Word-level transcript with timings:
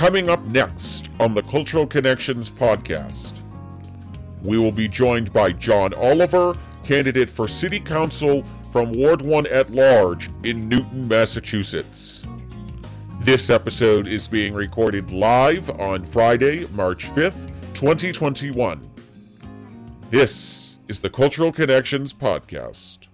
Coming 0.00 0.30
up 0.30 0.42
next 0.46 1.10
on 1.20 1.34
the 1.34 1.42
Cultural 1.42 1.86
Connections 1.86 2.48
podcast, 2.48 3.34
we 4.42 4.56
will 4.56 4.72
be 4.72 4.88
joined 4.88 5.30
by 5.30 5.52
John 5.52 5.92
Oliver, 5.92 6.56
candidate 6.82 7.28
for 7.28 7.46
City 7.46 7.78
Council 7.78 8.42
from 8.72 8.92
Ward 8.92 9.20
1 9.20 9.48
at 9.48 9.68
large 9.72 10.30
in 10.42 10.70
Newton, 10.70 11.06
Massachusetts. 11.06 12.26
This 13.20 13.50
episode 13.50 14.08
is 14.08 14.26
being 14.26 14.54
recorded 14.54 15.10
live 15.10 15.68
on 15.78 16.06
Friday, 16.06 16.66
March 16.68 17.04
5th, 17.10 17.48
2021. 17.74 18.80
This 20.08 20.78
is 20.88 21.00
the 21.00 21.10
Cultural 21.10 21.52
Connections 21.52 22.14
Podcast. 22.14 23.09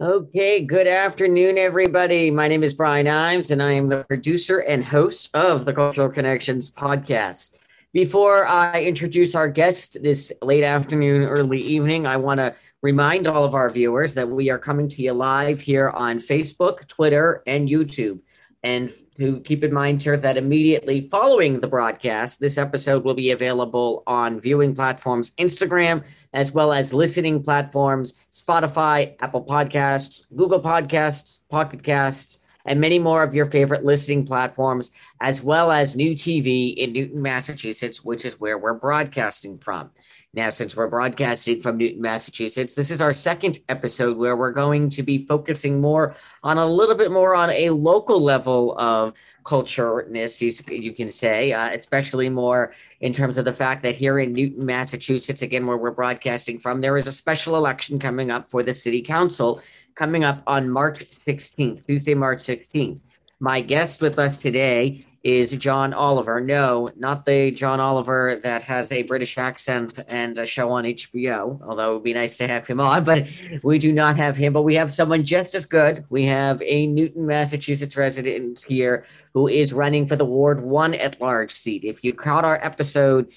Okay, 0.00 0.64
good 0.64 0.86
afternoon, 0.86 1.58
everybody. 1.58 2.30
My 2.30 2.48
name 2.48 2.62
is 2.62 2.72
Brian 2.72 3.06
Ives, 3.06 3.50
and 3.50 3.62
I 3.62 3.72
am 3.72 3.90
the 3.90 4.02
producer 4.04 4.60
and 4.60 4.82
host 4.82 5.28
of 5.36 5.66
the 5.66 5.74
Cultural 5.74 6.08
Connections 6.08 6.70
Podcast. 6.70 7.56
Before 7.92 8.46
I 8.46 8.82
introduce 8.82 9.34
our 9.34 9.46
guest 9.46 9.98
this 10.02 10.32
late 10.40 10.64
afternoon, 10.64 11.24
early 11.24 11.60
evening, 11.60 12.06
I 12.06 12.16
want 12.16 12.38
to 12.38 12.54
remind 12.80 13.28
all 13.28 13.44
of 13.44 13.54
our 13.54 13.68
viewers 13.68 14.14
that 14.14 14.30
we 14.30 14.48
are 14.48 14.58
coming 14.58 14.88
to 14.88 15.02
you 15.02 15.12
live 15.12 15.60
here 15.60 15.90
on 15.90 16.18
Facebook, 16.18 16.88
Twitter, 16.88 17.42
and 17.46 17.68
YouTube. 17.68 18.20
And 18.62 18.90
to 19.18 19.40
keep 19.40 19.62
in 19.64 19.74
mind, 19.74 20.02
sir, 20.02 20.16
that 20.16 20.38
immediately 20.38 21.02
following 21.02 21.60
the 21.60 21.68
broadcast, 21.68 22.40
this 22.40 22.56
episode 22.56 23.04
will 23.04 23.12
be 23.12 23.32
available 23.32 24.02
on 24.06 24.40
viewing 24.40 24.74
platforms 24.74 25.32
Instagram, 25.32 26.04
as 26.32 26.52
well 26.52 26.72
as 26.72 26.94
listening 26.94 27.42
platforms 27.42 28.14
Spotify, 28.30 29.14
Apple 29.20 29.44
Podcasts, 29.44 30.22
Google 30.36 30.60
Podcasts, 30.60 31.40
Pocket 31.48 31.82
Casts, 31.82 32.38
and 32.66 32.80
many 32.80 32.98
more 32.98 33.22
of 33.22 33.34
your 33.34 33.46
favorite 33.46 33.84
listening 33.84 34.24
platforms, 34.24 34.90
as 35.20 35.42
well 35.42 35.70
as 35.70 35.96
New 35.96 36.14
TV 36.14 36.74
in 36.74 36.92
Newton, 36.92 37.22
Massachusetts, 37.22 38.04
which 38.04 38.24
is 38.24 38.38
where 38.38 38.58
we're 38.58 38.74
broadcasting 38.74 39.58
from. 39.58 39.90
Now, 40.32 40.50
since 40.50 40.76
we're 40.76 40.86
broadcasting 40.86 41.60
from 41.60 41.76
Newton, 41.76 42.00
Massachusetts, 42.00 42.74
this 42.74 42.92
is 42.92 43.00
our 43.00 43.12
second 43.12 43.58
episode 43.68 44.16
where 44.16 44.36
we're 44.36 44.52
going 44.52 44.88
to 44.90 45.02
be 45.02 45.26
focusing 45.26 45.80
more 45.80 46.14
on 46.44 46.56
a 46.56 46.66
little 46.66 46.94
bit 46.94 47.10
more 47.10 47.34
on 47.34 47.50
a 47.50 47.70
local 47.70 48.20
level 48.22 48.78
of 48.78 49.14
cultureness, 49.42 50.40
you, 50.40 50.52
you 50.72 50.94
can 50.94 51.10
say, 51.10 51.52
uh, 51.52 51.70
especially 51.70 52.28
more 52.28 52.72
in 53.00 53.12
terms 53.12 53.38
of 53.38 53.44
the 53.44 53.52
fact 53.52 53.82
that 53.82 53.96
here 53.96 54.20
in 54.20 54.32
Newton, 54.32 54.64
Massachusetts, 54.64 55.42
again, 55.42 55.66
where 55.66 55.76
we're 55.76 55.90
broadcasting 55.90 56.60
from, 56.60 56.80
there 56.80 56.96
is 56.96 57.08
a 57.08 57.12
special 57.12 57.56
election 57.56 57.98
coming 57.98 58.30
up 58.30 58.48
for 58.48 58.62
the 58.62 58.72
city 58.72 59.02
council 59.02 59.60
coming 59.96 60.22
up 60.22 60.44
on 60.46 60.70
March 60.70 61.00
16th, 61.00 61.84
Tuesday, 61.88 62.14
March 62.14 62.46
16th. 62.46 63.00
My 63.40 63.60
guest 63.60 64.00
with 64.00 64.16
us 64.20 64.40
today 64.40 65.04
is 65.22 65.52
John 65.52 65.92
Oliver. 65.92 66.40
No, 66.40 66.90
not 66.96 67.26
the 67.26 67.50
John 67.50 67.78
Oliver 67.78 68.40
that 68.42 68.62
has 68.64 68.90
a 68.90 69.02
British 69.02 69.36
accent 69.36 69.98
and 70.08 70.38
a 70.38 70.46
show 70.46 70.70
on 70.70 70.84
HBO, 70.84 71.60
although 71.66 71.90
it 71.90 71.94
would 71.94 72.04
be 72.04 72.14
nice 72.14 72.36
to 72.38 72.46
have 72.46 72.66
him 72.66 72.80
on, 72.80 73.04
but 73.10 73.28
we 73.62 73.78
do 73.78 73.92
not 73.92 74.16
have 74.16 74.36
him. 74.36 74.52
But 74.52 74.62
we 74.62 74.74
have 74.76 74.92
someone 74.92 75.24
just 75.24 75.54
as 75.54 75.66
good. 75.66 76.04
We 76.08 76.24
have 76.24 76.62
a 76.62 76.86
Newton, 76.86 77.26
Massachusetts 77.26 77.96
resident 77.96 78.64
here 78.66 79.04
who 79.34 79.46
is 79.46 79.72
running 79.72 80.06
for 80.06 80.16
the 80.16 80.24
Ward 80.24 80.62
1 80.62 80.94
at 80.94 81.20
large 81.20 81.52
seat. 81.52 81.84
If 81.84 82.02
you 82.02 82.14
caught 82.14 82.44
our 82.44 82.58
episode, 82.62 83.32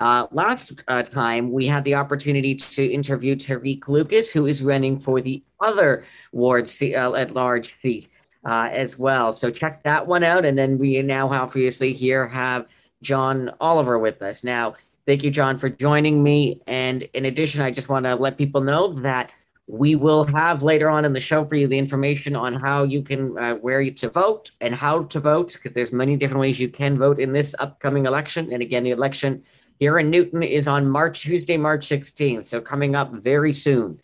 uh, 0.00 0.26
last 0.30 0.82
uh, 0.88 1.02
time, 1.02 1.52
we 1.52 1.66
had 1.66 1.84
the 1.84 1.94
opportunity 1.94 2.54
to 2.54 2.84
interview 2.84 3.34
Tariq 3.34 3.88
Lucas, 3.88 4.30
who 4.30 4.46
is 4.46 4.62
running 4.62 4.98
for 4.98 5.20
the 5.20 5.42
other 5.60 6.04
ward 6.32 6.70
uh, 6.82 7.14
at 7.14 7.32
large 7.32 7.74
seat 7.80 8.08
uh, 8.46 8.68
as 8.72 8.96
well. 8.96 9.34
So 9.34 9.50
check 9.50 9.82
that 9.82 10.06
one 10.06 10.22
out. 10.22 10.44
And 10.44 10.56
then 10.56 10.78
we 10.78 11.02
now 11.02 11.28
obviously 11.28 11.92
here 11.92 12.28
have 12.28 12.68
John 13.02 13.52
Oliver 13.60 13.98
with 13.98 14.22
us. 14.22 14.44
Now, 14.44 14.74
thank 15.04 15.24
you, 15.24 15.30
John, 15.30 15.58
for 15.58 15.68
joining 15.68 16.22
me. 16.22 16.60
And 16.66 17.02
in 17.12 17.24
addition, 17.24 17.60
I 17.60 17.72
just 17.72 17.88
want 17.88 18.06
to 18.06 18.14
let 18.14 18.38
people 18.38 18.60
know 18.60 18.92
that 19.00 19.32
we 19.66 19.96
will 19.96 20.22
have 20.22 20.62
later 20.62 20.88
on 20.88 21.04
in 21.04 21.12
the 21.12 21.18
show 21.18 21.44
for 21.44 21.56
you 21.56 21.66
the 21.66 21.76
information 21.76 22.36
on 22.36 22.54
how 22.54 22.84
you 22.84 23.02
can 23.02 23.36
uh, 23.36 23.56
where 23.56 23.90
to 23.90 24.08
vote 24.08 24.52
and 24.60 24.72
how 24.72 25.02
to 25.02 25.18
vote 25.18 25.54
because 25.54 25.74
there's 25.74 25.90
many 25.90 26.16
different 26.16 26.40
ways 26.40 26.60
you 26.60 26.68
can 26.68 26.96
vote 26.96 27.18
in 27.18 27.32
this 27.32 27.52
upcoming 27.58 28.06
election 28.06 28.52
and 28.52 28.62
again 28.62 28.84
the 28.84 28.92
election 28.92 29.42
here 29.80 29.98
in 29.98 30.08
Newton 30.08 30.44
is 30.44 30.68
on 30.68 30.88
March 30.88 31.22
Tuesday, 31.22 31.56
March 31.56 31.86
16th. 31.86 32.46
So 32.46 32.60
coming 32.60 32.94
up 32.94 33.12
very 33.12 33.52
soon. 33.52 34.00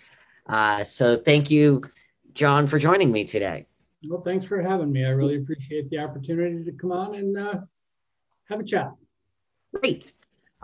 Uh, 0.46 0.82
so 0.82 1.16
thank 1.16 1.48
you, 1.48 1.82
John, 2.34 2.66
for 2.66 2.80
joining 2.80 3.12
me 3.12 3.24
today. 3.24 3.66
Well, 4.08 4.22
thanks 4.22 4.44
for 4.44 4.60
having 4.60 4.90
me. 4.90 5.04
I 5.04 5.10
really 5.10 5.36
appreciate 5.36 5.88
the 5.90 5.98
opportunity 5.98 6.64
to 6.64 6.72
come 6.72 6.92
on 6.92 7.14
and 7.14 7.38
uh, 7.38 7.60
have 8.48 8.60
a 8.60 8.64
chat. 8.64 8.92
Great. 9.74 10.12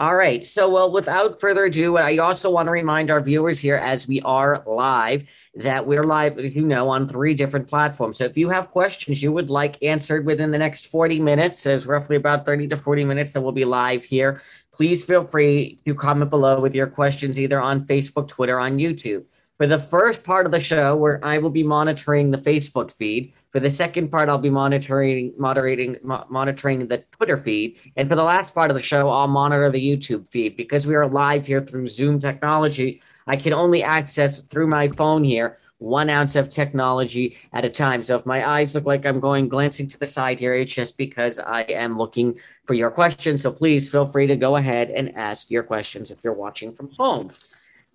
All 0.00 0.14
right. 0.14 0.44
So, 0.44 0.68
well, 0.68 0.92
without 0.92 1.40
further 1.40 1.64
ado, 1.64 1.96
I 1.96 2.18
also 2.18 2.50
want 2.50 2.68
to 2.68 2.70
remind 2.70 3.10
our 3.10 3.20
viewers 3.20 3.58
here 3.58 3.74
as 3.74 4.06
we 4.06 4.20
are 4.20 4.62
live 4.64 5.28
that 5.56 5.84
we're 5.84 6.04
live, 6.04 6.38
as 6.38 6.54
you 6.54 6.64
know, 6.64 6.88
on 6.88 7.08
three 7.08 7.34
different 7.34 7.66
platforms. 7.66 8.18
So, 8.18 8.24
if 8.24 8.36
you 8.36 8.48
have 8.48 8.70
questions 8.70 9.20
you 9.20 9.32
would 9.32 9.50
like 9.50 9.82
answered 9.82 10.24
within 10.24 10.52
the 10.52 10.58
next 10.58 10.86
40 10.86 11.18
minutes, 11.18 11.64
there's 11.64 11.84
roughly 11.84 12.14
about 12.14 12.44
30 12.44 12.68
to 12.68 12.76
40 12.76 13.04
minutes 13.06 13.32
that 13.32 13.40
we'll 13.40 13.50
be 13.50 13.64
live 13.64 14.04
here, 14.04 14.40
please 14.72 15.02
feel 15.02 15.26
free 15.26 15.80
to 15.84 15.96
comment 15.96 16.30
below 16.30 16.60
with 16.60 16.76
your 16.76 16.86
questions 16.86 17.40
either 17.40 17.60
on 17.60 17.84
Facebook, 17.84 18.28
Twitter, 18.28 18.60
on 18.60 18.78
YouTube. 18.78 19.24
For 19.58 19.66
the 19.66 19.78
first 19.80 20.22
part 20.22 20.46
of 20.46 20.52
the 20.52 20.60
show, 20.60 20.94
where 20.94 21.18
I 21.24 21.38
will 21.38 21.50
be 21.50 21.64
monitoring 21.64 22.30
the 22.30 22.38
Facebook 22.38 22.92
feed, 22.92 23.32
for 23.50 23.58
the 23.58 23.68
second 23.68 24.08
part, 24.08 24.28
I'll 24.28 24.38
be 24.38 24.50
monitoring, 24.50 25.32
moderating, 25.36 25.96
mo- 26.04 26.24
monitoring 26.30 26.86
the 26.86 26.98
Twitter 27.10 27.36
feed, 27.36 27.76
and 27.96 28.08
for 28.08 28.14
the 28.14 28.22
last 28.22 28.54
part 28.54 28.70
of 28.70 28.76
the 28.76 28.82
show, 28.84 29.08
I'll 29.08 29.26
monitor 29.26 29.68
the 29.68 29.84
YouTube 29.84 30.28
feed 30.28 30.56
because 30.56 30.86
we 30.86 30.94
are 30.94 31.08
live 31.08 31.44
here 31.44 31.60
through 31.60 31.88
Zoom 31.88 32.20
technology. 32.20 33.02
I 33.26 33.34
can 33.34 33.52
only 33.52 33.82
access 33.82 34.40
through 34.42 34.68
my 34.68 34.86
phone 34.88 35.24
here 35.24 35.58
one 35.78 36.10
ounce 36.10 36.36
of 36.36 36.48
technology 36.48 37.36
at 37.52 37.64
a 37.64 37.70
time. 37.70 38.02
So 38.02 38.16
if 38.16 38.26
my 38.26 38.48
eyes 38.48 38.74
look 38.74 38.84
like 38.84 39.06
I'm 39.06 39.20
going 39.20 39.48
glancing 39.48 39.86
to 39.88 39.98
the 39.98 40.06
side 40.06 40.40
here, 40.40 40.54
it's 40.54 40.72
just 40.72 40.96
because 40.96 41.38
I 41.38 41.62
am 41.62 41.96
looking 41.96 42.38
for 42.64 42.74
your 42.74 42.90
questions. 42.90 43.42
So 43.42 43.52
please 43.52 43.90
feel 43.90 44.06
free 44.06 44.26
to 44.26 44.36
go 44.36 44.56
ahead 44.56 44.90
and 44.90 45.14
ask 45.16 45.50
your 45.50 45.62
questions 45.62 46.10
if 46.10 46.18
you're 46.22 46.32
watching 46.32 46.72
from 46.72 46.90
home. 46.90 47.30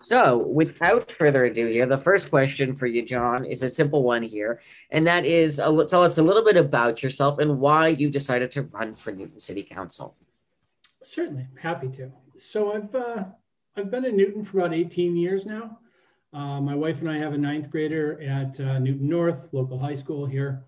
So, 0.03 0.38
without 0.38 1.09
further 1.14 1.46
ado, 1.46 1.66
here, 1.68 1.86
the 1.86 1.97
first 1.97 2.30
question 2.30 2.75
for 2.75 2.88
you, 2.88 3.06
John, 3.06 3.46
is 3.46 3.64
a 3.64 3.72
simple 3.72 4.03
one 4.03 4.22
here, 4.22 4.59
and 4.91 5.06
that 5.06 5.24
is 5.24 5.62
uh, 5.62 5.72
tell 5.86 6.03
us 6.03 6.18
a 6.18 6.22
little 6.24 6.44
bit 6.44 6.58
about 6.58 7.02
yourself 7.02 7.40
and 7.40 7.58
why 7.58 7.88
you 7.88 8.09
decided 8.09 8.52
to 8.52 8.64
run 8.64 8.94
for 8.94 9.14
Newton 9.14 9.40
City 9.40 9.64
Council. 9.64 10.18
Certainly, 11.02 11.47
happy 11.58 11.88
to. 11.91 12.12
So, 12.36 12.74
I've 12.74 12.94
uh, 12.94 13.24
I've 13.78 13.90
been 13.90 14.03
in 14.03 14.18
Newton 14.18 14.44
for 14.44 14.59
about 14.59 14.74
18 14.74 15.16
years 15.16 15.46
now. 15.46 15.80
Uh, 16.34 16.59
my 16.59 16.75
wife 16.75 17.00
and 17.00 17.09
I 17.09 17.18
have 17.18 17.31
a 17.31 17.38
ninth 17.38 17.70
grader 17.70 18.22
at 18.22 18.59
uh, 18.59 18.80
Newton 18.80 19.08
North, 19.08 19.47
local 19.53 19.80
high 19.80 19.96
school 19.96 20.25
here. 20.25 20.66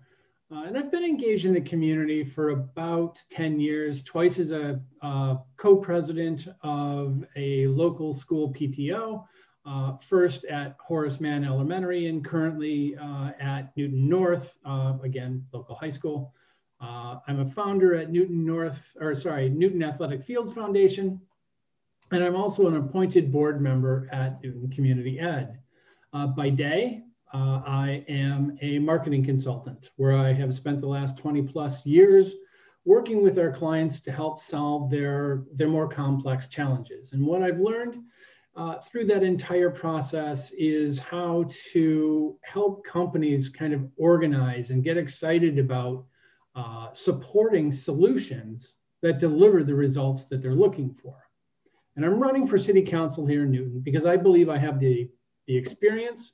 Uh, 0.52 0.62
and 0.62 0.78
I've 0.78 0.92
been 0.92 1.04
engaged 1.04 1.44
in 1.44 1.54
the 1.54 1.60
community 1.60 2.22
for 2.22 2.50
about 2.50 3.20
10 3.30 3.58
years, 3.58 4.04
twice 4.04 4.38
as 4.38 4.52
a 4.52 4.80
uh, 5.02 5.38
co-president 5.56 6.46
of 6.62 7.24
a 7.34 7.66
local 7.66 8.14
school 8.14 8.52
PTO, 8.52 9.24
uh, 9.64 9.96
first 10.08 10.44
at 10.44 10.76
Horace 10.78 11.20
Mann 11.20 11.44
Elementary 11.44 12.06
and 12.06 12.24
currently 12.24 12.96
uh, 12.96 13.32
at 13.40 13.76
Newton 13.76 14.08
North, 14.08 14.56
uh, 14.64 14.96
again, 15.02 15.44
local 15.52 15.74
high 15.74 15.90
school. 15.90 16.32
Uh, 16.80 17.16
I'm 17.26 17.40
a 17.40 17.50
founder 17.50 17.96
at 17.96 18.12
Newton 18.12 18.46
North, 18.46 18.80
or 19.00 19.16
sorry, 19.16 19.48
Newton 19.48 19.82
Athletic 19.82 20.22
Fields 20.22 20.52
Foundation, 20.52 21.20
and 22.12 22.22
I'm 22.22 22.36
also 22.36 22.68
an 22.68 22.76
appointed 22.76 23.32
board 23.32 23.60
member 23.60 24.08
at 24.12 24.40
Newton 24.44 24.70
Community 24.70 25.18
Ed. 25.18 25.58
by 26.12 26.50
day, 26.50 27.02
uh, 27.36 27.60
I 27.66 28.02
am 28.08 28.56
a 28.62 28.78
marketing 28.78 29.22
consultant 29.22 29.90
where 29.96 30.16
I 30.16 30.32
have 30.32 30.54
spent 30.54 30.80
the 30.80 30.86
last 30.86 31.18
20 31.18 31.42
plus 31.42 31.84
years 31.84 32.32
working 32.86 33.22
with 33.22 33.38
our 33.38 33.52
clients 33.52 34.00
to 34.02 34.12
help 34.12 34.40
solve 34.40 34.90
their, 34.90 35.44
their 35.52 35.68
more 35.68 35.86
complex 35.86 36.46
challenges. 36.46 37.12
And 37.12 37.26
what 37.26 37.42
I've 37.42 37.60
learned 37.60 37.96
uh, 38.56 38.78
through 38.78 39.04
that 39.06 39.22
entire 39.22 39.68
process 39.68 40.50
is 40.52 40.98
how 40.98 41.44
to 41.72 42.38
help 42.42 42.82
companies 42.86 43.50
kind 43.50 43.74
of 43.74 43.86
organize 43.98 44.70
and 44.70 44.82
get 44.82 44.96
excited 44.96 45.58
about 45.58 46.06
uh, 46.54 46.90
supporting 46.92 47.70
solutions 47.70 48.76
that 49.02 49.18
deliver 49.18 49.62
the 49.62 49.74
results 49.74 50.24
that 50.26 50.40
they're 50.40 50.54
looking 50.54 50.94
for. 51.02 51.16
And 51.96 52.04
I'm 52.04 52.18
running 52.18 52.46
for 52.46 52.56
city 52.56 52.80
council 52.80 53.26
here 53.26 53.42
in 53.42 53.50
Newton 53.50 53.80
because 53.80 54.06
I 54.06 54.16
believe 54.16 54.48
I 54.48 54.56
have 54.56 54.80
the, 54.80 55.10
the 55.46 55.56
experience 55.56 56.32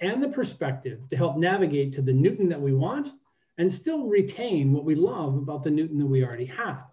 and 0.00 0.22
the 0.22 0.28
perspective 0.28 1.00
to 1.10 1.16
help 1.16 1.36
navigate 1.36 1.92
to 1.94 2.02
the 2.02 2.12
Newton 2.12 2.48
that 2.48 2.60
we 2.60 2.72
want 2.72 3.12
and 3.58 3.70
still 3.70 4.06
retain 4.06 4.72
what 4.72 4.84
we 4.84 4.94
love 4.94 5.36
about 5.36 5.62
the 5.62 5.70
Newton 5.70 5.98
that 5.98 6.06
we 6.06 6.24
already 6.24 6.46
have. 6.46 6.84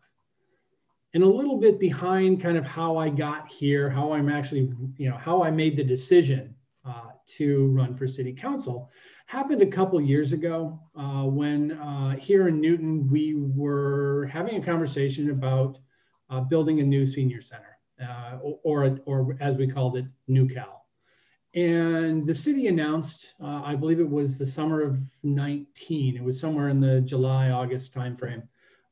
And 1.14 1.24
a 1.24 1.28
little 1.28 1.58
bit 1.58 1.80
behind 1.80 2.42
kind 2.42 2.58
of 2.58 2.66
how 2.66 2.98
I 2.98 3.10
got 3.10 3.50
here, 3.50 3.90
how 3.90 4.12
I'm 4.12 4.30
actually, 4.30 4.72
you 4.98 5.10
know, 5.10 5.18
how 5.18 5.44
I 5.44 5.52
made 5.52 5.78
the 5.78 5.84
decision 5.84 6.54
uh, 6.86 7.12
to 7.38 7.68
run 7.68 7.96
for 7.96 8.08
city 8.08 8.34
council 8.34 8.92
happened 9.28 9.62
a 9.62 9.68
couple 9.68 10.00
years 10.00 10.32
ago 10.32 10.80
uh, 10.96 11.24
when 11.24 11.74
uh, 11.74 12.16
here 12.16 12.48
in 12.48 12.62
Newton 12.62 13.10
we 13.10 13.36
were 13.36 14.26
having 14.32 14.56
a 14.56 14.66
conversation 14.66 15.30
about 15.32 15.78
uh, 16.30 16.40
building 16.40 16.80
a 16.80 16.84
new 16.84 17.06
senior 17.06 17.42
center, 17.42 17.78
uh, 18.02 18.38
or, 18.42 18.98
or 19.06 19.38
as 19.42 19.58
we 19.58 19.68
called 19.68 19.98
it, 19.98 20.06
NewCAL. 20.30 20.78
And 21.58 22.28
the 22.28 22.36
city 22.36 22.68
announced, 22.68 23.34
uh, 23.42 23.64
I 23.66 23.74
believe 23.74 24.00
it 24.00 24.08
was 24.08 24.38
the 24.38 24.46
summer 24.46 24.84
of 24.84 25.00
19, 25.24 26.16
it 26.16 26.24
was 26.24 26.40
somewhere 26.40 26.70
in 26.70 26.80
the 26.80 27.02
July, 27.02 27.50
August 27.50 27.96
timeframe. 27.96 28.44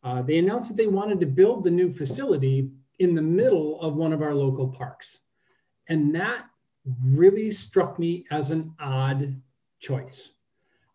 Uh, 0.04 0.24
they 0.24 0.40
announced 0.40 0.70
that 0.70 0.78
they 0.78 0.88
wanted 0.88 1.20
to 1.20 1.28
build 1.28 1.64
the 1.64 1.70
new 1.70 1.94
facility 1.94 2.72
in 2.98 3.14
the 3.14 3.22
middle 3.22 3.80
of 3.82 3.94
one 3.94 4.12
of 4.12 4.24
our 4.24 4.34
local 4.34 4.68
parks. 4.68 5.20
And 5.90 6.16
that 6.16 6.46
really 7.04 7.52
struck 7.52 8.00
me 8.00 8.26
as 8.32 8.50
an 8.50 8.74
odd 8.80 9.40
choice. 9.78 10.32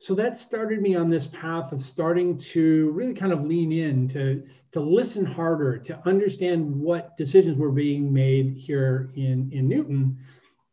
So 0.00 0.16
that 0.16 0.36
started 0.36 0.82
me 0.82 0.96
on 0.96 1.08
this 1.08 1.28
path 1.28 1.70
of 1.70 1.84
starting 1.84 2.36
to 2.38 2.90
really 2.90 3.14
kind 3.14 3.32
of 3.32 3.44
lean 3.44 3.70
in 3.70 4.08
to, 4.08 4.42
to 4.72 4.80
listen 4.80 5.24
harder, 5.24 5.78
to 5.78 6.04
understand 6.04 6.74
what 6.74 7.16
decisions 7.16 7.58
were 7.58 7.70
being 7.70 8.12
made 8.12 8.56
here 8.56 9.12
in, 9.14 9.48
in 9.52 9.68
Newton. 9.68 10.18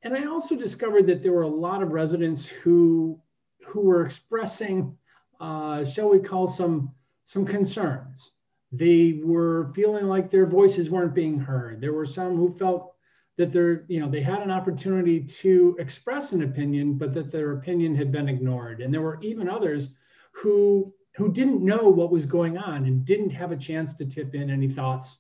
And 0.08 0.16
I 0.16 0.24
also 0.24 0.56
discovered 0.56 1.06
that 1.08 1.22
there 1.22 1.34
were 1.34 1.42
a 1.42 1.50
lot 1.50 1.84
of 1.84 1.92
residents 1.92 2.46
who, 2.46 3.20
who 3.66 3.82
were 3.82 4.06
expressing, 4.06 4.96
uh, 5.42 5.84
shall 5.84 6.08
we 6.10 6.20
call 6.20 6.48
some, 6.48 6.94
some 7.26 7.46
concerns. 7.46 8.32
They 8.72 9.20
were 9.22 9.70
feeling 9.76 10.06
like 10.06 10.30
their 10.30 10.46
voices 10.46 10.90
weren't 10.90 11.14
being 11.14 11.38
heard. 11.38 11.82
There 11.82 11.92
were 11.92 12.06
some 12.06 12.38
who 12.38 12.58
felt 12.58 12.94
that 13.36 13.52
they're, 13.52 13.84
you 13.90 14.00
know, 14.00 14.10
they 14.10 14.22
had 14.22 14.42
an 14.42 14.50
opportunity 14.50 15.22
to 15.26 15.76
express 15.78 16.32
an 16.32 16.44
opinion, 16.44 16.94
but 16.94 17.14
that 17.14 17.30
their 17.30 17.52
opinion 17.52 17.94
had 17.94 18.10
been 18.10 18.30
ignored. 18.30 18.80
And 18.80 18.94
there 18.94 19.02
were 19.02 19.20
even 19.22 19.50
others 19.50 19.90
who 20.32 20.94
who 21.18 21.34
didn't 21.34 21.66
know 21.66 21.90
what 21.90 22.12
was 22.12 22.26
going 22.26 22.58
on 22.58 22.86
and 22.86 23.04
didn't 23.04 23.32
have 23.32 23.52
a 23.52 23.58
chance 23.58 23.94
to 23.96 24.06
tip 24.06 24.36
in 24.36 24.50
any 24.50 24.70
thoughts 24.70 25.18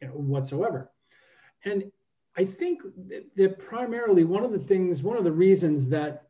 you 0.00 0.08
know, 0.08 0.14
whatsoever. 0.14 0.92
And 1.66 1.92
I 2.40 2.46
think 2.46 2.80
that 3.36 3.58
primarily 3.58 4.24
one 4.24 4.44
of 4.44 4.52
the 4.52 4.58
things, 4.58 5.02
one 5.02 5.18
of 5.18 5.24
the 5.24 5.32
reasons 5.46 5.90
that 5.90 6.22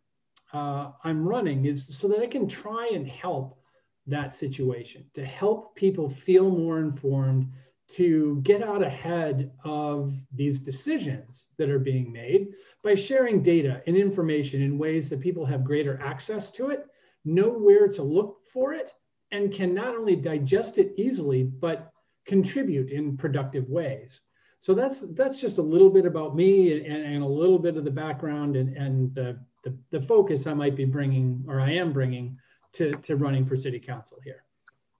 uh, 0.52 0.90
I'm 1.04 1.24
running 1.24 1.66
is 1.66 1.86
so 1.96 2.08
that 2.08 2.18
I 2.18 2.26
can 2.26 2.48
try 2.48 2.90
and 2.92 3.06
help 3.06 3.56
that 4.08 4.32
situation, 4.32 5.04
to 5.14 5.24
help 5.24 5.76
people 5.76 6.08
feel 6.08 6.50
more 6.50 6.80
informed, 6.80 7.46
to 7.90 8.40
get 8.42 8.60
out 8.60 8.82
ahead 8.82 9.52
of 9.64 10.12
these 10.34 10.58
decisions 10.58 11.46
that 11.58 11.70
are 11.70 11.78
being 11.78 12.10
made 12.10 12.48
by 12.82 12.96
sharing 12.96 13.40
data 13.40 13.80
and 13.86 13.96
information 13.96 14.62
in 14.62 14.78
ways 14.78 15.08
that 15.10 15.20
people 15.20 15.46
have 15.46 15.62
greater 15.62 16.00
access 16.02 16.50
to 16.50 16.70
it, 16.70 16.86
know 17.24 17.50
where 17.50 17.86
to 17.86 18.02
look 18.02 18.40
for 18.52 18.72
it, 18.72 18.90
and 19.30 19.54
can 19.54 19.72
not 19.72 19.94
only 19.94 20.16
digest 20.16 20.76
it 20.76 20.92
easily, 20.96 21.44
but 21.44 21.92
contribute 22.26 22.90
in 22.90 23.16
productive 23.16 23.68
ways. 23.68 24.20
So 24.60 24.74
that's 24.74 25.00
that's 25.14 25.40
just 25.40 25.56
a 25.56 25.62
little 25.62 25.88
bit 25.90 26.04
about 26.04 26.36
me 26.36 26.84
and, 26.84 27.02
and 27.02 27.22
a 27.22 27.26
little 27.26 27.58
bit 27.58 27.76
of 27.78 27.84
the 27.84 27.90
background 27.90 28.56
and, 28.56 28.76
and 28.76 29.14
the, 29.14 29.38
the, 29.64 29.74
the 29.90 30.02
focus 30.02 30.46
I 30.46 30.52
might 30.52 30.76
be 30.76 30.84
bringing 30.84 31.42
or 31.48 31.60
I 31.60 31.72
am 31.72 31.92
bringing 31.92 32.38
to, 32.72 32.92
to 32.92 33.16
running 33.16 33.46
for 33.46 33.56
city 33.56 33.80
council 33.80 34.18
here. 34.22 34.44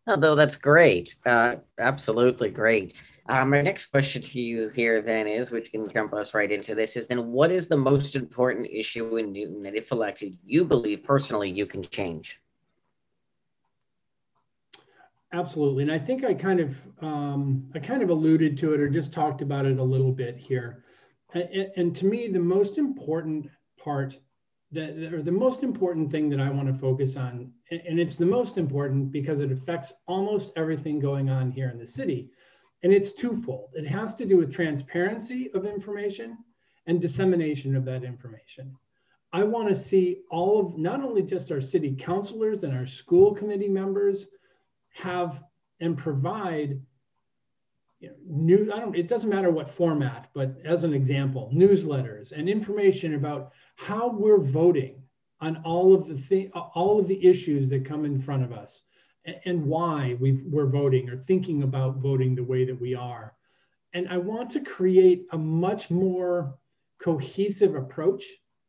Although 0.07 0.35
that's 0.35 0.57
great. 0.57 1.15
Uh, 1.27 1.57
absolutely 1.79 2.49
great. 2.51 2.95
Uh, 3.29 3.45
my 3.45 3.61
next 3.61 3.87
question 3.87 4.23
to 4.23 4.41
you 4.41 4.71
here 4.71 5.03
then 5.03 5.27
is, 5.29 5.51
which 5.51 5.71
can 5.71 5.89
jump 5.89 6.15
us 6.15 6.35
right 6.35 6.51
into 6.51 6.75
this, 6.75 6.97
is 6.97 7.07
then 7.07 7.31
what 7.31 7.53
is 7.53 7.69
the 7.69 7.77
most 7.77 8.17
important 8.17 8.67
issue 8.73 9.19
in 9.19 9.31
Newton 9.31 9.63
that 9.63 9.77
if 9.77 9.93
elected, 9.93 10.37
you 10.45 10.65
believe 10.65 11.05
personally 11.05 11.51
you 11.51 11.67
can 11.67 11.83
change? 11.83 12.40
Absolutely, 15.33 15.85
and 15.85 15.93
I 15.93 15.99
think 15.99 16.25
I 16.25 16.35
kind 16.35 16.59
of 16.59 16.77
um, 17.01 17.71
I 17.75 17.79
kind 17.79 18.03
of 18.03 18.11
alluded 18.11 18.59
to 18.59 18.75
it 18.75 18.81
or 18.81 18.89
just 18.89 19.13
talked 19.13 19.43
about 19.43 19.65
it 19.65 19.79
a 19.79 19.83
little 19.83 20.11
bit 20.11 20.37
here. 20.37 20.85
And, 21.35 21.71
and 21.77 21.97
to 21.97 22.07
me, 22.07 22.27
the 22.27 22.41
most 22.41 22.79
important 22.79 23.49
part 23.79 24.19
that 24.73 25.13
or 25.13 25.23
the 25.23 25.31
most 25.31 25.63
important 25.63 26.11
thing 26.11 26.29
that 26.31 26.41
I 26.41 26.51
want 26.51 26.67
to 26.67 26.75
focus 26.75 27.17
on, 27.17 27.53
and 27.71 28.01
it's 28.01 28.17
the 28.17 28.27
most 28.27 28.59
important 28.59 29.13
because 29.13 29.39
it 29.39 29.53
affects 29.53 29.93
almost 30.09 30.53
everything 30.57 30.99
going 30.99 31.31
on 31.31 31.53
here 31.53 31.71
in 31.71 31.79
the 31.79 31.87
city. 31.87 32.31
And 32.83 32.93
it's 32.93 33.13
twofold. 33.13 33.71
It 33.75 33.87
has 33.87 34.15
to 34.17 34.27
do 34.27 34.37
with 34.37 34.53
transparency 34.53 35.51
of 35.55 35.65
information 35.67 36.39
and 36.87 37.01
dissemination 37.01 37.77
of 37.77 37.85
that 37.85 38.03
information. 38.03 38.75
I 39.33 39.45
want 39.45 39.69
to 39.69 39.75
see 39.77 40.23
all 40.31 40.59
of 40.59 40.77
not 40.77 41.05
only 41.05 41.23
just 41.23 41.53
our 41.53 41.61
city 41.61 41.95
councilors 41.95 42.65
and 42.65 42.75
our 42.75 42.87
school 42.87 43.33
committee 43.33 43.69
members 43.69 44.27
have 44.93 45.43
and 45.81 45.97
provide 45.97 46.81
you 48.01 48.09
know, 48.09 48.15
new, 48.27 48.73
I 48.73 48.81
don't, 48.81 48.97
it 48.97 49.09
doesn't 49.09 49.29
matter 49.29 49.51
what 49.51 49.69
format, 49.69 50.31
but 50.35 50.57
as 50.65 50.85
an 50.85 50.95
example, 50.95 51.51
newsletters 51.55 52.33
and 52.33 52.49
information 52.49 53.15
about 53.15 53.53
how 53.77 54.09
we're 54.09 54.41
voting 54.41 55.03
on 55.41 55.61
all 55.65 55.95
of 55.95 56.07
the 56.07 56.19
thing, 56.19 56.51
all 56.53 56.99
of 56.99 57.09
the 57.09 57.27
issues 57.27 57.69
that 57.71 57.85
come 57.85 58.05
in 58.05 58.19
front 58.19 58.43
of 58.43 58.53
us 58.53 58.83
and, 59.25 59.37
and 59.45 59.67
why 59.67 60.17
we 60.21 60.43
we're 60.47 60.67
voting 60.67 61.09
or 61.09 61.17
thinking 61.17 61.63
about 61.63 61.97
voting 61.97 62.35
the 62.35 62.45
way 62.45 62.65
that 62.65 62.81
we 62.81 62.95
are. 62.95 63.35
And 63.93 64.09
I 64.09 64.19
want 64.19 64.51
to 64.51 64.61
create 64.61 65.27
a 65.33 65.39
much 65.39 65.91
more 65.91 66.55
cohesive 67.01 67.75
approach 67.75 68.25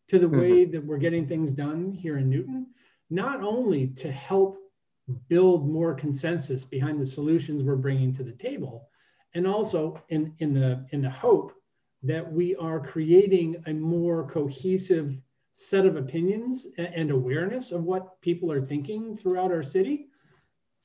to 0.07 0.19
the 0.19 0.27
way 0.27 0.63
mm-hmm. 0.63 0.71
that 0.71 0.85
we're 0.85 0.97
getting 0.97 1.27
things 1.27 1.53
done 1.53 1.91
here 1.91 2.17
in 2.17 2.29
Newton, 2.29 2.67
not 3.09 3.41
only 3.41 3.87
to 3.87 4.11
help 4.11 4.57
build 5.27 5.69
more 5.69 5.93
consensus 5.93 6.63
behind 6.65 6.99
the 6.99 7.05
solutions 7.05 7.63
we're 7.63 7.75
bringing 7.75 8.13
to 8.13 8.23
the 8.23 8.31
table, 8.31 8.89
and 9.33 9.47
also 9.47 10.01
in, 10.09 10.33
in, 10.39 10.53
the, 10.53 10.85
in 10.91 11.01
the 11.01 11.09
hope 11.09 11.53
that 12.03 12.31
we 12.31 12.55
are 12.55 12.79
creating 12.79 13.61
a 13.67 13.73
more 13.73 14.27
cohesive 14.27 15.17
set 15.53 15.85
of 15.85 15.97
opinions 15.97 16.67
and 16.77 17.11
awareness 17.11 17.71
of 17.71 17.83
what 17.83 18.19
people 18.21 18.51
are 18.51 18.65
thinking 18.65 19.15
throughout 19.15 19.51
our 19.51 19.63
city. 19.63 20.07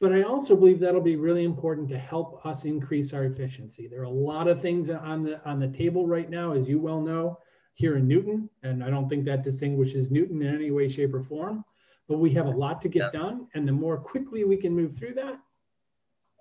But 0.00 0.12
I 0.12 0.23
also 0.23 0.55
believe 0.55 0.79
that'll 0.79 1.00
be 1.00 1.17
really 1.17 1.44
important 1.44 1.88
to 1.88 1.99
help 1.99 2.44
us 2.44 2.64
increase 2.64 3.14
our 3.14 3.25
efficiency. 3.25 3.87
There 3.87 4.00
are 4.00 4.05
a 4.05 4.11
lot 4.11 4.46
of 4.46 4.61
things 4.61 4.90
on 4.90 5.22
the 5.22 5.43
on 5.49 5.58
the 5.58 5.69
table 5.69 6.06
right 6.06 6.29
now, 6.29 6.52
as 6.52 6.69
you 6.69 6.79
well 6.79 7.00
know, 7.00 7.38
here 7.72 7.96
in 7.96 8.06
Newton, 8.06 8.50
and 8.62 8.84
I 8.84 8.90
don't 8.90 9.08
think 9.08 9.25
that 9.25 9.43
distinguishes 9.43 10.11
Newton 10.11 10.43
in 10.43 10.55
any 10.55 10.70
way, 10.70 10.88
shape, 10.88 11.14
or 11.14 11.22
form. 11.22 11.64
But 12.08 12.19
we 12.19 12.31
have 12.31 12.47
a 12.47 12.50
lot 12.50 12.81
to 12.82 12.88
get 12.88 13.12
done, 13.12 13.49
and 13.55 13.67
the 13.67 13.73
more 13.73 13.99
quickly 13.99 14.44
we 14.44 14.56
can 14.56 14.75
move 14.75 14.96
through 14.96 15.15
that, 15.15 15.39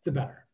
the 0.03 0.11
better. 0.11 0.45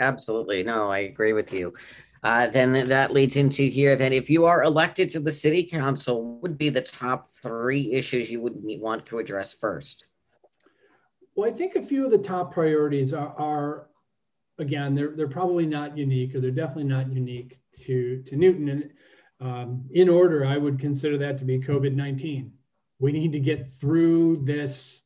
Absolutely. 0.00 0.62
No, 0.64 0.90
I 0.90 1.00
agree 1.00 1.32
with 1.32 1.52
you. 1.52 1.74
Uh, 2.22 2.48
then 2.48 2.88
that 2.88 3.12
leads 3.12 3.36
into 3.36 3.62
here 3.62 3.96
that 3.96 4.12
if 4.12 4.28
you 4.28 4.44
are 4.44 4.62
elected 4.62 5.08
to 5.10 5.20
the 5.20 5.32
city 5.32 5.62
council, 5.62 6.38
would 6.40 6.58
be 6.58 6.68
the 6.68 6.80
top 6.80 7.26
three 7.28 7.92
issues 7.92 8.30
you 8.30 8.40
would 8.40 8.54
want 8.56 9.06
to 9.06 9.18
address 9.18 9.54
first? 9.54 10.06
Well, 11.34 11.48
I 11.48 11.52
think 11.52 11.76
a 11.76 11.82
few 11.82 12.04
of 12.04 12.10
the 12.10 12.18
top 12.18 12.52
priorities 12.52 13.14
are, 13.14 13.34
are 13.38 13.86
again, 14.58 14.94
they're, 14.94 15.16
they're 15.16 15.28
probably 15.28 15.64
not 15.64 15.96
unique 15.96 16.34
or 16.34 16.40
they're 16.40 16.50
definitely 16.50 16.84
not 16.84 17.10
unique 17.10 17.58
to, 17.84 18.22
to 18.26 18.36
Newton. 18.36 18.68
And 18.68 18.90
um, 19.40 19.84
in 19.92 20.10
order, 20.10 20.44
I 20.44 20.58
would 20.58 20.78
consider 20.78 21.16
that 21.18 21.38
to 21.38 21.44
be 21.44 21.58
COVID 21.58 21.94
19. 21.94 22.52
We 23.00 23.12
need 23.12 23.32
to 23.32 23.40
get 23.40 23.66
through 23.66 24.44
this 24.44 25.02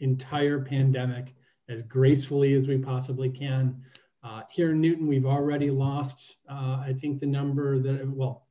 entire 0.00 0.60
pandemic 0.60 1.34
as 1.68 1.82
gracefully 1.82 2.52
as 2.54 2.68
we 2.68 2.76
possibly 2.76 3.30
can. 3.30 3.82
Uh, 4.22 4.42
here 4.50 4.72
in 4.72 4.80
Newton, 4.80 5.06
we've 5.06 5.26
already 5.26 5.70
lost, 5.70 6.36
uh, 6.48 6.82
I 6.86 6.94
think 7.00 7.18
the 7.18 7.26
number 7.26 7.78
that, 7.78 8.06
well, 8.06 8.46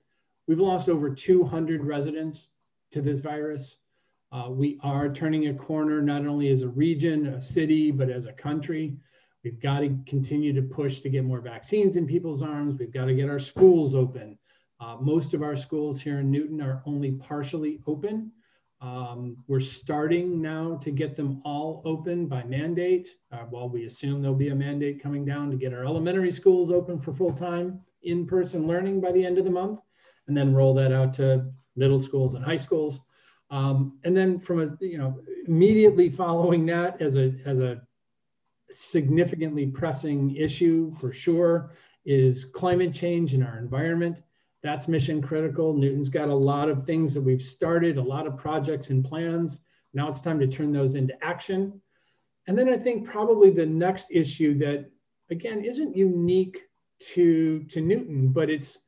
we've 0.48 0.60
lost 0.60 0.90
over 0.90 1.10
200 1.10 1.84
residents 1.84 2.50
to 2.92 3.02
this 3.02 3.20
virus. 3.20 3.78
Uh, 4.32 4.50
we 4.50 4.80
are 4.82 5.14
turning 5.14 5.48
a 5.48 5.54
corner, 5.54 6.02
not 6.02 6.26
only 6.26 6.50
as 6.50 6.62
a 6.62 6.68
region, 6.68 7.28
a 7.28 7.42
city, 7.42 7.92
but 7.92 8.10
as 8.10 8.26
a 8.26 8.34
country. 8.34 8.98
We've 9.44 9.60
got 9.60 9.82
to 9.82 9.96
continue 10.08 10.54
to 10.54 10.62
push 10.62 11.02
to 11.02 11.10
get 11.10 11.24
more 11.24 11.42
vaccines 11.42 11.98
in 11.98 12.08
people's 12.08 12.42
arms. 12.42 12.80
We've 12.80 12.94
got 12.94 13.06
to 13.06 13.14
get 13.14 13.30
our 13.30 13.40
schools 13.40 13.94
open. 13.94 14.38
Uh, 14.80 14.98
most 15.00 15.34
of 15.34 15.44
our 15.44 15.56
schools 15.56 16.02
here 16.02 16.20
in 16.20 16.32
Newton 16.32 16.62
are 16.62 16.82
only 16.86 17.12
partially 17.12 17.80
open. 17.86 18.32
Um, 18.82 19.38
we're 19.48 19.60
starting 19.60 20.42
now 20.42 20.76
to 20.82 20.90
get 20.90 21.16
them 21.16 21.42
all 21.46 21.84
open 21.86 22.26
by 22.26 22.44
mandate. 22.44 23.10
Uh, 23.32 23.46
while 23.50 23.70
we 23.70 23.86
assume 23.86 24.22
there'll 24.22 24.36
be 24.36 24.50
a 24.50 24.56
mandate 24.56 25.02
coming 25.02 25.24
down 25.24 25.52
to 25.52 25.56
get 25.56 25.74
our 25.74 25.86
elementary 25.86 26.32
schools 26.32 26.72
open 26.72 27.00
for 27.00 27.14
full-time 27.14 27.80
in-person 28.02 28.66
learning 28.66 29.00
by 29.00 29.12
the 29.12 29.24
end 29.24 29.38
of 29.38 29.46
the 29.46 29.52
month, 29.52 29.80
and 30.28 30.36
then 30.36 30.54
roll 30.54 30.74
that 30.74 30.92
out 30.92 31.14
to 31.14 31.46
middle 31.76 32.00
schools 32.00 32.34
and 32.34 32.44
high 32.44 32.56
schools. 32.56 33.02
Um, 33.52 34.00
and 34.04 34.18
then 34.18 34.40
from 34.40 34.62
a, 34.62 34.76
you 34.84 34.98
know, 34.98 35.20
immediately 35.46 36.10
following 36.10 36.66
that 36.68 37.00
as 37.02 37.16
a, 37.16 37.36
as 37.46 37.60
a 37.60 37.82
significantly 38.72 39.68
pressing 39.68 40.36
issue 40.36 40.92
for 41.00 41.12
sure 41.12 41.74
is 42.06 42.46
climate 42.46 42.96
change 42.96 43.36
in 43.36 43.44
our 43.44 43.60
environment 43.60 44.24
that's 44.63 44.88
mission 44.88 45.22
critical. 45.22 45.74
Newton's 45.74 46.10
got 46.10 46.30
a 46.30 46.36
lot 46.36 46.70
of 46.70 46.86
things 46.86 47.13
that 47.13 47.22
we've 47.22 47.41
started, 47.41 47.98
a 47.98 48.01
lot 48.01 48.27
of 48.27 48.38
projects 48.38 48.89
and 48.89 49.03
plans 49.03 49.62
Now 49.94 50.08
it's 50.08 50.22
time 50.22 50.39
to 50.39 50.48
turn 50.48 50.72
those 50.72 50.96
into 50.96 51.13
action. 51.24 51.82
And 52.48 52.58
then 52.58 52.70
I 52.70 52.77
think 52.77 53.08
probably 53.08 53.50
the 53.50 53.65
next 53.65 54.08
issue 54.12 54.58
that, 54.60 54.89
again, 55.30 55.63
isn't 55.63 55.96
unique 55.96 56.60
to, 57.13 57.63
to 57.63 57.82
Newton, 57.82 58.30
but 58.30 58.50
it's, 58.50 58.80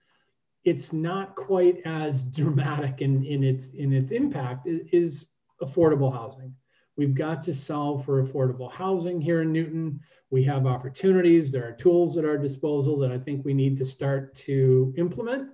it's 0.64 0.94
not 0.94 1.36
quite 1.36 1.82
as 1.86 2.24
dramatic 2.24 3.02
in, 3.02 3.26
in, 3.26 3.44
its, 3.44 3.70
in 3.70 3.92
its 3.94 4.12
impact 4.12 4.68
is 4.68 5.28
affordable 5.62 6.12
housing. 6.12 6.54
We've 6.96 7.16
got 7.16 7.42
to 7.44 7.54
solve 7.54 8.06
for 8.06 8.24
affordable 8.24 8.72
housing 8.72 9.20
here 9.20 9.42
in 9.42 9.52
Newton. 9.52 10.00
We 10.30 10.44
have 10.44 10.68
opportunities. 10.68 11.52
There 11.52 11.68
are 11.68 11.74
tools 11.74 12.18
at 12.18 12.26
our 12.26 12.38
disposal 12.38 12.98
that 13.00 13.12
I 13.12 13.18
think 13.18 13.44
we 13.44 13.54
need 13.54 13.78
to 13.78 13.86
start 13.86 14.36
to 14.36 14.94
implement. 14.98 15.50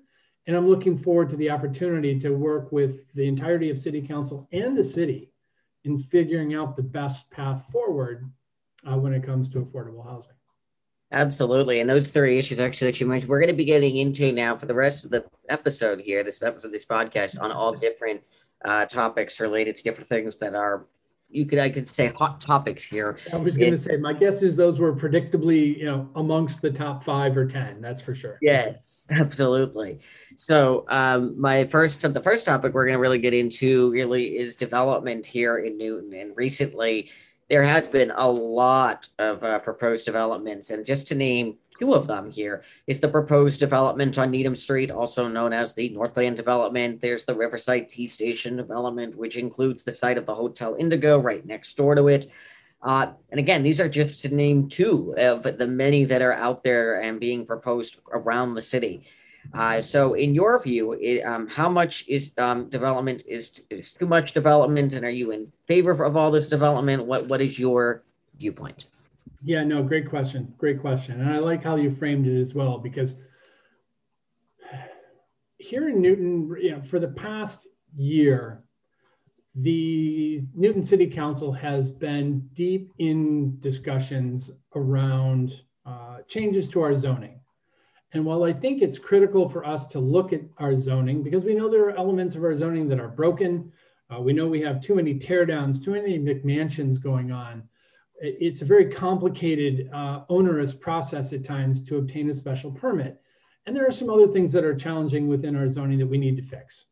And 0.50 0.58
I'm 0.58 0.68
looking 0.68 0.98
forward 0.98 1.30
to 1.30 1.36
the 1.36 1.52
opportunity 1.52 2.18
to 2.22 2.32
work 2.32 2.72
with 2.72 3.14
the 3.14 3.28
entirety 3.28 3.70
of 3.70 3.78
City 3.78 4.02
Council 4.02 4.50
and 4.52 4.76
the 4.76 4.84
city 4.84 5.32
in 5.84 6.00
figuring 6.00 6.56
out 6.56 6.76
the 6.76 6.82
best 6.82 7.30
path 7.30 7.68
forward 7.72 8.28
uh, 8.84 8.98
when 8.98 9.14
it 9.14 9.24
comes 9.24 9.48
to 9.52 9.60
affordable 9.60 10.04
housing. 10.04 10.34
Absolutely. 11.12 11.82
And 11.82 11.88
those 11.88 12.10
three 12.10 12.40
issues 12.40 12.58
actually 12.58 12.88
that 12.88 13.00
you 13.00 13.06
mentioned, 13.06 13.30
we're 13.30 13.42
going 13.42 13.54
to 13.54 13.56
be 13.56 13.64
getting 13.64 13.98
into 13.98 14.32
now 14.32 14.58
for 14.58 14.66
the 14.66 14.74
rest 14.74 15.06
of 15.06 15.12
the 15.12 15.24
episode 15.50 16.02
here, 16.02 16.24
this 16.24 16.42
episode, 16.42 16.70
of 16.70 16.74
this 16.74 16.86
podcast 16.86 17.40
on 17.40 17.52
all 17.52 17.72
different 17.72 18.24
uh, 18.66 18.86
topics 18.86 19.40
related 19.40 19.76
to 19.76 19.84
different 19.84 20.10
things 20.10 20.38
that 20.38 20.56
are 20.56 20.88
you 21.32 21.46
could 21.46 21.60
I 21.60 21.70
could 21.70 21.88
say 21.88 22.08
hot 22.08 22.42
topics 22.42 22.84
here. 22.84 23.18
I 23.32 23.38
was 23.38 23.56
going 23.56 23.72
to 23.72 23.78
say 23.78 23.98
my 23.98 24.14
guess 24.14 24.42
is 24.42 24.56
those 24.56 24.80
were 24.80 24.94
predictably 24.94 25.78
you 25.78 25.86
know 25.86 26.10
amongst 26.16 26.62
the 26.62 26.72
top 26.72 27.04
five 27.04 27.38
or 27.38 27.46
ten. 27.46 27.82
That's 27.82 28.02
for 28.02 28.16
sure. 28.16 28.38
Yes, 28.42 29.08
absolutely. 29.12 30.00
So 30.36 30.86
um, 30.90 31.40
my 31.40 31.64
first 31.66 32.02
the 32.02 32.22
first 32.22 32.46
topic 32.46 32.74
we're 32.74 32.86
going 32.86 32.98
to 32.98 33.02
really 33.02 33.20
get 33.20 33.34
into 33.34 33.92
really 33.92 34.38
is 34.38 34.56
development 34.56 35.26
here 35.26 35.58
in 35.60 35.78
Newton, 35.78 36.14
and 36.14 36.36
recently 36.36 37.10
there 37.50 37.64
has 37.64 37.88
been 37.88 38.12
a 38.16 38.30
lot 38.30 39.10
of 39.18 39.44
uh, 39.44 39.60
proposed 39.60 40.06
developments, 40.06 40.70
and 40.70 40.86
just 40.86 41.08
to 41.08 41.16
name 41.16 41.58
two 41.80 41.94
of 41.94 42.08
them 42.08 42.30
here 42.30 42.64
is 42.88 43.00
the 43.00 43.08
proposed 43.08 43.60
development 43.60 44.18
on 44.18 44.30
Needham 44.30 44.56
Street, 44.56 44.92
also 44.92 45.28
known 45.28 45.52
as 45.52 45.74
the 45.74 45.90
Northland 45.90 46.36
development. 46.36 47.02
There's 47.02 47.26
the 47.26 47.34
Riverside 47.34 47.90
T 47.90 48.08
Station 48.08 48.56
development, 48.56 49.16
which 49.16 49.36
includes 49.36 49.84
the 49.84 49.96
site 49.96 50.18
of 50.18 50.26
the 50.26 50.36
Hotel 50.36 50.76
Indigo 50.76 51.20
right 51.20 51.46
next 51.46 51.76
door 51.76 51.96
to 51.96 52.08
it. 52.08 52.30
Uh, 52.82 53.12
and 53.32 53.40
again, 53.40 53.64
these 53.64 53.82
are 53.82 53.90
just 53.90 54.22
to 54.22 54.34
name 54.34 54.70
two 54.70 55.14
of 55.18 55.44
the 55.44 55.68
many 55.68 56.06
that 56.06 56.22
are 56.22 56.34
out 56.34 56.64
there 56.64 57.02
and 57.02 57.20
being 57.20 57.46
proposed 57.46 57.98
around 58.12 58.54
the 58.54 58.62
city. 58.62 59.04
Uh, 59.54 59.82
so, 59.82 60.14
in 60.14 60.36
your 60.36 60.62
view, 60.62 60.94
it, 60.94 61.22
um, 61.22 61.48
how 61.48 61.68
much 61.68 62.06
is 62.08 62.34
um, 62.38 62.70
development 62.70 63.24
is, 63.28 63.62
is 63.70 63.92
too 63.92 64.06
much 64.06 64.34
development, 64.34 64.94
and 64.94 65.04
are 65.04 65.10
you 65.10 65.32
in 65.32 65.52
favor 65.68 66.04
of 66.04 66.16
all 66.16 66.30
this 66.30 66.50
development? 66.50 67.06
What 67.06 67.28
What 67.28 67.42
is 67.42 67.58
your 67.58 68.04
viewpoint? 68.38 68.86
Yeah, 69.44 69.64
no, 69.64 69.82
great 69.82 70.10
question. 70.10 70.54
Great 70.58 70.82
question. 70.82 71.22
And 71.22 71.32
I 71.32 71.40
like 71.40 71.64
how 71.64 71.78
you 71.78 71.96
framed 71.96 72.28
it 72.28 72.40
as 72.40 72.54
well, 72.54 72.78
because 72.78 73.16
here 75.58 75.90
in 75.90 76.02
Newton, 76.02 76.56
you 76.62 76.72
know, 76.72 76.82
for 76.82 77.00
the 77.00 77.10
past 77.10 77.68
year, 77.96 78.64
the 79.56 80.42
Newton 80.54 80.84
City 80.84 81.08
Council 81.08 81.52
has 81.52 81.90
been 81.90 82.48
deep 82.54 82.92
in 83.00 83.60
discussions 83.60 84.52
around 84.76 85.62
uh, 85.86 86.18
changes 86.28 86.68
to 86.70 86.82
our 86.82 86.96
zoning. 86.96 87.39
And 88.14 88.26
while 88.26 88.44
I 88.44 88.54
think 88.54 88.82
it's 88.82 88.98
critical 88.98 89.48
for 89.48 89.66
us 89.66 89.86
to 89.88 90.00
look 90.00 90.34
at 90.34 90.42
our 90.58 90.76
zoning, 90.76 91.22
because 91.22 91.46
we 91.46 91.54
know 91.54 91.70
there 91.70 91.86
are 91.86 91.98
elements 91.98 92.36
of 92.36 92.44
our 92.44 92.56
zoning 92.58 92.88
that 92.90 93.00
are 93.00 93.08
broken, 93.08 93.72
uh, 94.10 94.20
we 94.20 94.34
know 94.34 94.48
we 94.48 94.62
have 94.62 94.82
too 94.82 94.96
many 94.96 95.14
teardowns, 95.14 95.84
too 95.84 95.92
many 95.92 96.18
McMansions 96.18 97.02
going 97.02 97.32
on 97.32 97.64
it's 98.22 98.62
a 98.62 98.66
very 98.66 98.90
complicated, 98.90 99.90
uh, 99.94 100.22
onerous 100.30 100.74
process 100.74 101.32
at 101.34 101.44
times 101.44 101.84
to 101.86 101.98
obtain 101.98 102.30
a 102.30 102.34
special 102.34 102.72
permit. 102.72 103.22
And 103.66 103.76
there 103.76 103.88
are 103.88 103.92
some 103.92 104.10
other 104.10 104.28
things 104.28 104.52
that 104.54 104.64
are 104.64 104.76
challenging 104.76 105.28
within 105.28 105.56
our 105.56 105.70
zoning 105.70 106.00
that 106.00 106.08
we 106.08 106.18
need 106.18 106.36
to 106.38 106.44
fix. 106.44 106.86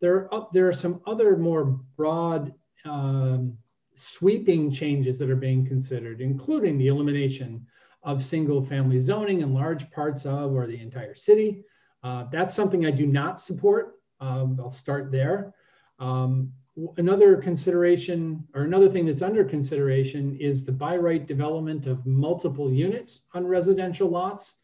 There 0.00 0.32
are, 0.32 0.48
there 0.52 0.68
are 0.68 0.72
some 0.72 1.00
other 1.06 1.36
more 1.36 1.64
broad, 1.96 2.52
um, 2.84 3.56
sweeping 3.94 4.72
changes 4.72 5.18
that 5.18 5.30
are 5.30 5.36
being 5.36 5.66
considered, 5.66 6.20
including 6.20 6.78
the 6.78 6.88
elimination 6.88 7.66
of 8.02 8.22
single 8.22 8.62
family 8.62 8.98
zoning 8.98 9.40
in 9.40 9.54
large 9.54 9.90
parts 9.90 10.26
of 10.26 10.52
or 10.52 10.66
the 10.66 10.80
entire 10.80 11.14
city. 11.14 11.62
Uh, 12.02 12.24
that's 12.32 12.54
something 12.54 12.84
I 12.84 12.90
do 12.90 13.06
not 13.06 13.38
support. 13.38 13.94
Um, 14.20 14.58
I'll 14.60 14.70
start 14.70 15.12
there. 15.12 15.54
Um, 15.98 16.52
another 16.96 17.36
consideration 17.36 18.46
or 18.54 18.62
another 18.62 18.88
thing 18.88 19.06
that's 19.06 19.22
under 19.22 19.44
consideration 19.44 20.36
is 20.40 20.64
the 20.64 20.72
by 20.72 20.96
right 20.96 21.26
development 21.26 21.86
of 21.86 22.04
multiple 22.06 22.72
units 22.72 23.22
on 23.34 23.46
residential 23.46 24.08
lots. 24.08 24.54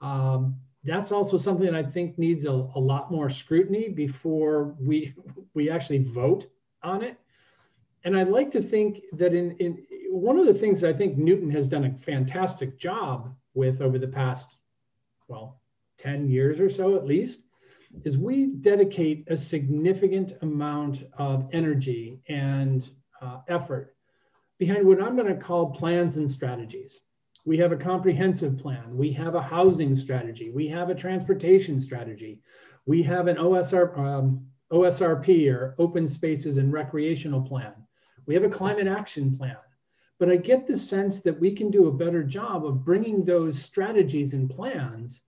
Um, 0.00 0.56
that's 0.84 1.12
also 1.12 1.36
something 1.36 1.74
I 1.74 1.82
think 1.82 2.18
needs 2.18 2.44
a, 2.46 2.50
a, 2.50 2.80
lot 2.80 3.10
more 3.10 3.28
scrutiny 3.28 3.88
before 3.88 4.76
we 4.80 5.14
we 5.54 5.68
actually 5.70 6.04
vote 6.04 6.46
on 6.82 7.02
it. 7.02 7.16
And 8.04 8.16
I'd 8.16 8.28
like 8.28 8.50
to 8.52 8.62
think 8.62 9.02
that 9.12 9.34
in, 9.34 9.56
in 9.58 9.84
one 10.08 10.38
of 10.38 10.46
the 10.46 10.54
things 10.54 10.80
that 10.80 10.94
I 10.94 10.96
think 10.96 11.18
Newton 11.18 11.50
has 11.50 11.68
done 11.68 11.84
a 11.84 11.92
fantastic 11.92 12.78
job 12.78 13.34
with 13.54 13.82
over 13.82 13.98
the 13.98 14.08
past, 14.08 14.56
well, 15.28 15.60
10 15.98 16.28
years 16.28 16.60
or 16.60 16.70
so 16.70 16.96
at 16.96 17.06
least, 17.06 17.42
is 18.04 18.16
we 18.16 18.46
dedicate 18.46 19.24
a 19.28 19.36
significant 19.36 20.32
amount 20.42 21.04
of 21.14 21.48
energy 21.52 22.20
and 22.28 22.90
uh, 23.20 23.40
effort 23.48 23.94
behind 24.58 24.86
what 24.86 25.02
I'm 25.02 25.16
going 25.16 25.28
to 25.28 25.40
call 25.40 25.70
plans 25.70 26.16
and 26.16 26.30
strategies. 26.30 27.00
We 27.44 27.58
have 27.58 27.72
a 27.72 27.76
comprehensive 27.76 28.58
plan. 28.58 28.96
We 28.96 29.12
have 29.12 29.34
a 29.34 29.42
housing 29.42 29.94
strategy. 29.96 30.50
We 30.50 30.68
have 30.68 30.90
a 30.90 30.94
transportation 30.94 31.80
strategy. 31.80 32.40
We 32.86 33.02
have 33.04 33.26
an 33.26 33.36
OSR, 33.36 33.98
um, 33.98 34.46
OSRP 34.72 35.52
or 35.52 35.74
open 35.78 36.08
spaces 36.08 36.58
and 36.58 36.72
recreational 36.72 37.42
plan. 37.42 37.72
We 38.26 38.34
have 38.34 38.44
a 38.44 38.50
climate 38.50 38.86
action 38.86 39.36
plan. 39.36 39.56
But 40.18 40.30
I 40.30 40.36
get 40.36 40.66
the 40.66 40.76
sense 40.76 41.20
that 41.20 41.38
we 41.38 41.54
can 41.54 41.70
do 41.70 41.86
a 41.86 41.92
better 41.92 42.24
job 42.24 42.66
of 42.66 42.84
bringing 42.84 43.22
those 43.22 43.60
strategies 43.60 44.34
and 44.34 44.50
plans 44.50 45.22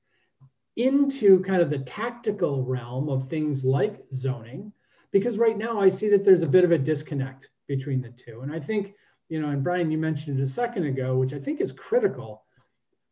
into 0.77 1.41
kind 1.41 1.63
of 1.63 1.71
the 1.71 1.79
tactical 1.79 2.65
realm 2.65 3.09
of 3.09 3.29
things 3.29 3.65
like 3.65 4.05
zoning, 4.13 4.73
because 5.13 5.39
right 5.39 5.59
now 5.59 5.81
I 5.81 5.89
see 5.89 6.09
that 6.09 6.25
there's 6.25 6.43
a 6.43 6.49
bit 6.49 6.65
of 6.65 6.73
a 6.73 6.79
disconnect 6.79 7.49
between 7.69 8.01
the 8.01 8.11
two. 8.11 8.41
And 8.41 8.53
I 8.53 8.59
think, 8.59 8.95
you 9.29 9.41
know, 9.41 9.51
and 9.51 9.63
Brian, 9.63 9.91
you 9.91 9.99
mentioned 9.99 10.41
it 10.41 10.43
a 10.43 10.47
second 10.47 10.85
ago, 10.85 11.17
which 11.17 11.33
I 11.33 11.39
think 11.39 11.61
is 11.61 11.73
critical. 11.73 12.45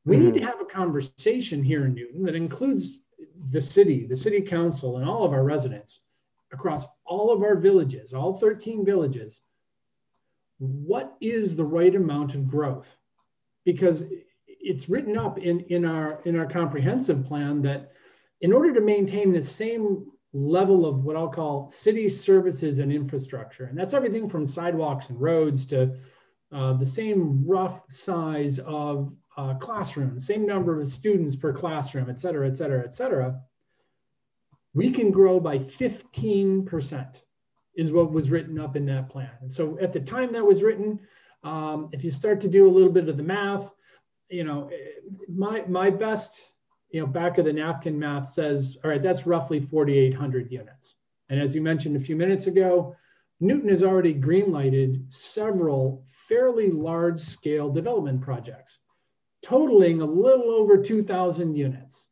We 0.05 0.17
mm-hmm. 0.17 0.25
need 0.27 0.41
to 0.41 0.47
have 0.47 0.61
a 0.61 0.65
conversation 0.65 1.63
here 1.63 1.85
in 1.87 1.95
Newton 1.95 2.25
that 2.25 2.35
includes 2.35 2.99
the 3.51 3.61
city, 3.61 4.07
the 4.07 4.17
city 4.17 4.41
council, 4.41 4.99
and 4.99 5.09
all 5.09 5.25
of 5.25 5.33
our 5.33 5.45
residents 5.45 6.01
across 6.53 6.87
all 7.05 7.33
of 7.33 7.43
our 7.43 7.57
villages, 7.57 8.13
all 8.13 8.35
13 8.35 8.85
villages. 8.85 9.43
What 10.59 11.17
is 11.21 11.57
the 11.57 11.65
right 11.65 11.95
amount 11.95 12.35
of 12.35 12.49
growth? 12.49 12.89
Because 13.65 14.05
it's 14.47 14.89
written 14.89 15.17
up 15.17 15.39
in, 15.39 15.61
in 15.61 15.85
our 15.85 16.21
in 16.25 16.37
our 16.37 16.47
comprehensive 16.47 17.25
plan 17.25 17.63
that 17.63 17.93
in 18.41 18.53
order 18.53 18.73
to 18.73 18.81
maintain 18.81 19.33
the 19.33 19.43
same 19.43 20.07
level 20.33 20.85
of 20.85 21.05
what 21.05 21.17
I'll 21.17 21.29
call 21.29 21.69
city 21.69 22.09
services 22.09 22.79
and 22.79 22.93
infrastructure, 22.93 23.65
and 23.65 23.79
that's 23.79 23.95
everything 23.95 24.29
from 24.29 24.47
sidewalks 24.47 25.09
and 25.09 25.21
roads 25.21 25.65
to 25.67 25.97
uh, 26.53 26.73
the 26.75 26.87
same 26.87 27.47
rough 27.47 27.81
size 27.91 28.59
of 28.61 29.13
uh, 29.37 29.55
classrooms, 29.55 30.27
same 30.27 30.47
number 30.47 30.81
of 30.81 30.87
students 30.87 31.37
per 31.37 31.53
classroom, 31.53 32.11
et 32.11 32.21
cetera, 32.21 32.49
et 32.49 32.57
cetera, 32.57 32.85
et 32.85 32.95
cetera, 32.95 33.41
we 34.75 34.91
can 34.91 35.11
grow 35.11 35.39
by 35.39 35.59
15% 35.59 37.21
is 37.79 37.93
what 37.93 38.11
was 38.11 38.31
written 38.31 38.59
up 38.59 38.75
in 38.75 38.85
that 38.85 39.09
plan. 39.09 39.31
And 39.41 39.51
so 39.51 39.79
at 39.81 39.93
the 39.93 40.01
time 40.01 40.33
that 40.33 40.45
was 40.45 40.65
written, 40.65 40.99
um, 41.45 41.89
if 41.93 42.03
you 42.03 42.11
start 42.11 42.41
to 42.41 42.49
do 42.49 42.67
a 42.67 42.75
little 42.77 42.91
bit 42.91 43.09
of 43.09 43.17
the 43.17 43.23
math, 43.23 43.71
you 44.29 44.43
know, 44.43 44.69
my 45.29 45.65
my 45.69 45.89
best, 45.89 46.43
you 46.91 47.01
know, 47.01 47.07
back 47.07 47.39
of 47.39 47.45
the 47.45 47.53
napkin 47.53 47.97
math 47.97 48.31
says, 48.31 48.77
all 48.83 48.91
right, 48.91 49.03
that's 49.03 49.27
roughly 49.27 49.61
4,800 49.61 50.51
units. 50.51 50.97
And 51.29 51.41
as 51.41 51.55
you 51.55 51.63
mentioned 51.63 51.95
a 51.97 52.01
few 52.01 52.17
minutes 52.17 52.49
ago, 52.49 52.97
Newton 53.39 53.69
has 53.69 53.85
already 53.85 54.13
greenlighted 54.13 55.11
several 55.13 56.05
fairly 56.29 56.73
large 56.73 57.21
scale 57.21 57.71
development 57.71 58.21
projects, 58.21 58.81
totaling 59.43 60.01
a 60.01 60.05
little 60.05 60.51
over 60.51 60.83
2,000 60.83 61.55
units. 61.55 62.09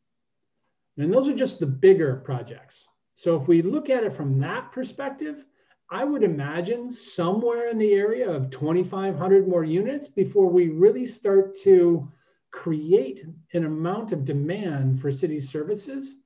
And 0.97 1.13
those 1.13 1.27
are 1.27 1.35
just 1.35 1.59
the 1.59 1.65
bigger 1.65 2.15
projects. 2.23 2.87
So 3.15 3.35
if 3.35 3.49
we 3.49 3.61
look 3.61 3.89
at 3.89 4.05
it 4.05 4.13
from 4.13 4.39
that 4.39 4.71
perspective, 4.71 5.43
I 5.89 6.03
would 6.03 6.23
imagine 6.23 6.89
somewhere 6.89 7.69
in 7.69 7.77
the 7.77 7.93
area 7.93 8.29
of 8.29 8.49
2,500 8.49 9.47
more 9.47 9.63
units 9.63 10.07
before 10.07 10.47
we 10.47 10.67
really 10.67 11.05
start 11.05 11.55
to 11.63 12.11
create 12.51 13.25
an 13.53 13.65
amount 13.65 14.11
of 14.11 14.25
demand 14.25 14.99
for 14.99 15.11
city 15.11 15.39
services 15.39 16.17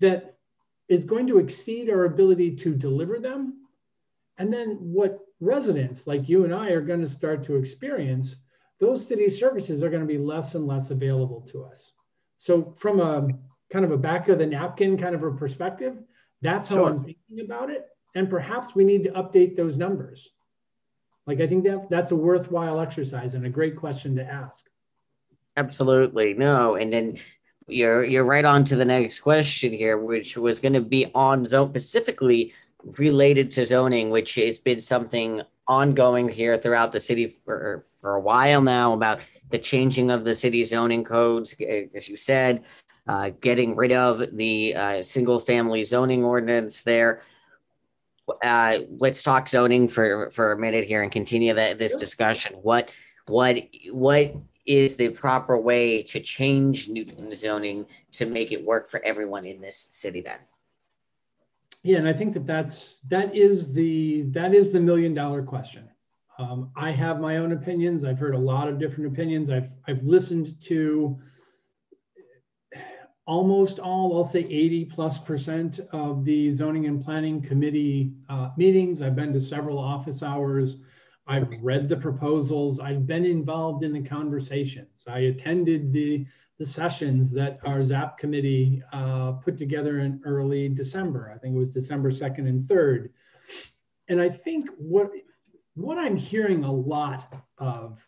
that 0.00 0.36
is 0.88 1.04
going 1.04 1.26
to 1.28 1.38
exceed 1.38 1.90
our 1.90 2.04
ability 2.04 2.56
to 2.56 2.74
deliver 2.74 3.18
them. 3.18 3.66
And 4.38 4.52
then 4.52 4.76
what 4.80 5.20
residents 5.40 6.06
like 6.06 6.28
you 6.28 6.44
and 6.44 6.54
I 6.54 6.70
are 6.70 6.80
going 6.80 7.00
to 7.00 7.08
start 7.08 7.44
to 7.44 7.56
experience, 7.56 8.36
those 8.80 9.06
city 9.06 9.28
services 9.28 9.82
are 9.82 9.90
going 9.90 10.02
to 10.02 10.06
be 10.06 10.18
less 10.18 10.54
and 10.54 10.66
less 10.66 10.90
available 10.90 11.40
to 11.52 11.64
us. 11.64 11.92
So, 12.36 12.74
from 12.76 13.00
a 13.00 13.28
kind 13.70 13.84
of 13.84 13.92
a 13.92 13.96
back 13.96 14.28
of 14.28 14.38
the 14.38 14.46
napkin 14.46 14.96
kind 14.98 15.14
of 15.14 15.22
a 15.22 15.32
perspective, 15.32 15.96
that's 16.42 16.68
how 16.68 16.76
sure. 16.76 16.86
I'm 16.88 17.04
thinking 17.04 17.40
about 17.40 17.70
it. 17.70 17.86
And 18.16 18.30
perhaps 18.30 18.74
we 18.74 18.82
need 18.82 19.04
to 19.04 19.10
update 19.10 19.56
those 19.56 19.76
numbers. 19.76 20.30
Like, 21.26 21.40
I 21.40 21.46
think 21.46 21.64
that 21.64 21.90
that's 21.90 22.12
a 22.12 22.16
worthwhile 22.16 22.80
exercise 22.80 23.34
and 23.34 23.44
a 23.44 23.50
great 23.50 23.76
question 23.76 24.16
to 24.16 24.24
ask. 24.24 24.64
Absolutely. 25.58 26.32
No. 26.32 26.76
And 26.76 26.92
then 26.92 27.18
you're 27.68 28.04
you're 28.04 28.24
right 28.24 28.44
on 28.44 28.64
to 28.64 28.76
the 28.76 28.84
next 28.84 29.20
question 29.20 29.72
here, 29.72 29.98
which 29.98 30.36
was 30.36 30.60
going 30.60 30.72
to 30.72 30.80
be 30.80 31.10
on 31.14 31.46
zone 31.46 31.68
specifically 31.70 32.54
related 32.98 33.50
to 33.50 33.66
zoning, 33.66 34.10
which 34.10 34.34
has 34.36 34.58
been 34.58 34.80
something 34.80 35.42
ongoing 35.68 36.28
here 36.28 36.56
throughout 36.56 36.92
the 36.92 37.00
city 37.00 37.26
for 37.26 37.84
for 38.00 38.14
a 38.14 38.20
while 38.20 38.62
now 38.62 38.94
about 38.94 39.20
the 39.50 39.58
changing 39.58 40.10
of 40.10 40.24
the 40.24 40.34
city 40.34 40.64
zoning 40.64 41.04
codes, 41.04 41.54
as 41.94 42.08
you 42.08 42.16
said, 42.16 42.64
uh, 43.08 43.30
getting 43.42 43.76
rid 43.76 43.92
of 43.92 44.36
the 44.36 44.74
uh, 44.74 45.02
single 45.02 45.38
family 45.38 45.82
zoning 45.82 46.24
ordinance 46.24 46.82
there. 46.82 47.20
Uh, 48.42 48.78
let's 48.98 49.22
talk 49.22 49.48
zoning 49.48 49.88
for 49.88 50.30
for 50.30 50.52
a 50.52 50.58
minute 50.58 50.84
here 50.84 51.02
and 51.02 51.12
continue 51.12 51.54
that 51.54 51.78
this 51.78 51.96
discussion. 51.96 52.56
What 52.62 52.90
what 53.28 53.58
what 53.90 54.34
is 54.66 54.96
the 54.96 55.10
proper 55.10 55.58
way 55.58 56.02
to 56.02 56.20
change 56.20 56.88
Newton 56.88 57.32
zoning 57.34 57.86
to 58.12 58.26
make 58.26 58.50
it 58.50 58.64
work 58.64 58.88
for 58.88 59.00
everyone 59.04 59.46
in 59.46 59.60
this 59.60 59.86
city 59.92 60.20
then? 60.20 60.38
Yeah, 61.82 61.98
and 61.98 62.08
I 62.08 62.12
think 62.12 62.34
that 62.34 62.46
that's 62.46 62.98
that 63.08 63.34
is 63.34 63.72
the 63.72 64.22
that 64.30 64.54
is 64.54 64.72
the 64.72 64.80
million 64.80 65.14
dollar 65.14 65.42
question. 65.42 65.88
Um, 66.38 66.70
I 66.76 66.90
have 66.90 67.20
my 67.20 67.38
own 67.38 67.52
opinions. 67.52 68.04
I've 68.04 68.18
heard 68.18 68.34
a 68.34 68.38
lot 68.38 68.68
of 68.68 68.78
different 68.78 69.12
opinions. 69.12 69.50
I've 69.50 69.70
I've 69.86 70.02
listened 70.02 70.60
to 70.62 71.16
almost 73.26 73.80
all, 73.80 74.16
I'll 74.16 74.24
say 74.24 74.40
80 74.40 74.84
plus 74.86 75.18
percent 75.18 75.80
of 75.92 76.24
the 76.24 76.50
zoning 76.50 76.86
and 76.86 77.02
planning 77.02 77.42
committee 77.42 78.12
uh, 78.28 78.50
meetings. 78.56 79.02
I've 79.02 79.16
been 79.16 79.32
to 79.32 79.40
several 79.40 79.78
office 79.78 80.22
hours. 80.22 80.78
I've 81.26 81.48
read 81.60 81.88
the 81.88 81.96
proposals. 81.96 82.78
I've 82.78 83.06
been 83.06 83.24
involved 83.24 83.82
in 83.82 83.92
the 83.92 84.02
conversations. 84.02 85.04
I 85.08 85.18
attended 85.20 85.92
the, 85.92 86.24
the 86.58 86.64
sessions 86.64 87.32
that 87.32 87.58
our 87.64 87.84
ZAP 87.84 88.16
committee 88.16 88.80
uh, 88.92 89.32
put 89.32 89.58
together 89.58 89.98
in 89.98 90.20
early 90.24 90.68
December. 90.68 91.32
I 91.34 91.38
think 91.38 91.56
it 91.56 91.58
was 91.58 91.70
December 91.70 92.12
2nd 92.12 92.48
and 92.48 92.62
3rd. 92.62 93.10
And 94.08 94.20
I 94.20 94.28
think 94.28 94.70
what, 94.78 95.10
what 95.74 95.98
I'm 95.98 96.16
hearing 96.16 96.62
a 96.62 96.72
lot 96.72 97.34
of 97.58 97.98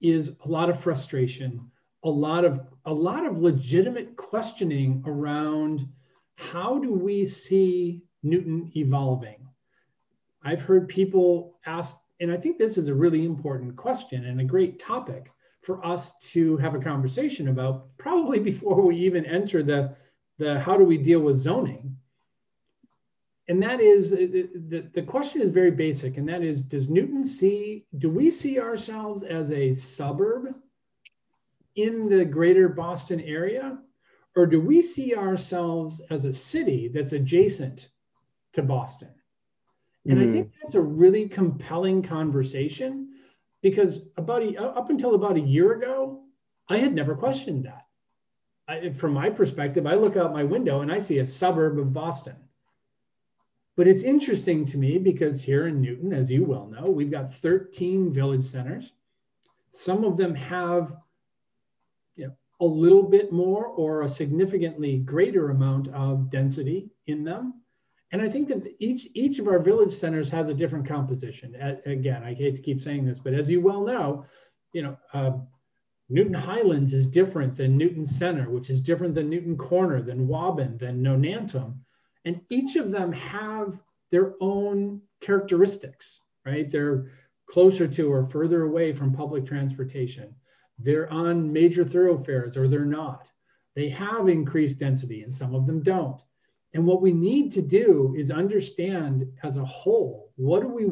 is 0.00 0.28
a 0.42 0.48
lot 0.48 0.70
of 0.70 0.80
frustration, 0.80 1.70
a 2.04 2.10
lot 2.10 2.44
of, 2.44 2.60
a 2.84 2.92
lot 2.92 3.26
of 3.26 3.38
legitimate 3.38 4.16
questioning 4.16 5.02
around 5.06 5.88
how 6.36 6.78
do 6.78 6.92
we 6.92 7.24
see 7.24 8.02
Newton 8.22 8.70
evolving? 8.76 9.46
I've 10.42 10.62
heard 10.62 10.88
people 10.88 11.58
ask 11.66 11.96
and 12.20 12.32
I 12.32 12.36
think 12.36 12.58
this 12.58 12.76
is 12.76 12.88
a 12.88 12.94
really 12.94 13.24
important 13.24 13.76
question 13.76 14.26
and 14.26 14.40
a 14.40 14.44
great 14.44 14.78
topic 14.78 15.30
for 15.62 15.84
us 15.84 16.14
to 16.32 16.56
have 16.58 16.74
a 16.74 16.80
conversation 16.80 17.48
about, 17.48 17.96
probably 17.96 18.40
before 18.52 18.80
we 18.82 18.96
even 18.96 19.24
enter 19.26 19.62
the, 19.62 19.94
the 20.38 20.58
how 20.58 20.76
do 20.76 20.84
we 20.84 20.98
deal 20.98 21.20
with 21.20 21.36
zoning. 21.36 21.96
And 23.48 23.62
that 23.62 23.80
is 23.80 24.10
the, 24.10 24.86
the, 24.92 25.02
question 25.02 25.40
is 25.40 25.50
very 25.50 25.70
basic, 25.70 26.18
and 26.18 26.28
that 26.28 26.42
is 26.42 26.60
Does 26.60 26.90
Newton 26.90 27.24
see, 27.24 27.86
do 27.96 28.10
we 28.10 28.30
see 28.30 28.60
ourselves 28.60 29.22
as 29.22 29.50
a 29.52 29.72
suburb 29.72 30.54
in 31.78 32.08
the 32.08 32.24
greater 32.24 32.68
Boston 32.68 33.20
area? 33.20 33.78
Or 34.36 34.46
do 34.46 34.60
we 34.60 34.82
see 34.82 35.14
ourselves 35.14 36.00
as 36.10 36.24
a 36.24 36.32
city 36.32 36.88
that's 36.88 37.12
adjacent 37.12 37.88
to 38.52 38.62
Boston? 38.62 39.10
And 40.06 40.18
mm. 40.18 40.28
I 40.28 40.32
think 40.32 40.52
that's 40.60 40.74
a 40.74 40.80
really 40.80 41.28
compelling 41.28 42.02
conversation 42.02 43.08
because 43.62 44.02
about 44.16 44.42
a, 44.42 44.60
up 44.60 44.90
until 44.90 45.14
about 45.14 45.36
a 45.36 45.40
year 45.40 45.72
ago, 45.72 46.22
I 46.68 46.76
had 46.76 46.94
never 46.94 47.16
questioned 47.16 47.64
that. 47.64 47.86
I, 48.68 48.90
from 48.90 49.14
my 49.14 49.30
perspective, 49.30 49.86
I 49.86 49.94
look 49.94 50.16
out 50.16 50.32
my 50.32 50.44
window 50.44 50.80
and 50.80 50.92
I 50.92 50.98
see 50.98 51.18
a 51.18 51.26
suburb 51.26 51.78
of 51.78 51.92
Boston. 51.92 52.36
But 53.76 53.88
it's 53.88 54.02
interesting 54.02 54.64
to 54.66 54.78
me 54.78 54.98
because 54.98 55.40
here 55.40 55.68
in 55.68 55.80
Newton, 55.80 56.12
as 56.12 56.30
you 56.30 56.44
well 56.44 56.66
know, 56.66 56.90
we've 56.90 57.10
got 57.10 57.32
13 57.34 58.12
village 58.12 58.44
centers. 58.44 58.92
Some 59.70 60.04
of 60.04 60.16
them 60.16 60.34
have 60.34 60.96
a 62.60 62.66
little 62.66 63.02
bit 63.02 63.32
more 63.32 63.66
or 63.66 64.02
a 64.02 64.08
significantly 64.08 64.98
greater 64.98 65.50
amount 65.50 65.88
of 65.88 66.30
density 66.30 66.90
in 67.06 67.24
them. 67.24 67.62
And 68.10 68.22
I 68.22 68.28
think 68.28 68.48
that 68.48 68.74
each 68.78 69.08
each 69.14 69.38
of 69.38 69.48
our 69.48 69.58
village 69.58 69.92
centers 69.92 70.30
has 70.30 70.48
a 70.48 70.54
different 70.54 70.86
composition. 70.86 71.54
Again, 71.84 72.22
I 72.24 72.34
hate 72.34 72.56
to 72.56 72.62
keep 72.62 72.80
saying 72.80 73.04
this, 73.04 73.18
but 73.18 73.34
as 73.34 73.50
you 73.50 73.60
well 73.60 73.84
know, 73.84 74.24
you 74.72 74.82
know, 74.82 74.96
uh, 75.12 75.32
Newton 76.08 76.34
Highlands 76.34 76.94
is 76.94 77.06
different 77.06 77.54
than 77.54 77.76
Newton 77.76 78.06
Center, 78.06 78.48
which 78.48 78.70
is 78.70 78.80
different 78.80 79.14
than 79.14 79.28
Newton 79.28 79.58
Corner, 79.58 80.00
than 80.00 80.26
Waban, 80.26 80.78
than 80.78 81.02
Nonantum, 81.02 81.74
and 82.24 82.40
each 82.48 82.76
of 82.76 82.90
them 82.90 83.12
have 83.12 83.78
their 84.10 84.34
own 84.40 85.02
characteristics, 85.20 86.20
right? 86.46 86.70
They're 86.70 87.10
closer 87.46 87.86
to 87.88 88.12
or 88.12 88.26
further 88.26 88.62
away 88.62 88.92
from 88.92 89.12
public 89.12 89.44
transportation. 89.44 90.34
They're 90.78 91.12
on 91.12 91.52
major 91.52 91.84
thoroughfares 91.84 92.56
or 92.56 92.68
they're 92.68 92.84
not. 92.84 93.30
They 93.74 93.88
have 93.90 94.28
increased 94.28 94.78
density 94.78 95.22
and 95.22 95.34
some 95.34 95.54
of 95.54 95.66
them 95.66 95.82
don't. 95.82 96.20
And 96.74 96.86
what 96.86 97.02
we 97.02 97.12
need 97.12 97.52
to 97.52 97.62
do 97.62 98.14
is 98.16 98.30
understand 98.30 99.26
as 99.42 99.56
a 99.56 99.64
whole, 99.64 100.32
what 100.36 100.60
do 100.60 100.68
we, 100.68 100.86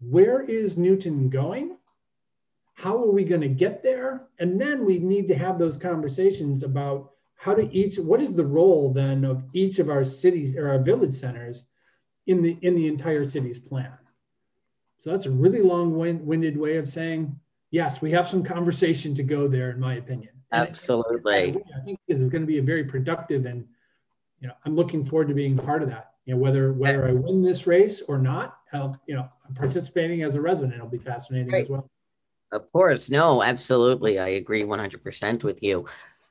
where 0.00 0.42
is 0.42 0.76
Newton 0.76 1.28
going? 1.28 1.76
How 2.74 2.96
are 2.96 3.10
we 3.10 3.24
going 3.24 3.40
to 3.40 3.48
get 3.48 3.82
there? 3.82 4.28
And 4.38 4.60
then 4.60 4.84
we 4.84 4.98
need 4.98 5.26
to 5.28 5.34
have 5.34 5.58
those 5.58 5.76
conversations 5.76 6.62
about 6.62 7.10
how 7.34 7.54
do 7.54 7.68
each, 7.72 7.98
what 7.98 8.20
is 8.20 8.34
the 8.34 8.46
role 8.46 8.92
then 8.92 9.24
of 9.24 9.44
each 9.52 9.78
of 9.78 9.90
our 9.90 10.04
cities 10.04 10.56
or 10.56 10.68
our 10.68 10.78
village 10.78 11.14
centers 11.14 11.64
in 12.26 12.42
the, 12.42 12.58
in 12.62 12.74
the 12.74 12.86
entire 12.86 13.28
city's 13.28 13.58
plan? 13.58 13.92
So 14.98 15.10
that's 15.10 15.26
a 15.26 15.30
really 15.30 15.62
long-winded 15.62 16.56
way 16.56 16.76
of 16.78 16.88
saying, 16.88 17.38
yes, 17.70 18.00
we 18.00 18.10
have 18.12 18.28
some 18.28 18.42
conversation 18.42 19.14
to 19.14 19.22
go 19.22 19.48
there, 19.48 19.70
in 19.70 19.80
my 19.80 19.94
opinion. 19.94 20.30
Absolutely. 20.52 21.56
I, 21.76 21.80
think 21.84 21.98
it's 22.08 22.22
going 22.22 22.42
to 22.42 22.46
be 22.46 22.58
a 22.58 22.62
very 22.62 22.84
productive 22.84 23.44
and 23.44 23.66
you 24.40 24.48
know, 24.48 24.54
I'm 24.64 24.76
looking 24.76 25.04
forward 25.04 25.28
to 25.28 25.34
being 25.34 25.56
part 25.56 25.82
of 25.82 25.88
that. 25.88 26.12
You 26.24 26.34
know, 26.34 26.40
whether 26.40 26.72
whether 26.72 27.08
I 27.08 27.12
win 27.12 27.42
this 27.42 27.66
race 27.66 28.02
or 28.06 28.18
not, 28.18 28.58
I'll, 28.72 29.00
you 29.06 29.14
know, 29.14 29.28
I'm 29.46 29.54
participating 29.54 30.22
as 30.22 30.34
a 30.34 30.40
resident. 30.40 30.74
It'll 30.74 30.86
be 30.86 30.98
fascinating 30.98 31.52
as 31.54 31.68
well. 31.68 31.88
Of 32.52 32.70
course, 32.72 33.10
no, 33.10 33.42
absolutely, 33.42 34.18
I 34.18 34.28
agree 34.28 34.62
100% 34.62 35.44
with 35.44 35.62
you. 35.62 35.86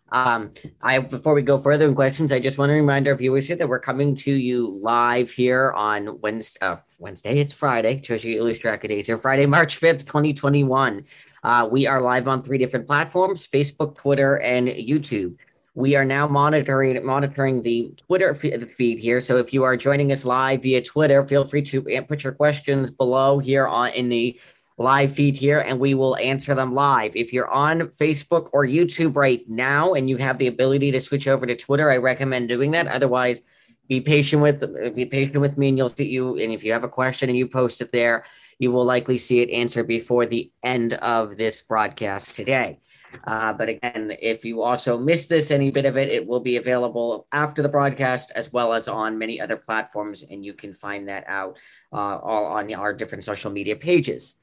Um, 0.10 0.54
I 0.82 1.00
before 1.00 1.34
we 1.34 1.41
go 1.41 1.58
further 1.58 1.86
in 1.86 1.93
questions, 1.93 2.32
I 2.32 2.39
just 2.39 2.58
want 2.58 2.69
to 2.69 2.73
remind 2.73 3.08
our 3.08 3.15
viewers 3.15 3.47
here 3.47 3.58
that 3.58 3.67
we're 3.67 3.80
coming 3.80 4.15
to 4.17 4.32
you 4.32 4.69
live 4.82 5.30
here 5.30 5.71
on 5.76 6.21
Wednesday. 6.21 6.60
Uh, 6.62 6.78
Wednesday, 6.97 7.39
it's 7.39 7.52
Friday. 7.52 8.02
You 8.08 8.43
lose 8.43 8.62
days 8.62 9.08
here. 9.08 9.17
Friday, 9.17 9.45
March 9.45 9.78
fifth, 9.78 10.06
twenty 10.06 10.34
twenty 10.34 10.63
one. 10.63 11.06
Uh, 11.47 11.65
we 11.65 11.88
are 11.88 12.01
live 12.01 12.27
on 12.27 12.41
three 12.41 12.57
different 12.57 12.86
platforms: 12.86 13.47
Facebook, 13.47 13.95
Twitter, 13.95 14.38
and 14.39 14.67
YouTube. 14.67 15.38
We 15.75 15.95
are 15.95 16.03
now 16.03 16.27
monitoring 16.27 17.05
monitoring 17.05 17.62
the 17.62 17.93
Twitter 17.95 18.36
feed 18.36 18.99
here. 18.99 19.21
So 19.21 19.38
if 19.38 19.53
you 19.53 19.63
are 19.63 19.77
joining 19.77 20.12
us 20.12 20.25
live 20.25 20.63
via 20.63 20.81
Twitter, 20.81 21.23
feel 21.23 21.45
free 21.45 21.62
to 21.62 21.83
put 22.05 22.25
your 22.25 22.33
questions 22.33 22.91
below 22.91 23.39
here 23.39 23.65
on 23.65 23.91
in 23.91 24.10
the 24.10 24.38
live 24.77 25.13
feed 25.13 25.38
here 25.38 25.60
and 25.60 25.79
we 25.79 25.93
will 25.93 26.17
answer 26.17 26.53
them 26.53 26.73
live. 26.73 27.15
If 27.15 27.31
you're 27.31 27.49
on 27.49 27.79
Facebook 27.91 28.49
or 28.51 28.65
YouTube 28.65 29.15
right 29.15 29.47
now 29.47 29.93
and 29.93 30.10
you 30.10 30.17
have 30.17 30.39
the 30.39 30.47
ability 30.47 30.91
to 30.91 30.99
switch 30.99 31.29
over 31.29 31.45
to 31.45 31.55
Twitter, 31.55 31.89
I 31.89 31.95
recommend 31.95 32.49
doing 32.49 32.71
that. 32.71 32.88
Otherwise, 32.88 33.41
be 33.88 34.01
patient 34.01 34.41
with 34.41 34.60
be 34.93 35.05
patient 35.05 35.39
with 35.39 35.57
me 35.57 35.69
and 35.69 35.77
you'll 35.77 35.89
see 35.89 36.10
you 36.10 36.38
and 36.38 36.51
if 36.51 36.62
you 36.62 36.73
have 36.73 36.83
a 36.83 36.89
question 36.89 37.29
and 37.29 37.38
you 37.38 37.47
post 37.47 37.79
it 37.79 37.93
there, 37.93 38.25
you 38.60 38.72
will 38.72 38.86
likely 38.86 39.17
see 39.17 39.39
it 39.39 39.50
answered 39.50 39.88
before 39.88 40.26
the 40.26 40.52
end 40.63 40.93
of 40.96 41.38
this 41.38 41.62
broadcast 41.62 42.36
today. 42.36 42.80
Uh, 43.26 43.54
but 43.54 43.70
again, 43.70 44.13
if 44.22 44.43
you 44.43 44.62
also 44.62 44.98
miss 44.98 45.28
this, 45.28 45.52
any 45.52 45.72
bit 45.72 45.86
of 45.86 45.98
it, 45.98 46.10
it 46.10 46.26
will 46.26 46.39
be 46.39 46.58
available 46.58 47.28
after 47.32 47.62
the 47.62 47.70
broadcast 47.70 48.32
as 48.36 48.52
well 48.52 48.74
as 48.74 48.88
on 48.88 49.17
many 49.17 49.39
other 49.39 49.58
platforms. 49.58 50.24
And 50.30 50.46
you 50.46 50.54
can 50.54 50.74
find 50.74 51.08
that 51.08 51.24
out 51.28 51.58
uh, 51.93 52.17
all 52.17 52.46
on 52.46 52.74
our 52.74 52.93
different 52.93 53.24
social 53.24 53.52
media 53.52 53.76
pages. 53.76 54.36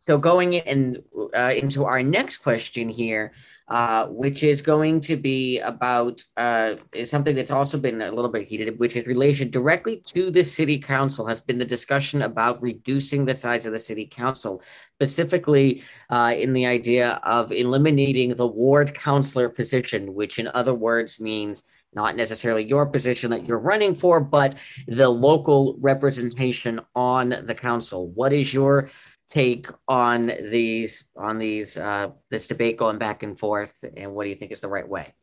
So 0.00 0.16
going 0.16 0.54
in 0.54 1.02
uh, 1.34 1.52
into 1.54 1.84
our 1.84 2.02
next 2.02 2.38
question 2.38 2.88
here, 2.88 3.32
uh, 3.68 4.06
which 4.06 4.42
is 4.42 4.62
going 4.62 5.02
to 5.02 5.16
be 5.16 5.58
about 5.58 6.22
uh, 6.38 6.76
something 7.04 7.36
that's 7.36 7.50
also 7.50 7.78
been 7.78 8.00
a 8.00 8.10
little 8.10 8.30
bit 8.30 8.48
heated, 8.48 8.78
which 8.78 8.96
is 8.96 9.06
related 9.06 9.50
directly 9.50 10.02
to 10.06 10.30
the 10.30 10.44
city 10.44 10.78
council. 10.78 11.26
Has 11.26 11.42
been 11.42 11.58
the 11.58 11.64
discussion 11.64 12.22
about 12.22 12.62
reducing 12.62 13.26
the 13.26 13.34
size 13.34 13.66
of 13.66 13.72
the 13.72 13.80
city 13.80 14.06
council, 14.06 14.62
specifically 14.94 15.82
uh, 16.08 16.32
in 16.34 16.54
the 16.54 16.64
idea 16.64 17.20
of 17.22 17.52
eliminating 17.52 18.34
the 18.34 18.46
ward 18.46 18.94
councillor 18.94 19.50
position, 19.50 20.14
which 20.14 20.38
in 20.38 20.48
other 20.54 20.74
words 20.74 21.20
means 21.20 21.64
not 21.94 22.16
necessarily 22.16 22.64
your 22.64 22.86
position 22.86 23.30
that 23.30 23.46
you're 23.46 23.58
running 23.58 23.94
for, 23.94 24.20
but 24.20 24.54
the 24.86 25.08
local 25.08 25.76
representation 25.80 26.80
on 26.94 27.30
the 27.44 27.54
council. 27.54 28.08
What 28.10 28.32
is 28.32 28.52
your 28.52 28.88
take 29.28 29.68
on 29.86 30.26
these 30.26 31.04
on 31.16 31.38
these 31.38 31.76
uh, 31.76 32.08
this 32.30 32.46
debate 32.46 32.76
going 32.76 32.98
back 32.98 33.22
and 33.22 33.38
forth, 33.38 33.84
and 33.96 34.14
what 34.14 34.24
do 34.24 34.30
you 34.30 34.36
think 34.36 34.52
is 34.52 34.60
the 34.60 34.68
right 34.68 34.88
way? 34.88 35.14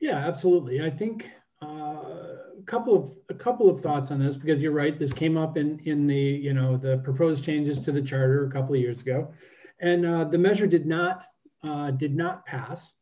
Yeah, 0.00 0.16
absolutely. 0.16 0.82
I 0.82 0.90
think 0.90 1.30
uh, 1.62 1.66
a 1.66 2.62
couple 2.66 2.96
of 2.96 3.12
a 3.28 3.34
couple 3.34 3.68
of 3.70 3.80
thoughts 3.80 4.10
on 4.10 4.20
this 4.20 4.36
because 4.36 4.60
you're 4.60 4.72
right. 4.72 4.98
This 4.98 5.12
came 5.12 5.36
up 5.36 5.56
in 5.56 5.80
in 5.84 6.06
the 6.06 6.16
you 6.16 6.52
know 6.52 6.76
the 6.76 6.98
proposed 6.98 7.44
changes 7.44 7.80
to 7.80 7.92
the 7.92 8.02
charter 8.02 8.46
a 8.46 8.50
couple 8.50 8.74
of 8.74 8.80
years 8.80 9.00
ago, 9.00 9.32
and 9.80 10.06
uh, 10.06 10.24
the 10.24 10.38
measure 10.38 10.66
did 10.66 10.86
not 10.86 11.22
uh, 11.62 11.90
did 11.90 12.14
not 12.14 12.44
pass. 12.46 12.92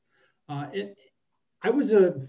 Uh, 0.49 0.67
it, 0.73 0.97
I 1.63 1.71
was 1.71 1.93
a 1.93 2.29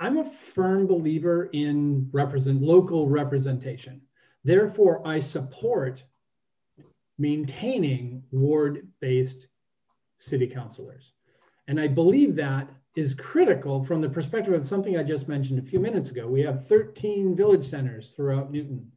I'm 0.00 0.18
a 0.18 0.24
firm 0.24 0.86
believer 0.86 1.48
in 1.52 2.08
represent 2.12 2.60
local 2.60 3.08
representation. 3.08 4.02
Therefore, 4.44 5.06
I 5.06 5.18
support 5.18 6.04
maintaining 7.18 8.22
ward-based 8.32 9.48
city 10.18 10.46
councilors. 10.46 11.12
And 11.68 11.80
I 11.80 11.88
believe 11.88 12.36
that 12.36 12.68
is 12.96 13.14
critical 13.14 13.84
from 13.84 14.00
the 14.00 14.08
perspective 14.08 14.54
of 14.54 14.66
something 14.66 14.96
I 14.96 15.02
just 15.02 15.28
mentioned 15.28 15.58
a 15.58 15.68
few 15.68 15.80
minutes 15.80 16.10
ago. 16.10 16.28
We 16.28 16.42
have 16.42 16.66
13 16.66 17.34
village 17.34 17.64
centers 17.64 18.10
throughout 18.10 18.52
Newton. 18.52 18.90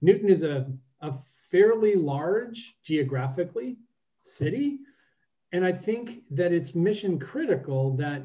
Newton 0.00 0.30
is 0.30 0.42
a, 0.42 0.70
a 1.00 1.14
fairly 1.50 1.94
large 1.94 2.76
geographically 2.82 3.76
city. 4.20 4.78
And 5.52 5.64
I 5.64 5.72
think 5.72 6.22
that 6.30 6.52
it's 6.52 6.74
mission 6.74 7.18
critical 7.18 7.94
that 7.96 8.22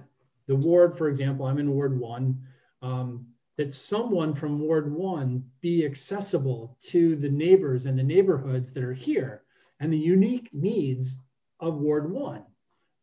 the 0.47 0.55
ward, 0.55 0.97
for 0.97 1.09
example, 1.09 1.45
I'm 1.45 1.59
in 1.59 1.71
Ward 1.71 1.99
1, 1.99 2.41
um, 2.81 3.25
that 3.57 3.73
someone 3.73 4.33
from 4.33 4.59
Ward 4.59 4.93
1 4.93 5.43
be 5.61 5.83
accessible 5.83 6.77
to 6.83 7.15
the 7.15 7.29
neighbors 7.29 7.87
and 7.87 7.97
the 7.97 8.03
neighborhoods 8.03 8.71
that 8.73 8.83
are 8.83 8.93
here 8.93 9.43
and 9.79 9.91
the 9.91 9.97
unique 9.97 10.49
needs 10.53 11.17
of 11.59 11.75
Ward 11.75 12.11
1. 12.11 12.43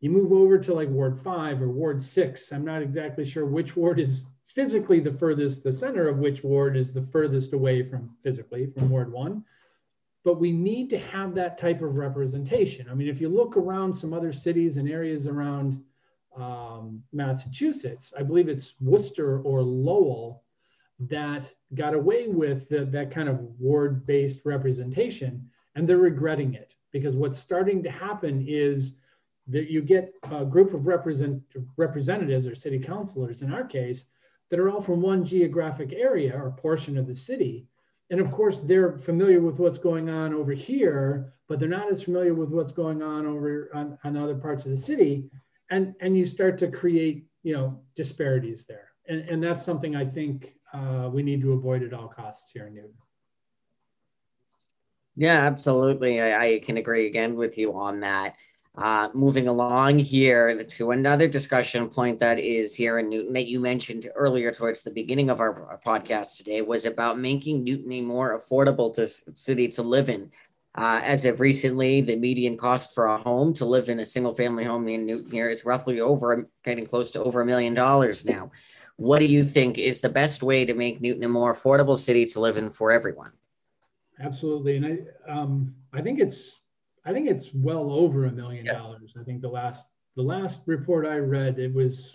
You 0.00 0.10
move 0.10 0.32
over 0.32 0.58
to 0.58 0.74
like 0.74 0.88
Ward 0.88 1.20
5 1.20 1.62
or 1.62 1.70
Ward 1.70 2.02
6. 2.02 2.52
I'm 2.52 2.64
not 2.64 2.82
exactly 2.82 3.24
sure 3.24 3.46
which 3.46 3.76
ward 3.76 3.98
is 3.98 4.24
physically 4.46 5.00
the 5.00 5.12
furthest, 5.12 5.64
the 5.64 5.72
center 5.72 6.08
of 6.08 6.18
which 6.18 6.44
ward 6.44 6.76
is 6.76 6.92
the 6.92 7.02
furthest 7.02 7.52
away 7.52 7.82
from 7.82 8.16
physically 8.22 8.66
from 8.66 8.90
Ward 8.90 9.12
1. 9.12 9.44
But 10.22 10.40
we 10.40 10.52
need 10.52 10.88
to 10.90 10.98
have 10.98 11.34
that 11.34 11.58
type 11.58 11.82
of 11.82 11.96
representation. 11.96 12.88
I 12.88 12.94
mean, 12.94 13.08
if 13.08 13.20
you 13.20 13.28
look 13.28 13.56
around 13.56 13.92
some 13.92 14.12
other 14.12 14.32
cities 14.32 14.76
and 14.76 14.88
areas 14.88 15.26
around 15.26 15.82
um, 16.36 17.02
Massachusetts, 17.12 18.12
I 18.16 18.22
believe 18.22 18.48
it's 18.48 18.74
Worcester 18.80 19.40
or 19.40 19.62
Lowell 19.62 20.43
that 21.00 21.52
got 21.74 21.94
away 21.94 22.28
with 22.28 22.68
the, 22.68 22.84
that 22.86 23.10
kind 23.10 23.28
of 23.28 23.40
ward 23.58 24.06
based 24.06 24.42
representation, 24.44 25.48
and 25.74 25.88
they're 25.88 25.98
regretting 25.98 26.54
it 26.54 26.74
because 26.92 27.16
what's 27.16 27.38
starting 27.38 27.82
to 27.82 27.90
happen 27.90 28.44
is 28.46 28.94
that 29.48 29.70
you 29.70 29.82
get 29.82 30.14
a 30.30 30.44
group 30.44 30.72
of 30.72 30.86
represent, 30.86 31.42
representatives 31.76 32.46
or 32.46 32.54
city 32.54 32.78
councilors 32.78 33.42
in 33.42 33.52
our 33.52 33.64
case 33.64 34.04
that 34.50 34.60
are 34.60 34.70
all 34.70 34.80
from 34.80 35.02
one 35.02 35.24
geographic 35.24 35.92
area 35.92 36.34
or 36.34 36.50
portion 36.52 36.96
of 36.96 37.06
the 37.06 37.16
city. 37.16 37.66
And 38.10 38.20
of 38.20 38.30
course, 38.30 38.60
they're 38.60 38.98
familiar 38.98 39.40
with 39.40 39.58
what's 39.58 39.78
going 39.78 40.08
on 40.08 40.32
over 40.32 40.52
here, 40.52 41.32
but 41.48 41.58
they're 41.58 41.68
not 41.68 41.90
as 41.90 42.02
familiar 42.02 42.34
with 42.34 42.50
what's 42.50 42.72
going 42.72 43.02
on 43.02 43.26
over 43.26 43.70
on, 43.74 43.98
on 44.04 44.16
other 44.16 44.34
parts 44.34 44.64
of 44.64 44.70
the 44.70 44.78
city. 44.78 45.28
And, 45.70 45.94
and 46.00 46.16
you 46.16 46.24
start 46.24 46.58
to 46.58 46.70
create, 46.70 47.26
you 47.42 47.54
know, 47.54 47.80
disparities 47.96 48.64
there. 48.66 48.90
And, 49.08 49.20
and 49.28 49.42
that's 49.42 49.64
something 49.64 49.96
I 49.96 50.04
think 50.04 50.54
uh, 50.74 51.08
we 51.08 51.22
need 51.22 51.40
to 51.40 51.52
avoid 51.52 51.82
at 51.82 51.92
all 51.92 52.08
costs 52.08 52.50
here 52.52 52.66
in 52.66 52.74
Newton. 52.74 52.94
Yeah, 55.16 55.46
absolutely. 55.46 56.20
I, 56.20 56.40
I 56.40 56.58
can 56.58 56.76
agree 56.76 57.06
again 57.06 57.36
with 57.36 57.56
you 57.56 57.74
on 57.74 58.00
that. 58.00 58.34
Uh, 58.76 59.08
moving 59.14 59.46
along 59.46 60.00
here 60.00 60.64
to 60.64 60.90
another 60.90 61.28
discussion 61.28 61.88
point 61.88 62.18
that 62.18 62.40
is 62.40 62.74
here 62.74 62.98
in 62.98 63.08
Newton 63.08 63.32
that 63.32 63.46
you 63.46 63.60
mentioned 63.60 64.10
earlier 64.16 64.50
towards 64.50 64.82
the 64.82 64.90
beginning 64.90 65.30
of 65.30 65.38
our, 65.38 65.64
our 65.66 65.78
podcast 65.78 66.36
today 66.38 66.60
was 66.60 66.84
about 66.84 67.16
making 67.16 67.62
Newton 67.62 67.92
a 67.92 68.00
more 68.00 68.36
affordable 68.36 68.92
to, 68.94 69.06
city 69.06 69.68
to 69.68 69.82
live 69.82 70.08
in. 70.08 70.28
Uh, 70.74 71.00
as 71.04 71.24
of 71.24 71.38
recently, 71.38 72.00
the 72.00 72.16
median 72.16 72.56
cost 72.56 72.96
for 72.96 73.06
a 73.06 73.16
home 73.16 73.52
to 73.54 73.64
live 73.64 73.88
in 73.88 74.00
a 74.00 74.04
single 74.04 74.34
family 74.34 74.64
home 74.64 74.88
in 74.88 75.06
Newton 75.06 75.30
here 75.30 75.48
is 75.48 75.64
roughly 75.64 76.00
over, 76.00 76.44
getting 76.64 76.84
close 76.84 77.12
to 77.12 77.22
over 77.22 77.42
a 77.42 77.46
million 77.46 77.74
dollars 77.74 78.24
now. 78.24 78.50
What 78.96 79.18
do 79.18 79.26
you 79.26 79.44
think 79.44 79.78
is 79.78 80.00
the 80.00 80.08
best 80.08 80.42
way 80.42 80.64
to 80.64 80.74
make 80.74 81.00
Newton 81.00 81.24
a 81.24 81.28
more 81.28 81.54
affordable 81.54 81.96
city 81.96 82.24
to 82.26 82.40
live 82.40 82.56
in 82.56 82.70
for 82.70 82.92
everyone? 82.92 83.32
Absolutely, 84.20 84.76
and 84.76 84.86
I 84.86 85.30
um, 85.30 85.74
I 85.92 86.00
think 86.00 86.20
it's 86.20 86.60
I 87.04 87.12
think 87.12 87.28
it's 87.28 87.52
well 87.52 87.90
over 87.90 88.26
a 88.26 88.32
million 88.32 88.66
dollars. 88.66 89.14
I 89.18 89.24
think 89.24 89.42
the 89.42 89.48
last 89.48 89.86
the 90.16 90.22
last 90.22 90.60
report 90.66 91.06
I 91.06 91.18
read 91.18 91.58
it 91.58 91.74
was 91.74 92.14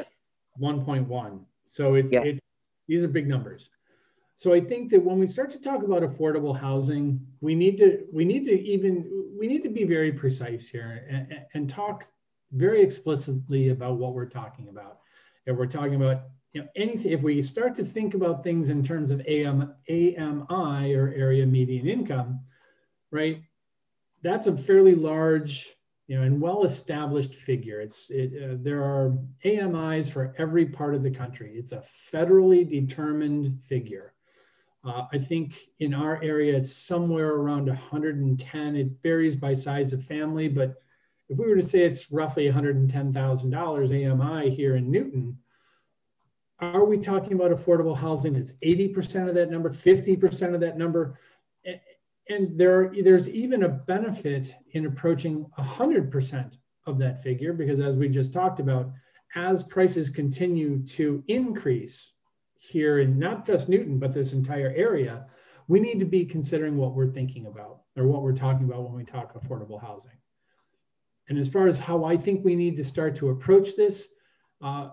1.1. 0.62 1.40
So 1.66 1.96
it's 1.96 2.10
it's 2.12 2.40
these 2.88 3.04
are 3.04 3.10
big 3.10 3.28
numbers. 3.28 3.70
So 4.36 4.54
I 4.54 4.62
think 4.62 4.90
that 4.92 5.04
when 5.04 5.20
we 5.20 5.28
start 5.28 5.52
to 5.52 5.60
talk 5.60 5.84
about 5.84 6.02
affordable 6.02 6.58
housing, 6.58 7.20
we 7.42 7.56
need 7.56 7.78
to 7.80 8.06
we 8.14 8.24
need 8.24 8.46
to 8.46 8.58
even 8.58 9.28
we 9.38 9.48
need 9.48 9.64
to 9.64 9.70
be 9.70 9.84
very 9.84 10.14
precise 10.14 10.70
here 10.70 11.06
and, 11.10 11.42
and 11.54 11.70
talk 11.70 12.06
very 12.54 12.82
explicitly 12.82 13.70
about 13.70 13.98
what 13.98 14.14
we're 14.14 14.26
talking 14.26 14.70
about. 14.70 15.00
If 15.46 15.58
we're 15.58 15.68
talking 15.68 15.96
about 15.96 16.24
you 16.54 16.62
know, 16.62 16.68
anything, 16.76 17.12
if 17.12 17.22
we 17.22 17.42
start 17.42 17.76
to 17.76 17.86
think 17.86 18.14
about 18.14 18.44
things 18.44 18.70
in 18.70 18.84
terms 18.84 19.12
of 19.12 19.22
AM, 19.28 19.74
AMI 19.90 20.94
or 20.96 21.14
area 21.16 21.46
median 21.46 21.88
income, 21.88 22.40
right? 23.12 23.42
That's 24.24 24.48
a 24.48 24.58
fairly 24.58 24.96
large, 24.96 25.76
you 26.08 26.18
know, 26.18 26.24
and 26.24 26.42
well-established 26.42 27.36
figure. 27.36 27.82
It's 27.82 28.10
it, 28.10 28.32
uh, 28.44 28.56
there 28.62 28.84
are 28.84 29.18
AMIs 29.46 30.10
for 30.10 30.34
every 30.38 30.66
part 30.66 30.96
of 30.96 31.04
the 31.04 31.12
country. 31.12 31.54
It's 31.56 31.72
a 31.72 31.84
federally 32.12 32.68
determined 32.68 33.60
figure. 33.68 34.14
Uh, 34.84 35.06
I 35.12 35.20
think 35.20 35.56
in 35.80 35.94
our 35.94 36.22
area 36.24 36.58
it's 36.58 36.74
somewhere 36.74 37.36
around 37.36 37.68
110. 37.68 38.76
It 38.76 38.88
varies 39.04 39.36
by 39.36 39.54
size 39.54 39.94
of 39.94 40.04
family, 40.04 40.48
but 40.48 40.82
if 41.28 41.38
we 41.38 41.48
were 41.48 41.58
to 41.58 41.62
say 41.62 41.82
it's 41.82 42.12
roughly 42.12 42.50
$110,000 42.50 44.12
AMI 44.12 44.50
here 44.50 44.78
in 44.78 44.90
Newton, 44.90 45.38
are 46.62 46.86
we 46.86 46.98
talking 46.98 47.34
about 47.34 47.52
affordable 47.52 47.96
housing 47.96 48.34
that's 48.34 48.54
80% 48.64 49.30
of 49.30 49.36
that 49.36 49.50
number, 49.50 49.70
50% 49.70 50.54
of 50.54 50.60
that 50.62 50.78
number? 50.78 51.18
And 52.30 52.58
there, 52.58 52.92
there's 53.02 53.30
even 53.30 53.64
a 53.64 53.70
benefit 53.70 54.54
in 54.72 54.86
approaching 54.86 55.46
100% 55.58 56.58
of 56.86 57.00
that 57.00 57.24
figure 57.24 57.54
because, 57.54 57.80
as 57.80 57.96
we 57.96 58.10
just 58.10 58.34
talked 58.34 58.60
about, 58.60 58.92
as 59.36 59.64
prices 59.64 60.10
continue 60.10 60.84
to 60.86 61.24
increase 61.28 62.12
here 62.56 63.00
in 63.00 63.18
not 63.18 63.46
just 63.46 63.70
Newton, 63.70 64.00
but 64.00 64.14
this 64.14 64.34
entire 64.34 64.74
area, 64.76 65.26
we 65.68 65.80
need 65.80 66.00
to 66.00 66.06
be 66.06 66.26
considering 66.26 66.78
what 66.78 66.94
we're 66.94 67.08
thinking 67.08 67.46
about 67.46 67.82
or 67.96 68.08
what 68.08 68.22
we're 68.22 68.36
talking 68.36 68.66
about 68.66 68.84
when 68.84 68.94
we 68.94 69.06
talk 69.06 69.34
affordable 69.34 69.82
housing. 69.82 70.12
And 71.30 71.38
as 71.38 71.48
far 71.48 71.68
as 71.68 71.78
how 71.78 72.04
I 72.04 72.18
think 72.18 72.44
we 72.44 72.56
need 72.56 72.76
to 72.78 72.84
start 72.84 73.16
to 73.18 73.30
approach 73.30 73.76
this, 73.76 74.08
uh, 74.62 74.90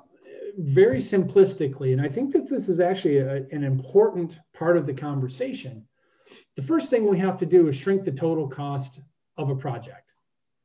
very 0.56 0.98
simplistically, 0.98 1.92
and 1.92 2.00
I 2.00 2.08
think 2.08 2.32
that 2.32 2.48
this 2.48 2.68
is 2.68 2.80
actually 2.80 3.18
a, 3.18 3.46
an 3.52 3.62
important 3.62 4.38
part 4.54 4.76
of 4.76 4.86
the 4.86 4.94
conversation. 4.94 5.86
The 6.56 6.62
first 6.62 6.88
thing 6.88 7.06
we 7.06 7.18
have 7.18 7.38
to 7.38 7.46
do 7.46 7.68
is 7.68 7.76
shrink 7.76 8.04
the 8.04 8.12
total 8.12 8.48
cost 8.48 9.00
of 9.36 9.50
a 9.50 9.54
project, 9.54 10.12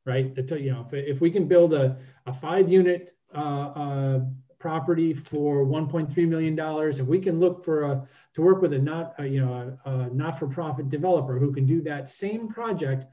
right? 0.06 0.34
The, 0.34 0.60
you 0.60 0.72
know, 0.72 0.86
if, 0.90 0.94
if 0.94 1.20
we 1.20 1.30
can 1.30 1.46
build 1.46 1.74
a, 1.74 1.98
a 2.26 2.32
five 2.32 2.70
unit 2.70 3.14
uh, 3.34 3.38
uh, 3.38 4.20
property 4.58 5.12
for 5.12 5.66
1.3 5.66 6.28
million 6.28 6.56
dollars, 6.56 6.98
if 6.98 7.06
we 7.06 7.18
can 7.18 7.38
look 7.38 7.62
for 7.62 7.82
a 7.82 8.08
to 8.34 8.42
work 8.42 8.62
with 8.62 8.72
a 8.72 8.78
not 8.78 9.14
a, 9.18 9.26
you 9.26 9.44
know 9.44 9.76
a, 9.84 9.90
a 9.90 10.10
not 10.10 10.38
for 10.38 10.46
profit 10.46 10.88
developer 10.88 11.38
who 11.38 11.52
can 11.52 11.66
do 11.66 11.82
that 11.82 12.08
same 12.08 12.48
project 12.48 13.04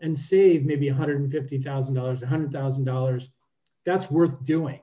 and 0.00 0.16
save 0.16 0.64
maybe 0.64 0.88
150,000 0.88 1.94
dollars, 1.94 2.20
100,000 2.22 2.84
dollars, 2.84 3.28
that's 3.84 4.10
worth 4.10 4.42
doing 4.44 4.80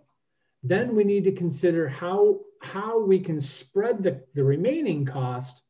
then 0.64 0.96
we 0.96 1.04
need 1.04 1.24
to 1.24 1.32
consider 1.32 1.88
how, 1.88 2.40
how 2.62 3.00
we 3.04 3.20
can 3.20 3.40
spread 3.40 4.04
the, 4.04 4.24
the 4.34 4.44
remaining 4.44 5.06
cost, 5.06 5.62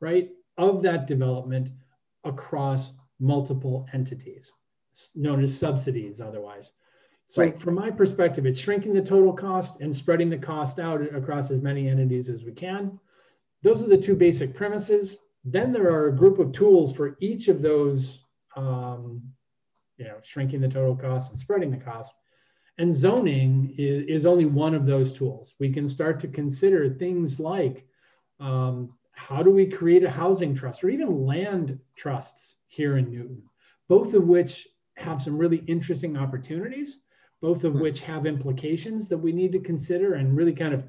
right, 0.00 0.30
of 0.58 0.82
that 0.82 1.06
development 1.06 1.70
across 2.24 2.92
multiple 3.20 3.86
entities. 3.92 4.50
known 5.14 5.42
as 5.42 5.56
subsidies 5.58 6.20
otherwise. 6.20 6.70
So 7.26 7.42
Right. 7.42 7.58
from 7.58 7.74
my 7.74 7.90
perspective, 7.90 8.46
it's 8.46 8.60
shrinking 8.60 8.92
the 8.92 9.02
total 9.02 9.32
cost 9.32 9.80
and 9.80 9.94
spreading 9.94 10.30
the 10.30 10.38
cost 10.38 10.78
out 10.78 11.00
across 11.14 11.50
as 11.50 11.60
many 11.60 11.88
entities 11.88 12.28
as 12.28 12.44
we 12.44 12.52
can. 12.52 12.98
Those 13.62 13.82
are 13.82 13.88
the 13.88 13.98
two 13.98 14.14
basic 14.14 14.54
premises. 14.54 15.16
Then 15.44 15.72
there 15.72 15.90
are 15.90 16.08
a 16.08 16.16
group 16.16 16.38
of 16.38 16.52
tools 16.52 16.94
for 16.94 17.16
each 17.20 17.48
of 17.48 17.62
those, 17.62 18.20
um, 18.56 19.22
you 19.96 20.04
know, 20.04 20.18
shrinking 20.22 20.60
the 20.60 20.68
total 20.68 20.94
cost 20.96 21.30
and 21.30 21.38
spreading 21.38 21.70
the 21.70 21.76
cost. 21.78 22.12
And 22.78 22.92
zoning 22.92 23.74
is, 23.78 24.04
is 24.08 24.26
only 24.26 24.46
one 24.46 24.74
of 24.74 24.86
those 24.86 25.12
tools. 25.12 25.54
We 25.58 25.72
can 25.72 25.86
start 25.86 26.20
to 26.20 26.28
consider 26.28 26.90
things 26.90 27.38
like 27.38 27.86
um, 28.40 28.92
how 29.12 29.42
do 29.42 29.50
we 29.50 29.66
create 29.66 30.04
a 30.04 30.10
housing 30.10 30.54
trust 30.54 30.82
or 30.82 30.90
even 30.90 31.24
land 31.24 31.78
trusts 31.96 32.56
here 32.66 32.96
in 32.96 33.10
Newton, 33.10 33.42
both 33.88 34.14
of 34.14 34.26
which 34.26 34.68
have 34.96 35.20
some 35.20 35.38
really 35.38 35.62
interesting 35.66 36.16
opportunities, 36.16 37.00
both 37.40 37.64
of 37.64 37.74
which 37.74 38.00
have 38.00 38.26
implications 38.26 39.08
that 39.08 39.18
we 39.18 39.32
need 39.32 39.52
to 39.52 39.60
consider 39.60 40.14
and 40.14 40.36
really 40.36 40.52
kind 40.52 40.74
of 40.74 40.84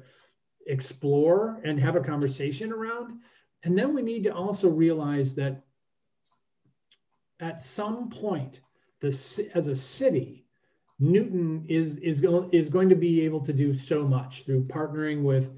explore 0.66 1.60
and 1.64 1.78
have 1.78 1.96
a 1.96 2.00
conversation 2.00 2.72
around. 2.72 3.20
And 3.62 3.78
then 3.78 3.94
we 3.94 4.02
need 4.02 4.24
to 4.24 4.34
also 4.34 4.68
realize 4.68 5.34
that 5.36 5.62
at 7.40 7.60
some 7.60 8.10
point, 8.10 8.60
the, 9.00 9.08
as 9.54 9.68
a 9.68 9.76
city, 9.76 10.45
Newton 10.98 11.64
is, 11.68 11.96
is, 11.98 12.20
go, 12.20 12.48
is 12.52 12.68
going 12.68 12.88
to 12.88 12.94
be 12.94 13.20
able 13.22 13.40
to 13.40 13.52
do 13.52 13.74
so 13.74 14.06
much 14.06 14.44
through 14.44 14.64
partnering 14.64 15.22
with 15.22 15.50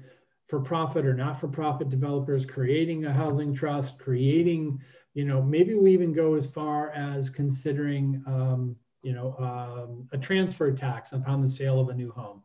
for 0.47 0.59
profit 0.59 1.05
or 1.05 1.13
not 1.13 1.39
for 1.39 1.47
profit 1.47 1.89
developers, 1.89 2.45
creating 2.45 3.05
a 3.05 3.13
housing 3.13 3.53
trust, 3.53 3.99
creating, 3.99 4.81
you 5.13 5.23
know, 5.23 5.41
maybe 5.41 5.75
we 5.75 5.93
even 5.93 6.11
go 6.11 6.33
as 6.33 6.47
far 6.47 6.89
as 6.89 7.29
considering, 7.29 8.21
um, 8.25 8.75
you 9.03 9.13
know, 9.13 9.35
um, 9.37 10.09
a 10.11 10.17
transfer 10.17 10.71
tax 10.71 11.13
upon 11.13 11.41
the 11.41 11.47
sale 11.47 11.79
of 11.79 11.89
a 11.89 11.93
new 11.93 12.11
home. 12.11 12.41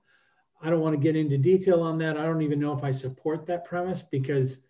I 0.63 0.71
don't 0.71 0.81
want 0.81 0.95
to 0.95 1.01
get 1.01 1.17
into 1.17 1.39
detail 1.39 1.83
on 1.83 1.99
that. 1.99 2.19
I 2.19 2.25
don't 2.25 2.43
even 2.43 2.61
know 2.61 2.73
if 2.73 2.85
I 2.85 2.91
support 2.91 3.47
that 3.47 3.65
premise 3.65 4.03
because 4.03 4.61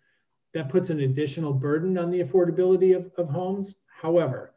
that 0.53 0.69
puts 0.69 0.89
an 0.89 1.01
additional 1.01 1.53
burden 1.53 1.97
on 1.97 2.09
the 2.09 2.23
affordability 2.23 2.95
of, 2.95 3.11
of 3.17 3.29
homes. 3.29 3.75
However, 3.87 4.54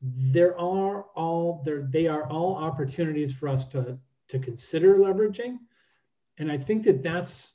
there 0.00 0.58
are 0.58 1.02
all 1.14 1.62
there 1.64 1.88
they 1.90 2.06
are 2.06 2.28
all 2.28 2.54
opportunities 2.56 3.32
for 3.32 3.48
us 3.48 3.64
to 3.66 3.98
to 4.28 4.38
consider 4.38 4.96
leveraging. 4.96 5.58
And 6.38 6.52
i 6.52 6.58
think 6.58 6.84
that 6.84 7.02
that's 7.02 7.52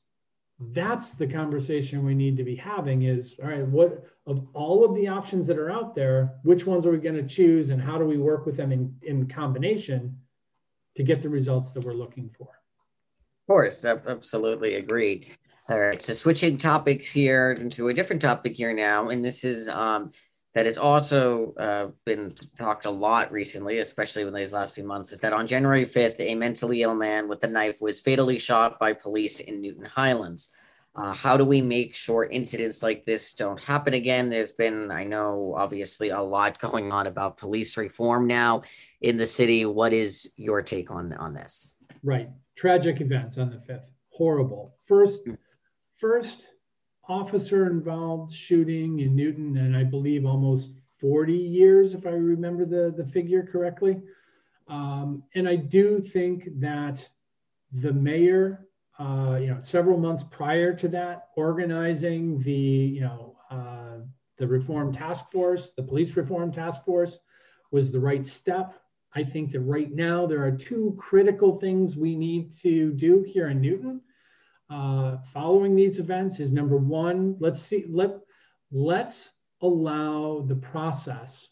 that's 0.71 1.13
the 1.13 1.27
conversation 1.27 2.05
we 2.05 2.13
need 2.13 2.37
to 2.37 2.43
be 2.43 2.55
having 2.55 3.03
is 3.03 3.35
all 3.41 3.49
right 3.49 3.67
what 3.67 4.03
of 4.25 4.47
all 4.53 4.85
of 4.85 4.95
the 4.95 5.07
options 5.07 5.47
that 5.47 5.57
are 5.57 5.71
out 5.71 5.95
there 5.95 6.35
which 6.43 6.65
ones 6.65 6.85
are 6.85 6.91
we 6.91 6.97
going 6.97 7.15
to 7.15 7.27
choose 7.27 7.69
and 7.69 7.81
how 7.81 7.97
do 7.97 8.05
we 8.05 8.17
work 8.17 8.45
with 8.45 8.55
them 8.55 8.71
in, 8.71 8.93
in 9.01 9.27
combination 9.27 10.17
to 10.95 11.03
get 11.03 11.21
the 11.21 11.29
results 11.29 11.71
that 11.73 11.83
we're 11.83 11.93
looking 11.93 12.29
for? 12.37 12.47
Of 12.47 13.47
course 13.47 13.83
absolutely 13.83 14.75
agreed. 14.75 15.27
All 15.69 15.79
right 15.79 16.01
so 16.01 16.13
switching 16.13 16.57
topics 16.57 17.11
here 17.11 17.53
into 17.53 17.87
a 17.87 17.93
different 17.93 18.21
topic 18.21 18.55
here 18.55 18.73
now 18.73 19.09
and 19.09 19.23
this 19.23 19.43
is 19.43 19.67
um, 19.69 20.11
that 20.53 20.67
it's 20.67 20.77
also 20.77 21.53
uh, 21.59 21.87
been 22.05 22.35
talked 22.57 22.85
a 22.85 22.91
lot 22.91 23.31
recently, 23.31 23.79
especially 23.79 24.21
in 24.21 24.33
these 24.33 24.53
last 24.53 24.75
few 24.75 24.83
months, 24.83 25.11
is 25.11 25.19
that 25.21 25.33
on 25.33 25.47
January 25.47 25.85
5th, 25.85 26.19
a 26.19 26.35
mentally 26.35 26.83
ill 26.83 26.95
man 26.95 27.27
with 27.27 27.43
a 27.43 27.47
knife 27.47 27.81
was 27.81 27.99
fatally 27.99 28.37
shot 28.37 28.79
by 28.79 28.93
police 28.93 29.39
in 29.39 29.61
Newton 29.61 29.85
Highlands. 29.85 30.49
Uh, 30.95 31.11
how 31.11 31.35
do 31.35 31.43
we 31.43 31.59
make 31.59 31.95
sure 31.95 32.25
incidents 32.25 32.83
like 32.83 33.03
this 33.03 33.33
don't 33.33 33.59
happen 33.59 33.95
again? 33.95 34.29
There's 34.29 34.51
been, 34.51 34.91
I 34.91 35.03
know, 35.03 35.55
obviously 35.57 36.09
a 36.09 36.21
lot 36.21 36.59
going 36.59 36.91
on 36.91 37.07
about 37.07 37.37
police 37.37 37.75
reform 37.77 38.27
now 38.27 38.61
in 39.01 39.17
the 39.17 39.25
city. 39.25 39.65
What 39.65 39.91
is 39.91 40.31
your 40.35 40.61
take 40.61 40.91
on, 40.91 41.11
on 41.13 41.33
this? 41.33 41.67
Right. 42.03 42.29
Tragic 42.55 43.01
events 43.01 43.39
on 43.39 43.49
the 43.49 43.73
5th. 43.73 43.87
Horrible. 44.09 44.75
First, 44.85 45.23
hmm. 45.25 45.33
first 45.99 46.45
officer 47.07 47.69
involved 47.69 48.33
shooting 48.33 48.99
in 48.99 49.15
Newton, 49.15 49.57
and 49.57 49.75
I 49.75 49.83
believe 49.83 50.25
almost 50.25 50.71
40 50.99 51.33
years, 51.33 51.93
if 51.93 52.05
I 52.05 52.11
remember 52.11 52.65
the, 52.65 52.93
the 52.95 53.05
figure 53.05 53.43
correctly. 53.43 54.01
Um, 54.67 55.23
and 55.35 55.47
I 55.47 55.57
do 55.57 55.99
think 55.99 56.47
that 56.59 57.07
the 57.73 57.91
mayor, 57.91 58.67
uh, 58.99 59.37
you 59.41 59.47
know, 59.47 59.59
several 59.59 59.97
months 59.97 60.23
prior 60.23 60.73
to 60.75 60.87
that, 60.89 61.29
organizing 61.35 62.39
the, 62.39 62.51
you 62.51 63.01
know, 63.01 63.35
uh, 63.51 63.97
the 64.37 64.47
reform 64.47 64.93
task 64.93 65.29
force, 65.31 65.71
the 65.71 65.83
police 65.83 66.15
reform 66.15 66.51
task 66.51 66.85
force, 66.85 67.19
was 67.71 67.91
the 67.91 67.99
right 67.99 68.25
step. 68.25 68.79
I 69.13 69.23
think 69.23 69.51
that 69.51 69.59
right 69.61 69.91
now 69.91 70.25
there 70.25 70.43
are 70.43 70.51
two 70.51 70.95
critical 70.97 71.59
things 71.59 71.97
we 71.97 72.15
need 72.15 72.53
to 72.59 72.93
do 72.93 73.23
here 73.23 73.49
in 73.49 73.61
Newton 73.61 74.01
uh, 74.73 75.17
following 75.31 75.75
these 75.75 75.99
events 75.99 76.39
is 76.39 76.51
number 76.51 76.77
one, 76.77 77.35
let's 77.39 77.61
see, 77.61 77.85
let, 77.87 78.17
let's 78.71 79.31
allow 79.61 80.43
the 80.47 80.55
process 80.55 81.49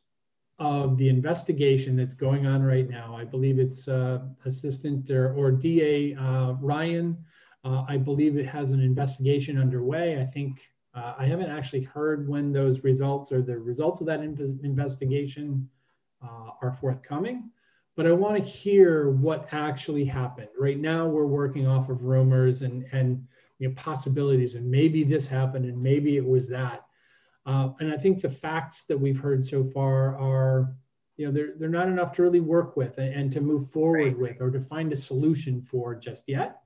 of 0.58 0.98
the 0.98 1.08
investigation 1.08 1.96
that's 1.96 2.16
going 2.16 2.48
on 2.48 2.64
right 2.64 2.90
now. 2.90 3.16
I 3.16 3.26
believe 3.26 3.60
it's 3.60 3.88
uh, 3.88 4.20
Assistant 4.46 5.10
or, 5.12 5.34
or 5.36 5.52
DA 5.52 6.16
uh, 6.16 6.54
Ryan. 6.54 7.18
Uh, 7.64 7.84
I 7.88 7.98
believe 7.98 8.38
it 8.38 8.48
has 8.48 8.72
an 8.72 8.82
investigation 8.82 9.60
underway. 9.60 10.20
I 10.20 10.26
think 10.26 10.68
uh, 10.96 11.14
I 11.18 11.26
haven't 11.26 11.50
actually 11.50 11.84
heard 11.84 12.28
when 12.28 12.52
those 12.52 12.84
results 12.84 13.32
or 13.32 13.42
the 13.44 13.58
results 13.58 14.02
of 14.02 14.08
that 14.08 14.22
in 14.22 14.60
investigation 14.64 15.70
uh, 16.24 16.50
are 16.62 16.76
forthcoming 16.82 17.52
but 17.96 18.08
I 18.08 18.12
want 18.12 18.38
to 18.38 18.50
hear 18.50 19.10
what 19.10 19.48
actually 19.52 20.06
happened. 20.06 20.50
Right 20.58 20.80
now, 20.80 21.08
we're 21.08 21.26
working 21.26 21.68
off 21.68 21.90
of 21.90 22.04
rumors 22.04 22.62
and 22.62 22.86
and 22.92 23.26
you 23.60 23.68
know, 23.68 23.76
possibilities, 23.76 24.56
and 24.56 24.70
maybe 24.70 25.04
this 25.04 25.28
happened, 25.28 25.66
and 25.66 25.82
maybe 25.82 26.18
it 26.18 26.26
was 26.26 26.48
that. 26.50 26.86
Uh, 27.46 27.70
and 27.80 27.92
I 27.92 27.98
think 27.98 28.22
the 28.22 28.30
facts 28.30 28.86
that 28.86 29.00
we've 29.00 29.20
heard 29.20 29.46
so 29.46 29.64
far 29.64 30.18
are, 30.18 30.74
you 31.18 31.26
know, 31.26 31.32
they're 31.32 31.54
they're 31.58 31.70
not 31.70 31.88
enough 31.88 32.14
to 32.14 32.22
really 32.22 32.40
work 32.40 32.78
with 32.78 32.98
and, 32.98 33.14
and 33.14 33.32
to 33.34 33.42
move 33.42 33.70
forward 33.70 34.18
right. 34.18 34.18
with 34.18 34.42
or 34.42 34.52
to 34.52 34.60
find 34.60 34.92
a 34.92 34.96
solution 34.96 35.62
for 35.62 35.96
just 35.96 36.24
yet. 36.28 36.62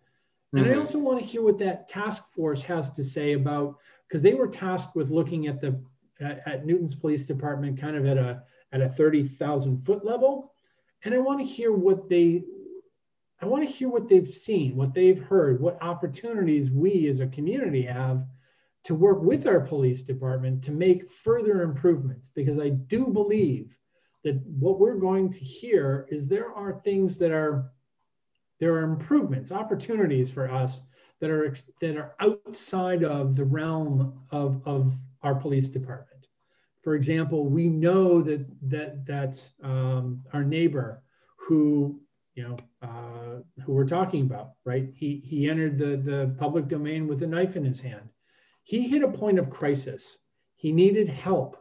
And 0.53 0.63
mm-hmm. 0.63 0.73
I 0.73 0.77
also 0.77 0.99
want 0.99 1.19
to 1.19 1.25
hear 1.25 1.41
what 1.41 1.57
that 1.59 1.87
task 1.87 2.31
force 2.33 2.61
has 2.63 2.91
to 2.91 3.03
say 3.03 3.33
about 3.33 3.77
because 4.07 4.21
they 4.21 4.33
were 4.33 4.47
tasked 4.47 4.95
with 4.95 5.09
looking 5.09 5.47
at 5.47 5.59
the 5.59 5.81
at, 6.21 6.41
at 6.45 6.65
Newton's 6.65 6.95
police 6.95 7.25
department 7.25 7.79
kind 7.79 7.95
of 7.95 8.05
at 8.05 8.17
a 8.17 8.43
at 8.71 8.81
a 8.81 8.89
30,000 8.89 9.77
foot 9.77 10.05
level 10.05 10.51
and 11.05 11.13
I 11.13 11.19
want 11.19 11.39
to 11.39 11.45
hear 11.45 11.71
what 11.71 12.09
they 12.09 12.43
I 13.41 13.45
want 13.45 13.67
to 13.67 13.71
hear 13.71 13.89
what 13.89 14.07
they've 14.07 14.33
seen, 14.33 14.75
what 14.75 14.93
they've 14.93 15.21
heard, 15.21 15.61
what 15.61 15.81
opportunities 15.81 16.71
we 16.71 17.07
as 17.07 17.19
a 17.19 17.27
community 17.27 17.83
have 17.83 18.25
to 18.85 18.95
work 18.95 19.21
with 19.21 19.45
our 19.45 19.59
police 19.59 20.03
department 20.03 20.63
to 20.63 20.71
make 20.71 21.09
further 21.09 21.61
improvements. 21.61 22.29
Because 22.33 22.59
I 22.59 22.69
do 22.69 23.07
believe 23.07 23.77
that 24.23 24.41
what 24.47 24.79
we're 24.79 24.95
going 24.95 25.29
to 25.31 25.39
hear 25.39 26.07
is 26.09 26.27
there 26.27 26.51
are 26.53 26.81
things 26.83 27.17
that 27.19 27.31
are 27.31 27.71
there 28.59 28.73
are 28.73 28.83
improvements, 28.83 29.51
opportunities 29.51 30.31
for 30.31 30.49
us 30.49 30.81
that 31.19 31.29
are 31.29 31.53
that 31.81 31.97
are 31.97 32.15
outside 32.19 33.03
of 33.03 33.35
the 33.35 33.45
realm 33.45 34.21
of, 34.31 34.61
of 34.65 34.95
our 35.23 35.35
police 35.35 35.69
department 35.69 36.14
for 36.85 36.93
example, 36.93 37.47
we 37.47 37.67
know 37.67 38.21
that 38.21 38.45
that 38.69 39.07
that 39.07 39.49
um, 39.63 40.23
our 40.33 40.43
neighbor 40.43 41.01
who 41.35 41.99
you 42.35 42.43
know 42.47 42.57
uh, 42.83 43.41
who 43.63 43.73
we're 43.73 43.87
talking 43.87 44.21
about, 44.21 44.51
right? 44.65 44.89
He 44.93 45.23
he 45.25 45.49
entered 45.49 45.79
the 45.79 45.97
the 45.97 46.35
public 46.37 46.67
domain 46.67 47.07
with 47.07 47.23
a 47.23 47.27
knife 47.27 47.55
in 47.55 47.65
his 47.65 47.81
hand. 47.81 48.07
He 48.63 48.87
hit 48.87 49.01
a 49.01 49.07
point 49.07 49.39
of 49.39 49.49
crisis. 49.49 50.19
He 50.57 50.71
needed 50.71 51.09
help. 51.09 51.57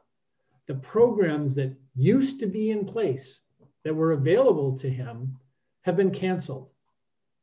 The 0.66 0.74
programs 0.74 1.54
that 1.54 1.74
used 1.96 2.38
to 2.40 2.46
be 2.46 2.70
in 2.70 2.84
place 2.84 3.40
that 3.82 3.94
were 3.94 4.12
available 4.12 4.76
to 4.76 4.90
him 4.90 5.38
have 5.84 5.96
been 5.96 6.10
canceled 6.10 6.68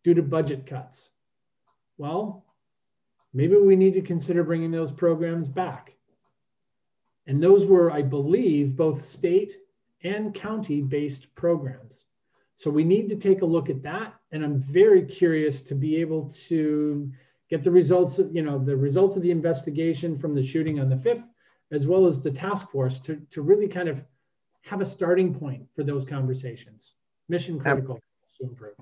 due 0.03 0.13
to 0.13 0.21
budget 0.21 0.67
cuts. 0.67 1.09
Well, 1.97 2.45
maybe 3.33 3.55
we 3.55 3.75
need 3.75 3.95
to 3.95 4.01
consider 4.01 4.43
bringing 4.43 4.69
those 4.69 4.91
programs 4.91 5.49
back 5.49 5.95
and 7.31 7.41
those 7.41 7.65
were, 7.65 7.89
I 7.93 8.01
believe, 8.01 8.75
both 8.75 9.01
state 9.01 9.55
and 10.03 10.35
county 10.35 10.81
based 10.81 11.33
programs. 11.33 12.07
So 12.55 12.69
we 12.69 12.83
need 12.83 13.07
to 13.07 13.15
take 13.15 13.41
a 13.41 13.45
look 13.45 13.69
at 13.69 13.81
that. 13.83 14.15
And 14.33 14.43
I'm 14.43 14.59
very 14.59 15.05
curious 15.05 15.61
to 15.61 15.73
be 15.73 15.95
able 16.01 16.29
to 16.49 17.09
get 17.49 17.63
the 17.63 17.71
results 17.71 18.19
of, 18.19 18.35
you 18.35 18.41
know, 18.41 18.59
the 18.59 18.75
results 18.75 19.15
of 19.15 19.21
the 19.21 19.31
investigation 19.31 20.19
from 20.19 20.35
the 20.35 20.45
shooting 20.45 20.81
on 20.81 20.89
the 20.89 20.97
5th, 20.97 21.23
as 21.71 21.87
well 21.87 22.05
as 22.05 22.19
the 22.19 22.31
task 22.31 22.69
force 22.69 22.99
to, 22.99 23.15
to 23.29 23.41
really 23.41 23.69
kind 23.69 23.87
of 23.87 24.03
have 24.63 24.81
a 24.81 24.85
starting 24.85 25.33
point 25.33 25.65
for 25.73 25.85
those 25.85 26.03
conversations. 26.03 26.95
Mission 27.29 27.61
critical 27.61 27.97
to 28.39 28.43
improve. 28.43 28.75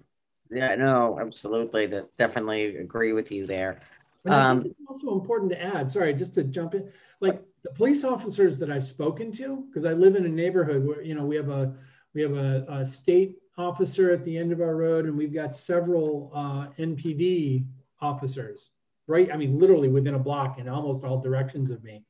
Yeah, 0.50 0.74
no, 0.74 1.20
absolutely. 1.22 1.86
That 1.86 2.18
definitely 2.18 2.78
agree 2.78 3.14
with 3.14 3.32
you 3.32 3.46
there. 3.46 3.82
Um, 4.26 4.66
it's 4.66 4.80
also 4.88 5.14
important 5.14 5.52
to 5.52 5.62
add, 5.62 5.92
sorry, 5.92 6.16
just 6.16 6.34
to 6.34 6.44
jump 6.44 6.74
in, 6.74 6.92
like 7.22 7.44
the 7.64 7.72
police 7.72 8.04
officers 8.04 8.60
that 8.60 8.72
I've 8.72 8.86
spoken 8.86 9.32
to, 9.34 9.66
because 9.68 9.86
I 9.86 9.94
live 9.94 10.16
in 10.16 10.26
a 10.26 10.30
neighborhood 10.30 10.86
where, 10.86 11.02
you 11.02 11.16
know, 11.16 11.26
we 11.26 11.36
have 11.36 11.50
a, 11.50 11.74
We 12.16 12.24
have 12.24 12.38
a, 12.38 12.66
a 12.68 12.86
state 12.86 13.38
officer 13.56 14.10
at 14.12 14.24
the 14.24 14.36
end 14.36 14.52
of 14.52 14.62
our 14.62 14.76
road, 14.76 15.06
and 15.06 15.16
we've 15.16 15.34
got 15.34 15.54
several 15.54 16.32
uh, 16.34 16.68
NPD 16.80 17.66
officers, 18.02 18.72
right? 19.06 19.30
I 19.32 19.38
mean, 19.38 19.60
literally 19.60 19.90
within 19.90 20.16
a 20.16 20.20
block 20.20 20.58
in 20.60 20.68
almost 20.68 21.04
all 21.04 21.22
directions 21.22 21.70
of 21.70 21.84
me. 21.84 22.04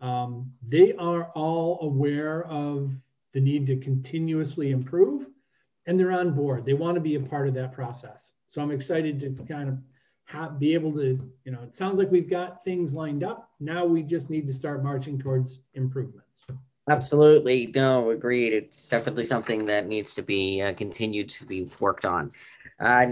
Um, 0.00 0.52
they 0.68 0.92
are 0.94 1.30
all 1.34 1.78
aware 1.80 2.44
of 2.44 2.92
the 3.32 3.40
need 3.40 3.66
to 3.68 3.76
continuously 3.78 4.70
improve, 4.70 5.26
and 5.86 5.98
they're 5.98 6.12
on 6.12 6.34
board. 6.34 6.64
They 6.64 6.74
want 6.74 6.96
to 6.96 7.00
be 7.00 7.14
a 7.16 7.20
part 7.20 7.48
of 7.48 7.54
that 7.54 7.72
process. 7.72 8.32
So 8.48 8.60
I'm 8.60 8.70
excited 8.70 9.18
to 9.20 9.30
kind 9.44 9.68
of 9.70 9.78
have, 10.28 10.58
be 10.58 10.74
able 10.74 10.92
to, 10.92 11.18
you 11.44 11.52
know, 11.52 11.60
it 11.62 11.74
sounds 11.74 11.98
like 11.98 12.10
we've 12.10 12.28
got 12.28 12.62
things 12.62 12.94
lined 12.94 13.24
up. 13.24 13.50
Now 13.60 13.84
we 13.86 14.02
just 14.02 14.28
need 14.28 14.46
to 14.46 14.52
start 14.52 14.84
marching 14.84 15.18
towards 15.18 15.60
improvements. 15.74 16.44
Absolutely. 16.90 17.70
No, 17.74 18.10
agreed. 18.10 18.52
It's 18.52 18.88
definitely 18.88 19.24
something 19.24 19.66
that 19.66 19.86
needs 19.86 20.14
to 20.14 20.22
be 20.22 20.62
uh, 20.62 20.74
continued 20.74 21.30
to 21.30 21.46
be 21.46 21.70
worked 21.80 22.04
on. 22.04 22.32
Uh, 22.78 23.06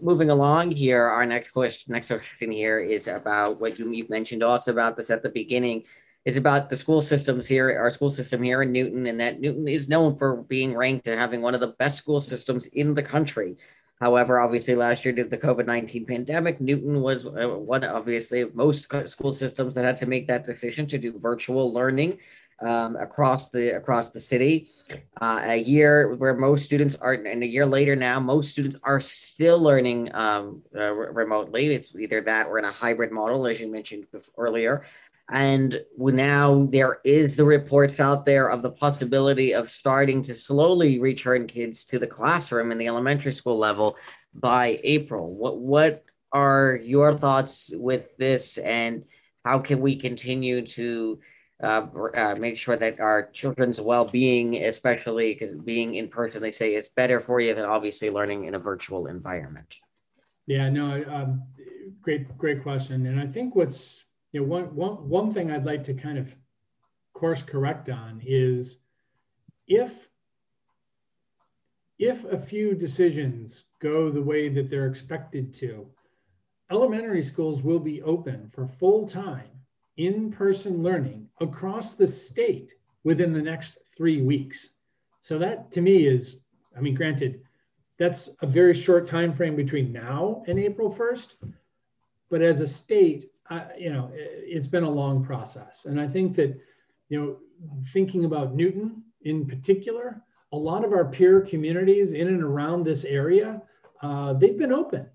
moving 0.00 0.30
along 0.30 0.70
here, 0.70 1.02
our 1.02 1.26
next 1.26 1.52
question, 1.52 1.92
next 1.92 2.08
question 2.08 2.52
here 2.52 2.80
is 2.80 3.08
about 3.08 3.60
what 3.60 3.78
you, 3.78 3.90
you've 3.90 4.10
mentioned 4.10 4.42
also 4.42 4.70
about 4.70 4.96
this 4.96 5.10
at 5.10 5.22
the 5.22 5.28
beginning, 5.28 5.84
is 6.24 6.36
about 6.36 6.68
the 6.68 6.76
school 6.76 7.00
systems 7.00 7.46
here, 7.46 7.78
our 7.78 7.90
school 7.90 8.10
system 8.10 8.42
here 8.42 8.62
in 8.62 8.72
Newton, 8.72 9.06
and 9.06 9.18
that 9.20 9.40
Newton 9.40 9.66
is 9.66 9.88
known 9.88 10.14
for 10.14 10.42
being 10.42 10.76
ranked 10.76 11.06
and 11.06 11.18
having 11.18 11.40
one 11.40 11.54
of 11.54 11.60
the 11.60 11.74
best 11.78 11.96
school 11.96 12.20
systems 12.20 12.66
in 12.68 12.94
the 12.94 13.02
country. 13.02 13.56
However, 14.00 14.38
obviously, 14.38 14.74
last 14.74 15.04
year 15.04 15.12
due 15.12 15.24
to 15.24 15.28
the 15.28 15.38
COVID 15.38 15.66
19 15.66 16.06
pandemic, 16.06 16.60
Newton 16.60 17.00
was 17.00 17.26
uh, 17.26 17.48
one, 17.48 17.84
obviously, 17.84 18.44
most 18.54 18.88
school 19.08 19.32
systems 19.32 19.74
that 19.74 19.84
had 19.84 19.96
to 19.98 20.06
make 20.06 20.28
that 20.28 20.46
decision 20.46 20.86
to 20.88 20.98
do 20.98 21.18
virtual 21.18 21.72
learning 21.72 22.18
um, 22.60 22.96
across 22.96 23.50
the 23.50 23.76
across 23.76 24.10
the 24.10 24.20
city. 24.20 24.68
Uh, 25.20 25.40
a 25.44 25.56
year 25.56 26.16
where 26.16 26.34
most 26.34 26.64
students 26.64 26.96
are, 26.96 27.14
and 27.14 27.42
a 27.42 27.46
year 27.46 27.66
later 27.66 27.96
now, 27.96 28.20
most 28.20 28.52
students 28.52 28.76
are 28.84 29.00
still 29.00 29.60
learning 29.60 30.14
um, 30.14 30.62
uh, 30.76 30.92
remotely. 30.94 31.66
It's 31.68 31.94
either 31.94 32.20
that 32.22 32.46
or 32.46 32.58
in 32.58 32.64
a 32.64 32.72
hybrid 32.72 33.12
model, 33.12 33.46
as 33.46 33.60
you 33.60 33.70
mentioned 33.70 34.06
earlier. 34.36 34.84
And 35.30 35.80
now 35.98 36.68
there 36.72 37.00
is 37.04 37.36
the 37.36 37.44
reports 37.44 38.00
out 38.00 38.24
there 38.24 38.48
of 38.50 38.62
the 38.62 38.70
possibility 38.70 39.52
of 39.54 39.70
starting 39.70 40.22
to 40.22 40.36
slowly 40.36 40.98
return 40.98 41.46
kids 41.46 41.84
to 41.86 41.98
the 41.98 42.06
classroom 42.06 42.72
in 42.72 42.78
the 42.78 42.86
elementary 42.86 43.32
school 43.32 43.58
level 43.58 43.96
by 44.32 44.80
April. 44.84 45.34
What 45.34 45.58
what 45.58 46.04
are 46.32 46.78
your 46.82 47.12
thoughts 47.14 47.70
with 47.74 48.16
this, 48.16 48.58
and 48.58 49.04
how 49.44 49.58
can 49.58 49.80
we 49.80 49.96
continue 49.96 50.64
to 50.66 51.20
uh, 51.62 51.86
uh, 52.14 52.34
make 52.38 52.56
sure 52.56 52.76
that 52.76 53.00
our 53.00 53.30
children's 53.30 53.80
well-being, 53.80 54.56
especially 54.56 55.34
because 55.34 55.52
being 55.52 55.94
in 55.94 56.08
person, 56.08 56.40
they 56.40 56.50
say 56.50 56.74
it's 56.74 56.90
better 56.90 57.20
for 57.20 57.40
you 57.40 57.54
than 57.54 57.64
obviously 57.64 58.10
learning 58.10 58.44
in 58.44 58.54
a 58.54 58.58
virtual 58.58 59.06
environment. 59.06 59.76
Yeah, 60.46 60.70
no, 60.70 61.04
um, 61.08 61.42
great, 62.00 62.36
great 62.38 62.62
question. 62.62 63.06
And 63.06 63.20
I 63.20 63.26
think 63.26 63.54
what's 63.54 64.04
you 64.32 64.40
know, 64.40 64.46
one, 64.46 64.74
one, 64.74 65.08
one 65.08 65.32
thing 65.32 65.50
I'd 65.50 65.64
like 65.64 65.84
to 65.84 65.94
kind 65.94 66.18
of 66.18 66.28
course 67.14 67.42
correct 67.42 67.88
on 67.88 68.22
is 68.24 68.78
if 69.66 69.92
if 71.98 72.24
a 72.24 72.38
few 72.38 72.74
decisions 72.74 73.64
go 73.80 74.08
the 74.08 74.22
way 74.22 74.48
that 74.48 74.70
they're 74.70 74.86
expected 74.86 75.52
to, 75.52 75.84
elementary 76.70 77.24
schools 77.24 77.62
will 77.64 77.80
be 77.80 78.02
open 78.02 78.48
for 78.54 78.68
full-time 78.68 79.50
in-person 79.96 80.80
learning 80.80 81.28
across 81.40 81.94
the 81.94 82.06
state 82.06 82.74
within 83.02 83.32
the 83.32 83.42
next 83.42 83.78
three 83.96 84.22
weeks. 84.22 84.68
So 85.22 85.38
that 85.38 85.72
to 85.72 85.80
me 85.80 86.06
is, 86.06 86.36
I 86.76 86.80
mean, 86.80 86.94
granted, 86.94 87.40
that's 87.98 88.30
a 88.42 88.46
very 88.46 88.74
short 88.74 89.08
time 89.08 89.34
frame 89.34 89.56
between 89.56 89.92
now 89.92 90.44
and 90.46 90.58
April 90.58 90.92
1st. 90.92 91.34
But 92.30 92.42
as 92.42 92.60
a 92.60 92.68
state, 92.68 93.24
You 93.78 93.92
know, 93.92 94.10
it's 94.12 94.66
been 94.66 94.84
a 94.84 94.90
long 94.90 95.24
process. 95.24 95.84
And 95.84 96.00
I 96.00 96.06
think 96.06 96.36
that, 96.36 96.58
you 97.08 97.18
know, 97.18 97.36
thinking 97.92 98.24
about 98.24 98.54
Newton 98.54 99.02
in 99.22 99.46
particular, 99.46 100.22
a 100.52 100.56
lot 100.56 100.84
of 100.84 100.92
our 100.92 101.04
peer 101.04 101.40
communities 101.40 102.12
in 102.12 102.28
and 102.28 102.42
around 102.42 102.84
this 102.84 103.04
area, 103.04 103.62
uh, 104.02 104.32
they've 104.34 104.58
been 104.58 104.72
open 104.72 105.08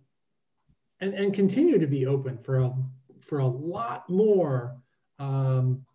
and, 1.00 1.14
and 1.14 1.34
continue 1.34 1.80
to 1.80 1.88
be 1.88 2.06
open 2.06 2.38
for 2.38 2.60
a, 2.60 2.74
for 3.22 3.40
a 3.40 3.48
lot 3.48 4.10
more 4.10 4.76
um, 5.20 5.86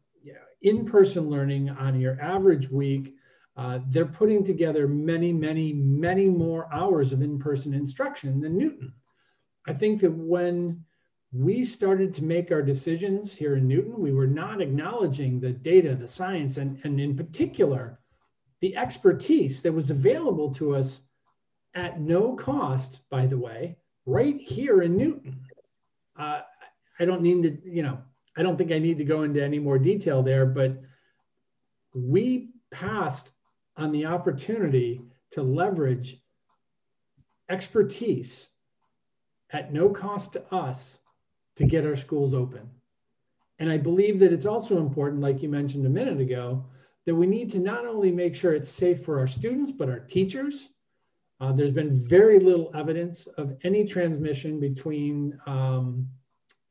in-person 0.63 1.29
learning 1.29 1.71
on 1.71 2.01
your 2.01 2.21
average 2.21 2.69
week. 2.71 3.15
Uh, 3.57 3.81
they're 3.89 4.07
putting 4.07 4.45
together 4.45 4.87
many, 4.87 5.33
many, 5.33 5.73
many 5.73 6.29
more 6.29 6.73
hours 6.73 7.13
of 7.13 7.23
in-person 7.23 7.75
instruction 7.75 8.41
than 8.41 8.57
Newton. 8.57 8.93
I 9.67 9.73
think 9.73 10.01
that 10.01 10.13
when 10.13 10.85
we 11.33 11.65
started 11.65 12.15
to 12.15 12.25
make 12.25 12.51
our 12.51 12.63
decisions 12.63 13.35
here 13.35 13.57
in 13.57 13.69
Newton, 13.69 13.99
we 13.99 14.13
were 14.13 14.27
not 14.27 14.63
acknowledging 14.63 15.39
the 15.39 15.53
data, 15.53 15.95
the 15.95 16.09
science, 16.09 16.57
and, 16.57 16.81
and 16.85 16.99
in 16.99 17.17
particular, 17.17 17.99
the 18.61 18.77
expertise 18.77 19.61
that 19.63 19.73
was 19.73 19.91
available 19.91 20.53
to 20.55 20.75
us 20.75 21.01
at 21.75 22.01
no 22.01 22.35
cost, 22.35 23.01
by 23.11 23.27
the 23.27 23.37
way, 23.37 23.77
right 24.07 24.41
here 24.41 24.83
in 24.83 24.97
Newton. 24.97 25.39
Uh, 26.19 26.41
I 26.99 27.05
don't 27.05 27.23
need 27.23 27.43
to, 27.43 27.71
you 27.71 27.83
know, 27.83 27.99
I 28.37 28.43
don't 28.43 28.57
think 28.57 28.73
I 28.73 28.79
need 28.79 28.99
to 28.99 29.05
go 29.05 29.23
into 29.23 29.43
any 29.43 29.59
more 29.59 29.79
detail 29.79 30.23
there, 30.23 30.47
but 30.47 30.81
we 31.95 32.51
passed 32.71 33.33
on 33.77 33.93
the 33.93 34.07
opportunity 34.07 35.03
to 35.33 35.43
leverage 35.43 36.21
expertise 37.51 38.49
at 39.51 39.73
no 39.73 39.91
cost 39.91 40.33
to 40.33 40.55
us 40.55 40.99
to 41.59 41.67
get 41.67 41.85
our 41.85 41.97
schools 41.97 42.35
open. 42.35 42.71
And 43.59 43.69
I 43.71 43.77
believe 43.77 44.21
that 44.21 44.33
it's 44.33 44.47
also 44.47 44.79
important, 44.79 45.21
like 45.21 45.43
you 45.43 45.49
mentioned 45.49 45.85
a 45.85 45.91
minute 45.91 46.21
ago, 46.21 46.65
that 47.05 47.15
we 47.15 47.27
need 47.27 47.51
to 47.51 47.59
not 47.59 47.85
only 47.85 48.13
make 48.13 48.35
sure 48.35 48.55
it's 48.55 48.69
safe 48.69 49.05
for 49.05 49.19
our 49.19 49.27
students, 49.27 49.73
but 49.73 49.89
our 49.89 49.99
teachers. 49.99 50.69
Uh, 51.41 51.53
there's 51.53 51.73
been 51.73 52.07
very 52.07 52.39
little 52.39 52.71
evidence 52.77 53.27
of 53.39 53.57
any 53.65 53.85
transmission 53.85 54.61
between 54.61 55.37
um, 55.47 56.07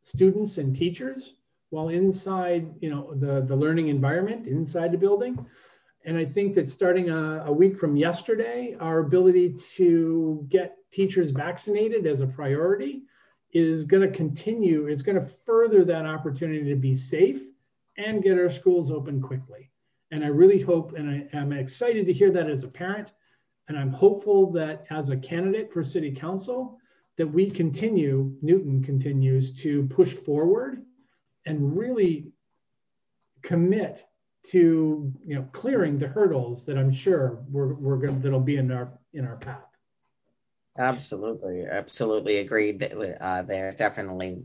students 0.01 0.57
and 0.57 0.73
teachers 0.73 1.33
while 1.69 1.89
inside, 1.89 2.73
you 2.79 2.89
know, 2.89 3.13
the, 3.15 3.41
the 3.41 3.55
learning 3.55 3.89
environment 3.89 4.47
inside 4.47 4.93
the 4.93 4.97
building. 4.97 5.45
And 6.05 6.17
I 6.17 6.23
think 6.23 6.53
that 6.53 6.69
starting 6.69 7.09
a, 7.09 7.43
a 7.45 7.51
week 7.51 7.77
from 7.77 7.97
yesterday, 7.97 8.77
our 8.79 8.99
ability 8.99 9.55
to 9.75 10.45
get 10.47 10.77
teachers 10.91 11.31
vaccinated 11.31 12.07
as 12.07 12.21
a 12.21 12.27
priority 12.27 13.01
is 13.53 13.85
going 13.85 14.01
to 14.09 14.15
continue, 14.15 14.87
is 14.87 15.01
going 15.01 15.19
to 15.19 15.25
further 15.25 15.83
that 15.85 16.05
opportunity 16.05 16.69
to 16.69 16.75
be 16.75 16.93
safe 16.93 17.41
and 17.97 18.23
get 18.23 18.37
our 18.37 18.49
schools 18.49 18.91
open 18.91 19.21
quickly. 19.21 19.71
And 20.11 20.23
I 20.23 20.27
really 20.27 20.61
hope, 20.61 20.93
and 20.93 21.09
I 21.09 21.37
am 21.37 21.51
excited 21.51 22.05
to 22.05 22.13
hear 22.13 22.31
that 22.31 22.49
as 22.49 22.63
a 22.63 22.67
parent, 22.67 23.13
and 23.67 23.77
I'm 23.77 23.91
hopeful 23.91 24.51
that 24.53 24.85
as 24.89 25.09
a 25.09 25.17
candidate 25.17 25.71
for 25.71 25.83
city 25.83 26.11
council, 26.11 26.77
that 27.17 27.27
we 27.27 27.49
continue, 27.49 28.35
Newton 28.41 28.83
continues 28.83 29.51
to 29.61 29.83
push 29.87 30.13
forward 30.13 30.85
and 31.45 31.77
really 31.77 32.31
commit 33.41 34.05
to 34.43 35.11
you 35.25 35.35
know 35.35 35.47
clearing 35.51 35.97
the 35.97 36.07
hurdles 36.07 36.65
that 36.65 36.77
I'm 36.77 36.91
sure 36.91 37.43
we're, 37.49 37.73
we're 37.73 37.97
going 37.97 38.21
that'll 38.21 38.39
be 38.39 38.57
in 38.57 38.71
our 38.71 38.97
in 39.13 39.25
our 39.25 39.37
path. 39.37 39.76
Absolutely, 40.77 41.65
absolutely 41.65 42.37
agreed 42.37 42.83
uh, 43.19 43.41
there, 43.41 43.71
definitely. 43.71 44.43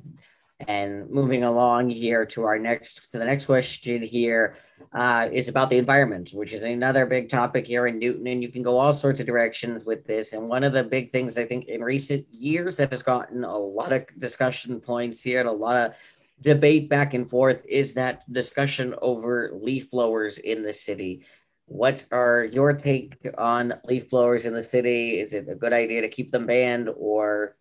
And 0.69 1.11
moving 1.11 1.43
along 1.43 1.91
here 1.91 2.25
to 2.27 2.45
our 2.45 2.59
next 2.59 3.11
to 3.13 3.19
the 3.19 3.25
next 3.25 3.47
question 3.47 4.01
here 4.01 4.55
uh, 4.95 5.29
is 5.31 5.49
about 5.49 5.71
the 5.71 5.77
environment, 5.77 6.31
which 6.33 6.53
is 6.53 6.63
another 6.63 7.05
big 7.05 7.31
topic 7.31 7.67
here 7.67 7.87
in 7.87 7.99
Newton, 7.99 8.27
and 8.29 8.43
you 8.43 8.51
can 8.51 8.63
go 8.63 8.79
all 8.79 8.95
sorts 8.95 9.19
of 9.19 9.27
directions 9.27 9.85
with 9.85 10.07
this. 10.07 10.33
And 10.33 10.49
one 10.49 10.63
of 10.63 10.73
the 10.73 10.85
big 10.85 11.11
things 11.11 11.37
I 11.37 11.45
think 11.45 11.67
in 11.67 11.83
recent 11.83 12.27
years 12.33 12.77
that 12.77 12.93
has 12.93 13.03
gotten 13.03 13.45
a 13.45 13.59
lot 13.59 13.93
of 13.93 14.07
discussion 14.19 14.81
points 14.81 15.23
here 15.23 15.41
and 15.41 15.49
a 15.49 15.53
lot 15.53 15.77
of 15.77 15.95
debate 16.41 16.89
back 16.89 17.15
and 17.15 17.29
forth 17.29 17.65
is 17.69 17.95
that 17.95 18.31
discussion 18.33 18.95
over 19.03 19.51
leaf 19.55 19.91
blowers 19.91 20.39
in 20.39 20.63
the 20.63 20.73
city. 20.73 21.25
What 21.73 22.05
are 22.13 22.45
your 22.45 22.75
take 22.75 23.17
on 23.39 23.73
leaf 23.87 24.11
blowers 24.11 24.45
in 24.45 24.53
the 24.53 24.63
city? 24.63 25.21
Is 25.21 25.33
it 25.33 25.49
a 25.49 25.55
good 25.55 25.73
idea 25.73 26.03
to 26.03 26.09
keep 26.09 26.31
them 26.31 26.45
banned 26.45 26.91
or 26.99 27.57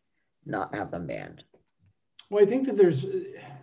not 0.46 0.76
have 0.76 0.92
them 0.92 1.08
banned? 1.08 1.46
Well, 2.30 2.44
I 2.44 2.46
think 2.46 2.66
that 2.66 2.76
there's 2.76 3.06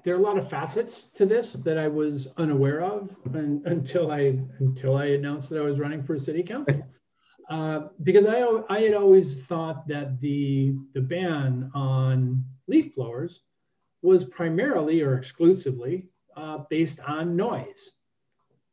there 0.04 0.14
are 0.14 0.18
a 0.18 0.22
lot 0.22 0.38
of 0.38 0.48
facets 0.48 1.02
to 1.14 1.26
this 1.26 1.52
that 1.52 1.76
I 1.76 1.86
was 1.86 2.28
unaware 2.38 2.80
of 2.80 3.14
and, 3.34 3.64
until 3.74 4.10
I 4.10 4.40
until 4.58 4.96
I 4.96 5.08
announced 5.08 5.50
that 5.50 5.58
I 5.58 5.64
was 5.66 5.78
running 5.78 6.02
for 6.02 6.18
city 6.18 6.42
council. 6.42 6.82
Uh, 7.50 7.88
because 8.02 8.26
I 8.26 8.40
I 8.70 8.80
had 8.80 8.94
always 8.94 9.46
thought 9.46 9.86
that 9.86 10.18
the 10.20 10.74
the 10.94 11.00
ban 11.00 11.70
on 11.74 12.42
leaf 12.66 12.94
blowers 12.94 13.42
was 14.00 14.24
primarily 14.24 15.02
or 15.02 15.14
exclusively 15.18 16.08
uh, 16.36 16.58
based 16.70 17.00
on 17.06 17.36
noise. 17.36 17.92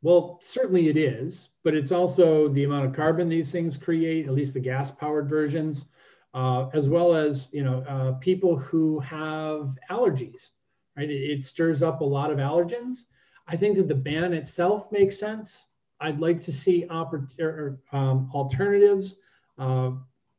Well, 0.02 0.38
certainly 0.42 0.88
it 0.88 0.96
is, 0.96 1.50
but 1.64 1.74
it's 1.74 1.90
also 1.92 2.48
the 2.48 2.64
amount 2.64 2.86
of 2.86 2.92
carbon 2.92 3.28
these 3.28 3.50
things 3.50 3.76
create, 3.76 4.26
at 4.26 4.34
least 4.34 4.54
the 4.54 4.60
gas 4.60 4.90
powered 4.90 5.28
versions, 5.28 5.86
uh, 6.34 6.68
as 6.74 6.88
well 6.88 7.14
as 7.14 7.48
you 7.52 7.64
know 7.64 7.80
uh, 7.88 8.12
people 8.20 8.56
who 8.56 9.00
have 9.00 9.76
allergies. 9.90 10.50
Right, 10.96 11.10
it, 11.10 11.30
it, 11.30 11.42
stirs 11.44 11.82
up 11.82 12.00
a 12.00 12.04
lot 12.04 12.30
of 12.30 12.38
allergens. 12.38 13.04
I 13.46 13.56
think 13.56 13.76
that 13.76 13.86
the 13.88 13.94
ban 13.94 14.32
itself 14.32 14.90
makes 14.90 15.18
sense. 15.18 15.66
I'd 16.00 16.20
like 16.20 16.40
to 16.42 16.52
see 16.52 16.86
oppor- 16.88 17.38
or, 17.38 17.78
um, 17.92 18.30
alternatives. 18.32 19.16
Uh, 19.58 19.92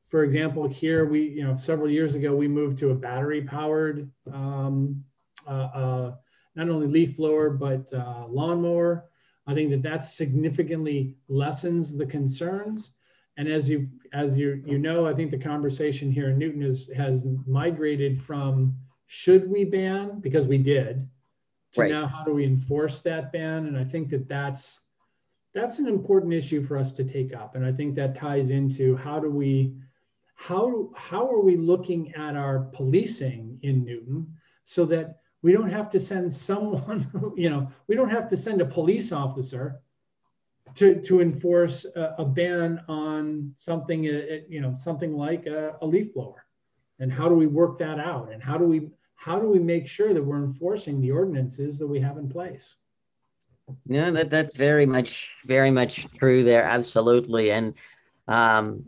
for 0.08 0.24
example, 0.24 0.68
here 0.68 1.06
we, 1.06 1.22
you 1.22 1.44
know, 1.44 1.56
several 1.56 1.90
years 1.90 2.16
ago 2.16 2.36
we 2.36 2.48
moved 2.48 2.80
to 2.80 2.90
a 2.90 2.96
battery-powered, 2.96 4.10
um, 4.34 5.04
uh, 5.48 5.52
uh, 5.52 6.16
not 6.56 6.70
only 6.70 6.88
leaf 6.88 7.16
blower 7.18 7.50
but 7.52 7.92
uh, 7.94 8.26
lawnmower. 8.28 9.06
I 9.48 9.54
think 9.54 9.72
that 9.72 9.82
that 9.84 10.04
significantly 10.04 11.16
lessens 11.30 11.96
the 11.96 12.06
concerns. 12.06 12.92
And 13.38 13.48
as 13.48 13.70
you 13.70 13.88
as 14.14 14.38
you 14.38 14.62
you 14.66 14.78
know, 14.78 15.08
I 15.08 15.14
think 15.14 15.32
the 15.32 15.38
conversation 15.38 16.12
here 16.12 16.30
in 16.30 16.38
Newton 16.38 16.62
is 16.62 16.90
has 16.96 17.24
migrated 17.46 18.22
from 18.22 18.76
should 19.08 19.50
we 19.50 19.64
ban 19.64 20.20
because 20.20 20.46
we 20.46 20.58
did 20.58 21.08
to 21.74 21.82
right. 21.82 21.92
now 21.92 22.06
how 22.06 22.24
do 22.24 22.34
we 22.34 22.46
enforce 22.46 23.02
that 23.02 23.32
ban? 23.32 23.68
And 23.68 23.78
I 23.78 23.86
think 23.86 24.10
that 24.10 24.28
that's 24.28 24.80
that's 25.54 25.80
an 25.80 25.88
important 25.88 26.34
issue 26.34 26.64
for 26.64 26.78
us 26.78 26.92
to 26.94 27.04
take 27.04 27.34
up. 27.34 27.56
And 27.56 27.66
I 27.66 27.72
think 27.72 27.96
that 27.96 28.16
ties 28.16 28.50
into 28.50 28.96
how 28.98 29.20
do 29.20 29.30
we 29.30 29.76
how 30.36 30.90
how 30.96 31.30
are 31.30 31.42
we 31.42 31.56
looking 31.56 32.14
at 32.16 32.36
our 32.36 32.60
policing 32.74 33.60
in 33.64 33.86
Newton 33.86 34.28
so 34.64 34.86
that 34.86 35.20
we 35.42 35.52
don't 35.52 35.70
have 35.70 35.90
to 35.92 36.00
send 36.00 36.32
someone, 36.32 37.10
you 37.38 37.50
know, 37.50 37.70
we 37.88 37.96
don't 37.96 38.10
have 38.10 38.28
to 38.30 38.38
send 38.38 38.62
a 38.62 38.66
police 38.66 39.12
officer 39.12 39.80
to, 40.76 41.02
to 41.02 41.22
enforce 41.22 41.86
a, 41.96 42.16
a 42.20 42.26
ban 42.26 42.82
on 42.88 43.54
something, 43.56 44.08
uh, 44.08 44.12
uh, 44.12 44.38
you 44.50 44.62
know, 44.62 44.74
something 44.76 45.14
like 45.14 45.46
a, 45.46 45.76
a 45.82 45.86
leaf 45.86 46.14
blower. 46.14 46.46
And 47.00 47.12
how 47.12 47.30
do 47.30 47.36
we 47.36 47.48
work 47.48 47.78
that 47.80 48.00
out? 48.00 48.32
And 48.32 48.42
how 48.42 48.58
do 48.58 48.66
we 48.66 48.90
how 49.16 49.40
do 49.40 49.48
we 49.48 49.58
make 49.58 49.88
sure 49.88 50.14
that 50.14 50.24
we're 50.24 50.44
enforcing 50.44 51.02
the 51.02 51.12
ordinances 51.12 51.80
that 51.80 51.88
we 51.88 52.00
have 52.00 52.18
in 52.18 52.30
place? 52.30 52.76
Yeah, 53.88 54.12
that, 54.12 54.30
that's 54.30 54.56
very 54.56 54.86
much 54.86 55.32
very 55.46 55.72
much 55.72 56.08
true 56.18 56.44
there. 56.44 56.64
Absolutely. 56.64 57.52
And 57.52 57.74
um, 58.28 58.86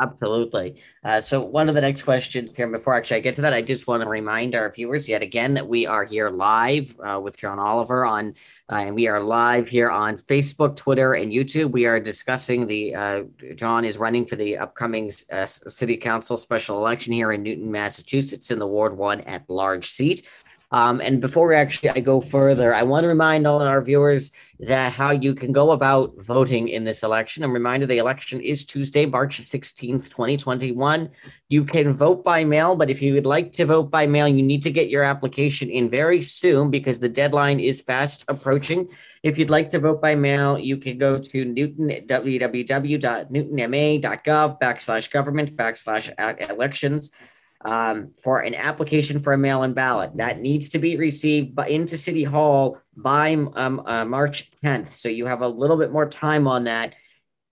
Absolutely. 0.00 0.82
Uh, 1.04 1.20
so, 1.20 1.44
one 1.44 1.68
of 1.68 1.74
the 1.76 1.80
next 1.80 2.02
questions 2.02 2.56
here, 2.56 2.66
before 2.66 2.94
actually 2.94 3.18
I 3.18 3.20
get 3.20 3.36
to 3.36 3.42
that, 3.42 3.52
I 3.52 3.62
just 3.62 3.86
want 3.86 4.02
to 4.02 4.08
remind 4.08 4.56
our 4.56 4.68
viewers 4.72 5.08
yet 5.08 5.22
again 5.22 5.54
that 5.54 5.68
we 5.68 5.86
are 5.86 6.04
here 6.04 6.30
live 6.30 6.98
uh, 6.98 7.20
with 7.22 7.38
John 7.38 7.60
Oliver 7.60 8.04
on, 8.04 8.34
uh, 8.72 8.76
and 8.76 8.96
we 8.96 9.06
are 9.06 9.22
live 9.22 9.68
here 9.68 9.88
on 9.88 10.16
Facebook, 10.16 10.74
Twitter, 10.74 11.12
and 11.12 11.30
YouTube. 11.30 11.70
We 11.70 11.86
are 11.86 12.00
discussing 12.00 12.66
the, 12.66 12.92
uh, 12.92 13.22
John 13.54 13.84
is 13.84 13.96
running 13.96 14.26
for 14.26 14.34
the 14.34 14.58
upcoming 14.58 15.12
uh, 15.30 15.46
City 15.46 15.96
Council 15.96 16.36
special 16.36 16.76
election 16.76 17.12
here 17.12 17.30
in 17.30 17.44
Newton, 17.44 17.70
Massachusetts, 17.70 18.50
in 18.50 18.58
the 18.58 18.66
Ward 18.66 18.96
1 18.96 19.20
at 19.20 19.48
large 19.48 19.88
seat. 19.88 20.26
Um, 20.74 21.00
and 21.00 21.20
before 21.20 21.46
we 21.46 21.54
actually 21.54 21.90
I 21.90 22.00
go 22.00 22.20
further, 22.20 22.74
I 22.74 22.82
want 22.82 23.04
to 23.04 23.08
remind 23.08 23.46
all 23.46 23.62
our 23.62 23.80
viewers 23.80 24.32
that 24.58 24.92
how 24.92 25.12
you 25.12 25.32
can 25.32 25.52
go 25.52 25.70
about 25.70 26.20
voting 26.20 26.66
in 26.66 26.82
this 26.82 27.04
election. 27.04 27.44
I'm 27.44 27.52
reminded 27.52 27.88
the 27.88 27.98
election 27.98 28.40
is 28.40 28.66
Tuesday, 28.66 29.06
March 29.06 29.40
16th, 29.40 30.10
2021. 30.10 31.10
You 31.48 31.64
can 31.64 31.94
vote 31.94 32.24
by 32.24 32.42
mail, 32.42 32.74
but 32.74 32.90
if 32.90 33.00
you 33.00 33.14
would 33.14 33.24
like 33.24 33.52
to 33.52 33.66
vote 33.66 33.88
by 33.88 34.08
mail, 34.08 34.26
you 34.26 34.42
need 34.42 34.62
to 34.62 34.72
get 34.72 34.90
your 34.90 35.04
application 35.04 35.70
in 35.70 35.88
very 35.88 36.22
soon 36.22 36.72
because 36.72 36.98
the 36.98 37.08
deadline 37.08 37.60
is 37.60 37.80
fast 37.80 38.24
approaching. 38.26 38.88
If 39.22 39.38
you'd 39.38 39.50
like 39.50 39.70
to 39.70 39.78
vote 39.78 40.02
by 40.02 40.16
mail, 40.16 40.58
you 40.58 40.76
can 40.76 40.98
go 40.98 41.18
to 41.18 41.44
Newton 41.44 41.86
www.newtonma.gov 41.86 44.60
backslash 44.60 45.12
government 45.12 45.54
backslash 45.54 46.50
elections 46.50 47.12
um, 47.64 48.12
for 48.22 48.40
an 48.40 48.54
application 48.54 49.20
for 49.20 49.32
a 49.32 49.38
mail-in 49.38 49.72
ballot 49.72 50.16
that 50.16 50.40
needs 50.40 50.68
to 50.70 50.78
be 50.78 50.96
received 50.96 51.54
by, 51.54 51.68
into 51.68 51.96
City 51.96 52.24
Hall 52.24 52.78
by 52.96 53.34
um, 53.34 53.82
uh, 53.86 54.04
March 54.04 54.50
10th. 54.62 54.96
So 54.96 55.08
you 55.08 55.26
have 55.26 55.40
a 55.40 55.48
little 55.48 55.76
bit 55.76 55.90
more 55.90 56.08
time 56.08 56.46
on 56.46 56.64
that 56.64 56.94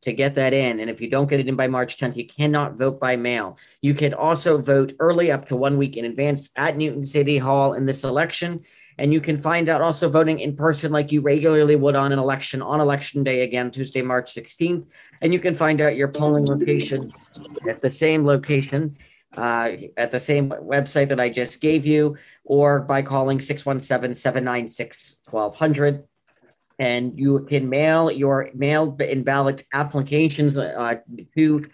to 0.02 0.12
get 0.12 0.34
that 0.34 0.52
in. 0.52 0.80
And 0.80 0.90
if 0.90 1.00
you 1.00 1.08
don't 1.08 1.30
get 1.30 1.40
it 1.40 1.48
in 1.48 1.56
by 1.56 1.68
March 1.68 1.96
10th, 1.96 2.16
you 2.16 2.26
cannot 2.26 2.74
vote 2.74 3.00
by 3.00 3.16
mail. 3.16 3.56
You 3.80 3.94
can 3.94 4.12
also 4.14 4.60
vote 4.60 4.94
early 4.98 5.30
up 5.30 5.48
to 5.48 5.56
one 5.56 5.78
week 5.78 5.96
in 5.96 6.04
advance 6.04 6.50
at 6.56 6.76
Newton 6.76 7.06
City 7.06 7.38
Hall 7.38 7.74
in 7.74 7.86
this 7.86 8.04
election. 8.04 8.62
And 8.98 9.12
you 9.12 9.20
can 9.20 9.38
find 9.38 9.68
out 9.68 9.80
also 9.80 10.10
voting 10.10 10.40
in 10.40 10.54
person 10.54 10.92
like 10.92 11.12
you 11.12 11.22
regularly 11.22 11.76
would 11.76 11.96
on 11.96 12.12
an 12.12 12.18
election 12.18 12.60
on 12.60 12.80
election 12.80 13.24
day 13.24 13.42
again, 13.42 13.70
Tuesday, 13.70 14.02
March 14.02 14.34
16th. 14.34 14.84
And 15.22 15.32
you 15.32 15.38
can 15.38 15.54
find 15.54 15.80
out 15.80 15.96
your 15.96 16.08
polling 16.08 16.44
location 16.44 17.12
at 17.66 17.80
the 17.80 17.88
same 17.88 18.26
location 18.26 18.98
uh, 19.36 19.70
at 19.96 20.12
the 20.12 20.20
same 20.20 20.50
website 20.50 21.08
that 21.08 21.20
I 21.20 21.28
just 21.28 21.60
gave 21.60 21.86
you, 21.86 22.16
or 22.44 22.80
by 22.80 23.02
calling 23.02 23.40
617 23.40 24.14
796 24.14 25.16
1200. 25.30 26.04
And 26.78 27.18
you 27.18 27.40
can 27.48 27.68
mail 27.68 28.10
your 28.10 28.50
mail 28.54 28.96
in 29.00 29.22
ballot 29.22 29.62
applications 29.72 30.58
uh, 30.58 30.96
to 31.36 31.64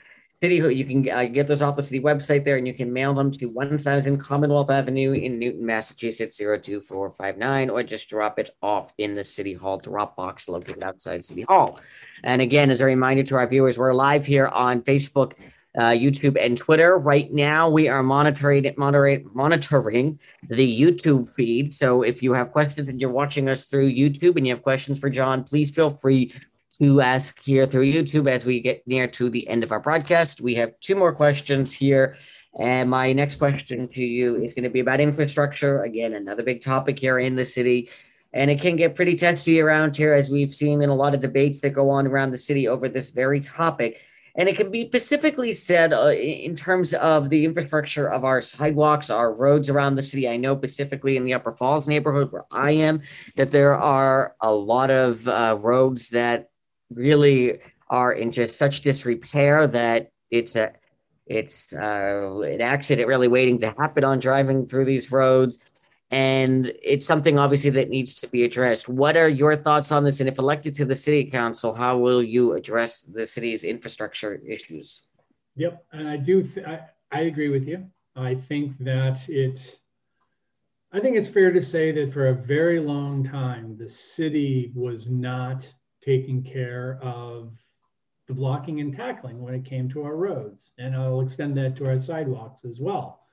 City. 0.41 0.57
You 0.57 0.85
can 0.85 1.09
uh, 1.11 1.25
get 1.25 1.49
those 1.49 1.63
off 1.63 1.75
the 1.75 1.83
city 1.83 2.01
website 2.01 2.45
there, 2.45 2.59
and 2.59 2.67
you 2.67 2.75
can 2.75 2.93
mail 2.93 3.13
them 3.13 3.33
to 3.33 3.47
1000 3.47 4.19
Commonwealth 4.19 4.71
Avenue 4.71 5.13
in 5.13 5.39
Newton, 5.39 5.67
Massachusetts 5.67 6.37
02459, 6.37 7.71
or 7.71 7.83
just 7.83 8.09
drop 8.09 8.39
it 8.39 8.51
off 8.63 8.93
in 8.99 9.17
the 9.17 9.25
City 9.25 9.53
Hall 9.53 9.79
drop 9.79 10.15
box 10.15 10.49
located 10.49 10.85
outside 10.85 11.25
City 11.25 11.43
Hall. 11.43 11.81
And 12.23 12.41
again, 12.41 12.71
as 12.71 12.81
a 12.81 12.85
reminder 12.85 13.25
to 13.25 13.37
our 13.37 13.49
viewers, 13.49 13.79
we're 13.79 13.93
live 13.93 14.27
here 14.27 14.47
on 14.47 14.83
Facebook 14.83 15.33
uh, 15.79 15.93
YouTube 15.93 16.37
and 16.39 16.59
Twitter. 16.59 16.99
Right 16.99 17.33
now, 17.33 17.71
we 17.71 17.89
are 17.89 18.03
monitoring 18.03 18.75
moderate, 18.77 19.33
monitoring 19.35 20.19
the 20.49 20.81
YouTube 20.81 21.33
feed. 21.33 21.73
So 21.73 22.03
if 22.03 22.21
you 22.21 22.33
have 22.33 22.51
questions 22.51 22.89
and 22.89 23.01
you're 23.01 23.11
watching 23.11 23.49
us 23.49 23.65
through 23.67 23.93
YouTube 23.93 24.37
and 24.37 24.47
you 24.47 24.53
have 24.53 24.65
questions 24.65 24.99
for 24.99 25.09
John, 25.09 25.45
please 25.45 25.71
feel 25.71 25.91
free 25.91 26.35
to 26.81 27.01
ask 27.01 27.41
here 27.43 27.67
through 27.67 27.93
YouTube 27.93 28.29
as 28.29 28.45
we 28.45 28.61
get 28.61 28.87
near 28.87 29.07
to 29.07 29.31
the 29.31 29.47
end 29.49 29.63
of 29.63 29.71
our 29.71 29.81
broadcast. 29.81 30.41
We 30.41 30.57
have 30.57 30.79
two 30.81 30.97
more 30.97 31.15
questions 31.15 31.73
here. 31.73 32.17
And 32.59 32.91
my 32.91 33.13
next 33.13 33.37
question 33.37 33.87
to 33.89 34.03
you 34.03 34.37
is 34.37 34.55
going 34.55 34.65
to 34.65 34.71
be 34.71 34.81
about 34.81 35.01
infrastructure. 35.01 35.83
Again, 35.85 36.15
another 36.15 36.43
big 36.43 36.61
topic 36.61 36.99
here 36.99 37.21
in 37.21 37.37
the 37.37 37.45
city. 37.45 37.89
And 38.33 38.51
it 38.51 38.61
can 38.61 38.77
get 38.77 38.97
pretty 38.97 39.15
testy 39.15 39.61
around 39.61 39.97
here, 39.97 40.13
as 40.13 40.29
we've 40.29 40.53
seen 40.53 40.83
in 40.83 40.89
a 40.89 40.95
lot 40.95 41.15
of 41.15 41.21
debates 41.21 41.61
that 41.61 41.71
go 41.71 41.89
on 41.89 42.07
around 42.07 42.33
the 42.33 42.39
city 42.39 42.67
over 42.67 42.89
this 42.89 43.11
very 43.11 43.41
topic. 43.41 44.01
And 44.39 44.49
it 44.49 44.57
can 44.57 44.71
be 44.71 44.87
specifically 44.87 45.53
said 45.53 45.93
uh, 45.93 46.11
in 46.11 46.55
terms 46.55 46.95
of 46.95 47.29
the 47.29 47.45
infrastructure 47.45 48.09
of 48.09 48.25
our 48.25 48.41
sidewalks, 48.41 49.11
our 49.11 49.35
roads 49.35 49.69
around 49.69 49.97
the 49.97 50.03
city. 50.03 50.29
I 50.29 50.37
know 50.37 50.57
specifically 50.57 51.17
in 51.17 51.25
the 51.25 51.35
Upper 51.35 51.51
Falls 51.51 51.89
neighborhood 51.89 52.31
where 52.31 52.45
I 52.53 52.71
am 52.71 53.03
that 53.35 53.51
there 53.51 53.75
are 53.75 54.37
a 54.41 54.55
lot 54.55 54.91
of 54.91 55.27
uh, 55.27 55.59
roads 55.61 56.11
that 56.11 56.51
really 56.89 57.59
are 57.91 58.13
in 58.13 58.31
just 58.31 58.57
such 58.57 58.83
disrepair 58.83 59.67
that 59.67 60.13
it's 60.31 60.55
a 60.55 60.73
it's 61.27 61.75
uh, 61.75 62.41
an 62.43 62.63
accident 62.63 63.07
really 63.07 63.29
waiting 63.29 63.59
to 63.59 63.75
happen 63.77 64.03
on 64.05 64.19
driving 64.19 64.67
through 64.67 64.87
these 64.87 65.13
roads 65.13 65.59
and 66.11 66.73
it's 66.83 67.07
something 67.07 67.39
obviously 67.39 67.71
that 67.71 67.91
needs 67.91 68.15
to 68.15 68.29
be 68.29 68.45
addressed. 68.45 68.89
What 68.89 69.17
are 69.17 69.29
your 69.29 69.57
thoughts 69.57 69.93
on 69.93 70.05
this? 70.05 70.21
And 70.21 70.29
if 70.29 70.39
elected 70.39 70.73
to 70.75 70.85
the 70.85 70.97
city 70.97 71.25
council, 71.25 71.75
how 71.75 71.99
will 71.99 72.23
you 72.23 72.55
address 72.55 73.03
the 73.03 73.27
city's 73.27 73.63
infrastructure 73.65 74.41
issues? 74.47 75.03
Yep, 75.57 75.85
and 75.93 76.09
I 76.09 76.17
do. 76.17 76.43
Th- 76.43 76.67
I, 76.67 76.81
I 77.13 77.21
agree 77.23 77.49
with 77.49 77.67
you. 77.67 77.87
I 78.17 78.35
think 78.35 78.79
that 78.79 79.29
it. 79.29 79.79
I 80.93 81.01
think 81.01 81.17
it's 81.17 81.29
fair 81.29 81.53
to 81.53 81.61
say 81.61 81.93
that 81.93 82.15
for 82.15 82.29
a 82.29 82.35
very 82.35 82.79
long 82.79 83.23
time, 83.23 83.77
the 83.77 83.89
city 83.89 84.73
was 84.75 85.07
not 85.07 85.71
taking 86.01 86.43
care 86.43 86.99
of 87.03 87.53
the 88.27 88.33
blocking 88.33 88.81
and 88.81 88.97
tackling 88.97 89.43
when 89.43 89.53
it 89.53 89.67
came 89.67 89.89
to 89.91 90.05
our 90.05 90.17
roads, 90.17 90.71
and 90.79 90.95
I'll 90.95 91.21
extend 91.21 91.57
that 91.59 91.77
to 91.77 91.87
our 91.87 91.99
sidewalks 91.99 92.65
as 92.65 92.81
well. 92.81 93.27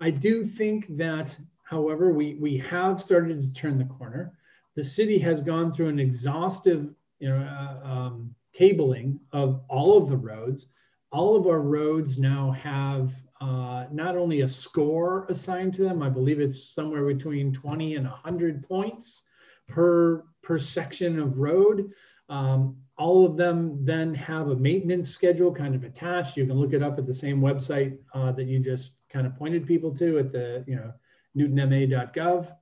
I 0.00 0.10
do 0.10 0.44
think 0.44 0.96
that 0.96 1.36
However, 1.72 2.12
we, 2.12 2.34
we 2.34 2.58
have 2.58 3.00
started 3.00 3.42
to 3.42 3.52
turn 3.54 3.78
the 3.78 3.86
corner. 3.86 4.34
The 4.76 4.84
city 4.84 5.18
has 5.20 5.40
gone 5.40 5.72
through 5.72 5.88
an 5.88 5.98
exhaustive 5.98 6.90
you 7.18 7.30
know, 7.30 7.38
uh, 7.38 7.88
um, 7.88 8.34
tabling 8.54 9.18
of 9.32 9.62
all 9.70 9.96
of 9.96 10.10
the 10.10 10.16
roads. 10.16 10.66
All 11.12 11.34
of 11.34 11.46
our 11.46 11.62
roads 11.62 12.18
now 12.18 12.50
have 12.50 13.14
uh, 13.40 13.86
not 13.90 14.18
only 14.18 14.42
a 14.42 14.48
score 14.48 15.24
assigned 15.30 15.72
to 15.74 15.82
them, 15.82 16.02
I 16.02 16.10
believe 16.10 16.40
it's 16.40 16.74
somewhere 16.74 17.06
between 17.06 17.54
20 17.54 17.96
and 17.96 18.04
100 18.04 18.68
points 18.68 19.22
per, 19.66 20.24
per 20.42 20.58
section 20.58 21.18
of 21.18 21.38
road. 21.38 21.90
Um, 22.28 22.76
all 22.98 23.24
of 23.24 23.38
them 23.38 23.82
then 23.82 24.14
have 24.14 24.48
a 24.48 24.56
maintenance 24.56 25.08
schedule 25.08 25.54
kind 25.54 25.74
of 25.74 25.84
attached. 25.84 26.36
You 26.36 26.44
can 26.44 26.56
look 26.56 26.74
it 26.74 26.82
up 26.82 26.98
at 26.98 27.06
the 27.06 27.14
same 27.14 27.40
website 27.40 27.96
uh, 28.12 28.30
that 28.32 28.44
you 28.44 28.58
just 28.58 28.92
kind 29.08 29.26
of 29.26 29.34
pointed 29.36 29.66
people 29.66 29.96
to 29.96 30.18
at 30.18 30.32
the, 30.32 30.64
you 30.66 30.76
know, 30.76 30.92
newtonma.gov. 31.36 32.54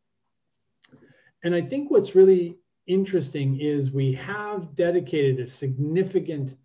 And 1.43 1.55
I 1.55 1.63
think 1.63 1.91
what's 1.91 2.15
really 2.15 2.59
interesting 2.87 3.61
is 3.61 3.91
we 3.91 4.13
have 4.15 4.75
dedicated 4.75 5.41
a 5.41 5.47
significant 5.47 6.57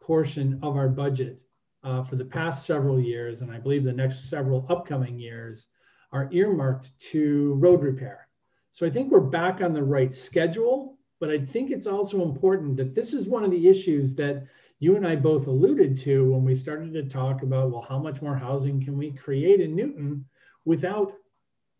portion 0.00 0.58
of 0.62 0.76
our 0.76 0.88
budget 0.88 1.40
uh, 1.82 2.02
for 2.02 2.16
the 2.16 2.24
past 2.24 2.66
several 2.66 2.98
years, 2.98 3.42
and 3.42 3.52
I 3.52 3.58
believe 3.58 3.84
the 3.84 3.92
next 3.92 4.30
several 4.30 4.66
upcoming 4.68 5.18
years 5.18 5.66
are 6.12 6.28
earmarked 6.32 6.98
to 7.10 7.54
road 7.54 7.82
repair. 7.82 8.28
So 8.70 8.86
I 8.86 8.90
think 8.90 9.10
we're 9.10 9.20
back 9.20 9.60
on 9.60 9.72
the 9.72 9.84
right 9.84 10.12
schedule, 10.12 10.98
but 11.20 11.30
I 11.30 11.38
think 11.38 11.70
it's 11.70 11.86
also 11.86 12.22
important 12.22 12.76
that 12.78 12.94
this 12.94 13.12
is 13.12 13.28
one 13.28 13.44
of 13.44 13.50
the 13.50 13.68
issues 13.68 14.14
that 14.16 14.46
you 14.80 14.96
and 14.96 15.06
I 15.06 15.16
both 15.16 15.46
alluded 15.46 15.96
to 15.98 16.32
when 16.32 16.44
we 16.44 16.54
started 16.54 16.92
to 16.94 17.08
talk 17.08 17.42
about, 17.42 17.70
well, 17.70 17.86
how 17.88 17.98
much 17.98 18.20
more 18.20 18.36
housing 18.36 18.82
can 18.82 18.96
we 18.98 19.12
create 19.12 19.60
in 19.60 19.76
Newton 19.76 20.24
without 20.64 21.14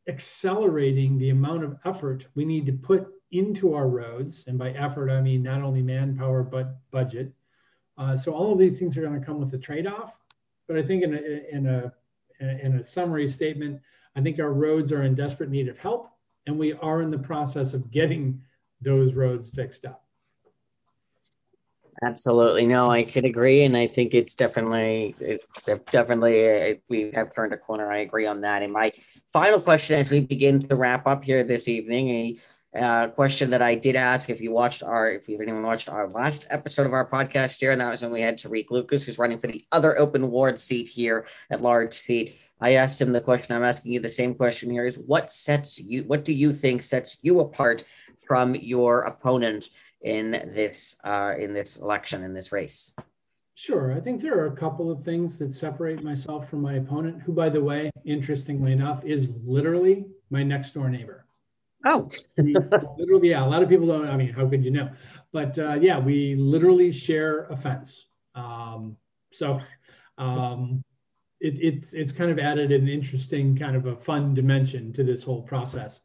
accelerating 0.09 1.19
the 1.19 1.31
amount 1.31 1.65
of 1.65 1.77
effort 1.85 2.27
we 2.35 2.45
need 2.45 2.67
to 2.67 2.73
put 2.73 3.09
into 3.33 3.75
our 3.75 3.89
roads. 3.89 4.45
And 4.47 4.59
by 4.59 4.71
effort, 4.71 5.11
I 5.11 5.21
mean 5.21 5.43
not 5.43 5.63
only 5.63 5.83
manpower, 5.83 6.43
but 6.43 6.77
budget. 6.91 7.33
Uh, 7.97 8.17
so 8.17 8.33
all 8.33 8.53
of 8.53 8.59
these 8.59 8.79
things 8.79 8.97
are 8.97 9.03
going 9.03 9.19
to 9.19 9.27
come 9.27 9.41
with 9.41 9.55
a 9.55 9.59
trade-off. 9.59 10.19
But 10.67 10.77
I 10.77 10.83
think 10.83 11.03
in 11.03 11.15
a, 11.15 11.57
in 11.57 11.67
a, 11.67 11.93
in 12.41 12.77
a 12.77 12.85
summary 12.85 13.29
statement, 13.29 13.81
I 14.17 14.21
think 14.21 14.39
our 14.39 14.53
roads 14.53 14.93
are 14.93 15.03
in 15.03 15.15
desperate 15.15 15.51
need 15.51 15.69
of 15.69 15.79
help, 15.79 16.11
and 16.47 16.59
we 16.59 16.73
are 16.75 17.03
in 17.03 17.11
the 17.11 17.19
process 17.19 17.75
of 17.75 17.91
getting 17.91 18.41
those 18.81 19.15
roads 19.15 19.51
fixed 19.51 19.85
up. 19.85 20.04
Absolutely, 22.05 22.67
no, 22.67 22.91
I 22.91 23.03
could 23.03 23.25
agree, 23.25 23.63
and 23.63 23.77
I 23.77 23.87
think 23.87 24.13
it's 24.13 24.35
definitely, 24.35 25.15
it's 25.21 25.47
definitely, 25.91 26.73
uh, 26.73 26.75
we 26.91 27.13
have 27.15 27.35
turned 27.35 27.55
a 27.55 27.57
corner. 27.57 27.91
I 27.91 27.99
agree 27.99 28.27
on 28.27 28.43
that. 28.43 28.63
And 28.63 28.73
my 28.73 28.93
final 29.33 29.61
question, 29.61 29.99
as 29.99 30.11
we 30.11 30.21
begin 30.21 30.61
to 30.69 30.77
wrap 30.77 31.07
up 31.07 31.25
here 31.25 31.45
this 31.45 31.67
evening, 31.67 32.09
a 32.11 32.37
uh, 32.79 33.09
question 33.09 33.51
that 33.51 33.63
I 33.63 33.75
did 33.75 33.97
ask 33.97 34.29
if 34.29 34.41
you 34.41 34.53
watched 34.53 34.83
our, 34.83 35.09
if 35.11 35.29
you 35.29 35.35
haven't 35.37 35.49
even 35.49 35.63
watched 35.63 35.89
our 35.89 36.09
last 36.09 36.47
episode 36.51 36.85
of 36.87 36.93
our 36.93 37.09
podcast 37.09 37.59
here, 37.59 37.71
and 37.71 37.81
that 37.81 37.91
was 37.91 38.03
when 38.03 38.13
we 38.13 38.21
had 38.21 38.37
Tarik 38.37 38.71
Lucas, 38.71 39.05
who's 39.05 39.19
running 39.19 39.39
for 39.39 39.47
the 39.47 39.65
other 39.73 39.99
open 39.99 40.31
ward 40.31 40.61
seat 40.61 40.89
here 40.89 41.27
at 41.51 41.63
large 41.63 41.95
seat. 41.95 42.37
I 42.61 42.75
asked 42.75 43.01
him 43.01 43.13
the 43.13 43.21
question. 43.21 43.55
I'm 43.55 43.65
asking 43.65 43.93
you 43.93 44.01
the 44.01 44.11
same 44.11 44.35
question 44.35 44.71
here: 44.71 44.85
Is 44.85 44.99
what 44.99 45.33
sets 45.33 45.79
you? 45.79 46.03
What 46.05 46.25
do 46.25 46.33
you 46.33 46.53
think 46.53 46.83
sets 46.83 47.19
you 47.23 47.41
apart 47.41 47.85
from 48.27 48.55
your 48.57 49.03
opponent 49.03 49.69
in 50.05 50.31
this 50.55 50.97
uh, 51.03 51.35
in 51.39 51.53
this 51.53 51.79
election 51.79 52.23
in 52.23 52.33
this 52.33 52.53
race? 52.53 52.95
Sure. 53.57 53.93
I 53.93 54.01
think 54.01 54.21
there 54.21 54.39
are 54.39 54.47
a 54.47 54.57
couple 54.57 54.91
of 54.91 55.05
things 55.05 55.39
that 55.39 55.53
separate 55.53 56.03
myself 56.03 56.49
from 56.49 56.61
my 56.61 56.75
opponent, 56.75 57.23
who, 57.23 57.33
by 57.33 57.49
the 57.49 57.63
way, 57.63 57.91
interestingly 58.05 58.73
enough, 58.73 59.05
is 59.05 59.31
literally 59.45 60.07
my 60.31 60.43
next 60.43 60.75
door 60.75 60.89
neighbor. 60.89 61.25
Oh, 61.85 62.11
literally, 62.39 63.31
yeah. 63.31 63.45
A 63.45 63.49
lot 63.49 63.63
of 63.63 63.69
people 63.69 63.87
don't. 63.87 64.09
I 64.09 64.17
mean, 64.17 64.33
how 64.33 64.49
could 64.49 64.65
you 64.65 64.71
know? 64.71 64.91
But 65.33 65.59
uh, 65.59 65.75
yeah, 65.75 65.99
we 65.99 66.35
literally 66.35 66.91
share 66.91 67.45
a 67.45 67.57
fence. 67.57 68.07
Um, 68.35 68.97
so 69.33 69.61
um, 70.19 70.83
it, 71.41 71.59
it's 71.61 71.93
it's 71.93 72.13
kind 72.13 72.31
of 72.31 72.39
added 72.39 72.73
an 72.73 72.89
interesting 72.89 73.57
kind 73.57 73.77
of 73.77 73.87
a 73.87 73.97
fun 73.97 74.35
dimension 74.35 74.93
to 74.95 75.05
this 75.05 75.23
whole 75.23 75.43
process. 75.43 76.01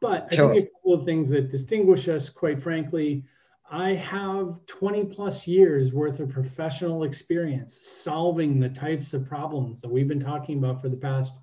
But 0.00 0.28
I 0.32 0.36
sure. 0.36 0.54
think 0.54 0.66
a 0.66 0.70
couple 0.78 0.94
of 0.94 1.04
things 1.04 1.30
that 1.30 1.50
distinguish 1.50 2.08
us, 2.08 2.28
quite 2.30 2.62
frankly, 2.62 3.24
I 3.70 3.92
have 3.94 4.64
20 4.66 5.04
plus 5.04 5.46
years 5.46 5.92
worth 5.92 6.20
of 6.20 6.30
professional 6.30 7.02
experience 7.02 7.76
solving 7.86 8.58
the 8.58 8.70
types 8.70 9.12
of 9.12 9.28
problems 9.28 9.82
that 9.82 9.90
we've 9.90 10.08
been 10.08 10.20
talking 10.20 10.56
about 10.56 10.80
for 10.80 10.88
the 10.88 10.96
past 10.96 11.34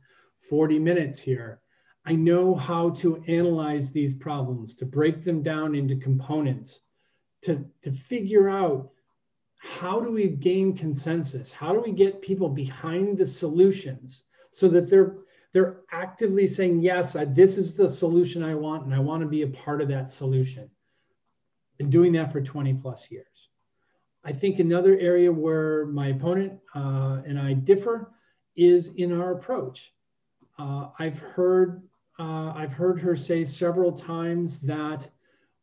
40 0.50 0.80
minutes 0.80 1.20
here. 1.20 1.62
I 2.04 2.14
know 2.16 2.56
how 2.56 2.92
to 2.92 3.24
analyze 3.28 3.92
these 3.92 4.16
problems, 4.16 4.74
to 4.76 4.86
break 4.86 5.24
them 5.24 5.44
down 5.44 5.76
into 5.76 5.96
components, 5.98 6.80
to, 7.44 7.64
to 7.84 7.92
figure 7.92 8.50
out 8.50 8.90
how 9.58 10.00
do 10.00 10.12
we 10.12 10.30
gain 10.30 10.76
consensus? 10.76 11.52
How 11.52 11.74
do 11.74 11.80
we 11.80 11.92
get 11.92 12.22
people 12.22 12.50
behind 12.50 13.20
the 13.20 13.26
solutions 13.26 14.24
so 14.52 14.68
that 14.70 14.90
they're 14.90 15.18
they're 15.54 15.78
actively 15.90 16.48
saying, 16.48 16.82
yes, 16.82 17.16
I, 17.16 17.24
this 17.24 17.58
is 17.58 17.78
the 17.78 17.88
solution 17.88 18.44
I 18.44 18.56
want, 18.56 18.84
and 18.84 18.94
I 18.94 19.00
want 19.00 19.22
to 19.22 19.28
be 19.28 19.44
a 19.44 19.48
part 19.48 19.82
of 19.82 19.88
that 19.88 20.10
solution. 20.10 20.70
Been 21.78 21.90
doing 21.90 22.14
that 22.14 22.32
for 22.32 22.42
20 22.42 22.74
plus 22.76 23.10
years. 23.12 23.50
I 24.24 24.34
think 24.34 24.60
another 24.60 24.98
area 24.98 25.32
where 25.32 25.86
my 25.86 26.08
opponent 26.08 26.60
uh, 26.74 27.22
and 27.26 27.40
I 27.40 27.54
differ 27.54 28.12
is 28.56 28.90
in 28.96 29.20
our 29.20 29.34
approach. 29.34 29.94
Uh, 30.58 30.90
I've 30.98 31.20
heard 31.20 31.84
uh, 32.18 32.54
I've 32.56 32.72
heard 32.72 33.00
her 33.02 33.16
say 33.16 33.44
several 33.44 33.92
times 33.92 34.60
that 34.62 35.08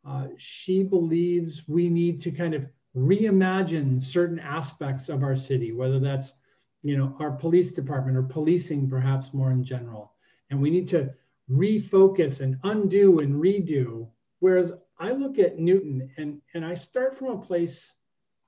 uh, 0.06 0.26
she 0.36 0.82
believes 0.82 1.66
we 1.66 1.88
need 1.88 2.20
to 2.20 2.30
kind 2.30 2.54
of 2.54 2.66
reimagine 2.94 4.00
certain 4.00 4.38
aspects 4.38 5.08
of 5.08 5.22
our 5.22 5.34
city, 5.34 5.72
whether 5.72 5.98
that's 5.98 6.34
you 6.82 6.96
know 6.96 7.16
our 7.18 7.30
police 7.30 7.72
department 7.72 8.16
or 8.16 8.22
policing 8.22 8.88
perhaps 8.88 9.32
more 9.32 9.50
in 9.50 9.64
general, 9.64 10.12
and 10.50 10.60
we 10.60 10.70
need 10.70 10.86
to 10.88 11.10
refocus 11.50 12.40
and 12.40 12.58
undo 12.64 13.18
and 13.18 13.34
redo. 13.34 14.08
Whereas 14.40 14.72
I 15.02 15.10
look 15.10 15.40
at 15.40 15.58
Newton 15.58 16.08
and 16.16 16.40
and 16.54 16.64
I 16.64 16.74
start 16.74 17.18
from 17.18 17.28
a 17.30 17.38
place, 17.38 17.92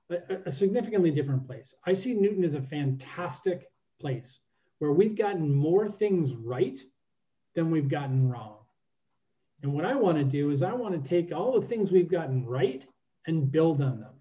a, 0.09 0.37
a 0.45 0.51
significantly 0.51 1.11
different 1.11 1.45
place. 1.45 1.75
I 1.85 1.93
see 1.93 2.13
Newton 2.13 2.45
as 2.45 2.55
a 2.55 2.61
fantastic 2.61 3.67
place 3.99 4.39
where 4.79 4.93
we've 4.93 5.17
gotten 5.17 5.53
more 5.53 5.89
things 5.89 6.33
right 6.33 6.79
than 7.55 7.71
we've 7.71 7.89
gotten 7.89 8.29
wrong. 8.29 8.59
And 9.63 9.73
what 9.73 9.83
I 9.83 9.95
want 9.95 10.17
to 10.17 10.23
do 10.23 10.49
is 10.51 10.61
I 10.61 10.71
want 10.71 10.93
to 10.93 11.09
take 11.09 11.33
all 11.33 11.59
the 11.59 11.67
things 11.67 11.91
we've 11.91 12.09
gotten 12.09 12.45
right 12.45 12.85
and 13.27 13.51
build 13.51 13.81
on 13.81 13.99
them. 13.99 14.13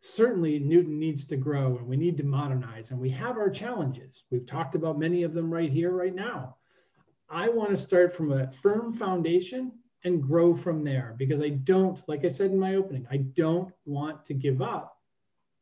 Certainly, 0.00 0.58
Newton 0.58 0.98
needs 0.98 1.24
to 1.26 1.36
grow 1.38 1.78
and 1.78 1.86
we 1.86 1.96
need 1.96 2.18
to 2.18 2.24
modernize, 2.24 2.90
and 2.90 3.00
we 3.00 3.08
have 3.10 3.38
our 3.38 3.48
challenges. 3.48 4.24
We've 4.30 4.46
talked 4.46 4.74
about 4.74 4.98
many 4.98 5.22
of 5.22 5.32
them 5.32 5.50
right 5.50 5.72
here, 5.72 5.92
right 5.92 6.14
now. 6.14 6.56
I 7.30 7.48
want 7.48 7.70
to 7.70 7.76
start 7.78 8.14
from 8.14 8.32
a 8.32 8.52
firm 8.62 8.92
foundation 8.92 9.72
and 10.04 10.22
grow 10.22 10.54
from 10.54 10.84
there 10.84 11.14
because 11.18 11.40
I 11.40 11.50
don't, 11.50 12.02
like 12.08 12.24
I 12.24 12.28
said 12.28 12.50
in 12.50 12.58
my 12.58 12.76
opening, 12.76 13.06
I 13.10 13.18
don't 13.18 13.72
want 13.84 14.24
to 14.26 14.34
give 14.34 14.62
up 14.62 14.96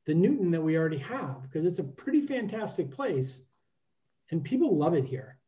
the 0.04 0.14
Newton 0.14 0.50
that 0.50 0.60
we 0.60 0.76
already 0.76 0.98
have 0.98 1.42
because 1.42 1.64
it's 1.64 1.78
a 1.78 1.84
pretty 1.84 2.20
fantastic 2.20 2.90
place 2.90 3.40
and 4.30 4.44
people 4.44 4.76
love 4.76 4.94
it 4.94 5.04
here. 5.04 5.38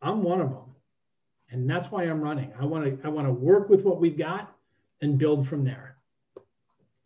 I'm 0.00 0.22
one 0.22 0.40
of 0.40 0.50
them 0.50 0.68
and 1.50 1.68
that's 1.68 1.90
why 1.90 2.04
I'm 2.04 2.20
running. 2.20 2.52
I 2.58 2.64
want 2.64 2.84
to 2.84 3.06
I 3.06 3.08
want 3.08 3.26
to 3.26 3.32
work 3.32 3.68
with 3.68 3.82
what 3.84 4.00
we've 4.00 4.18
got 4.18 4.54
and 5.00 5.18
build 5.18 5.48
from 5.48 5.64
there. 5.64 5.96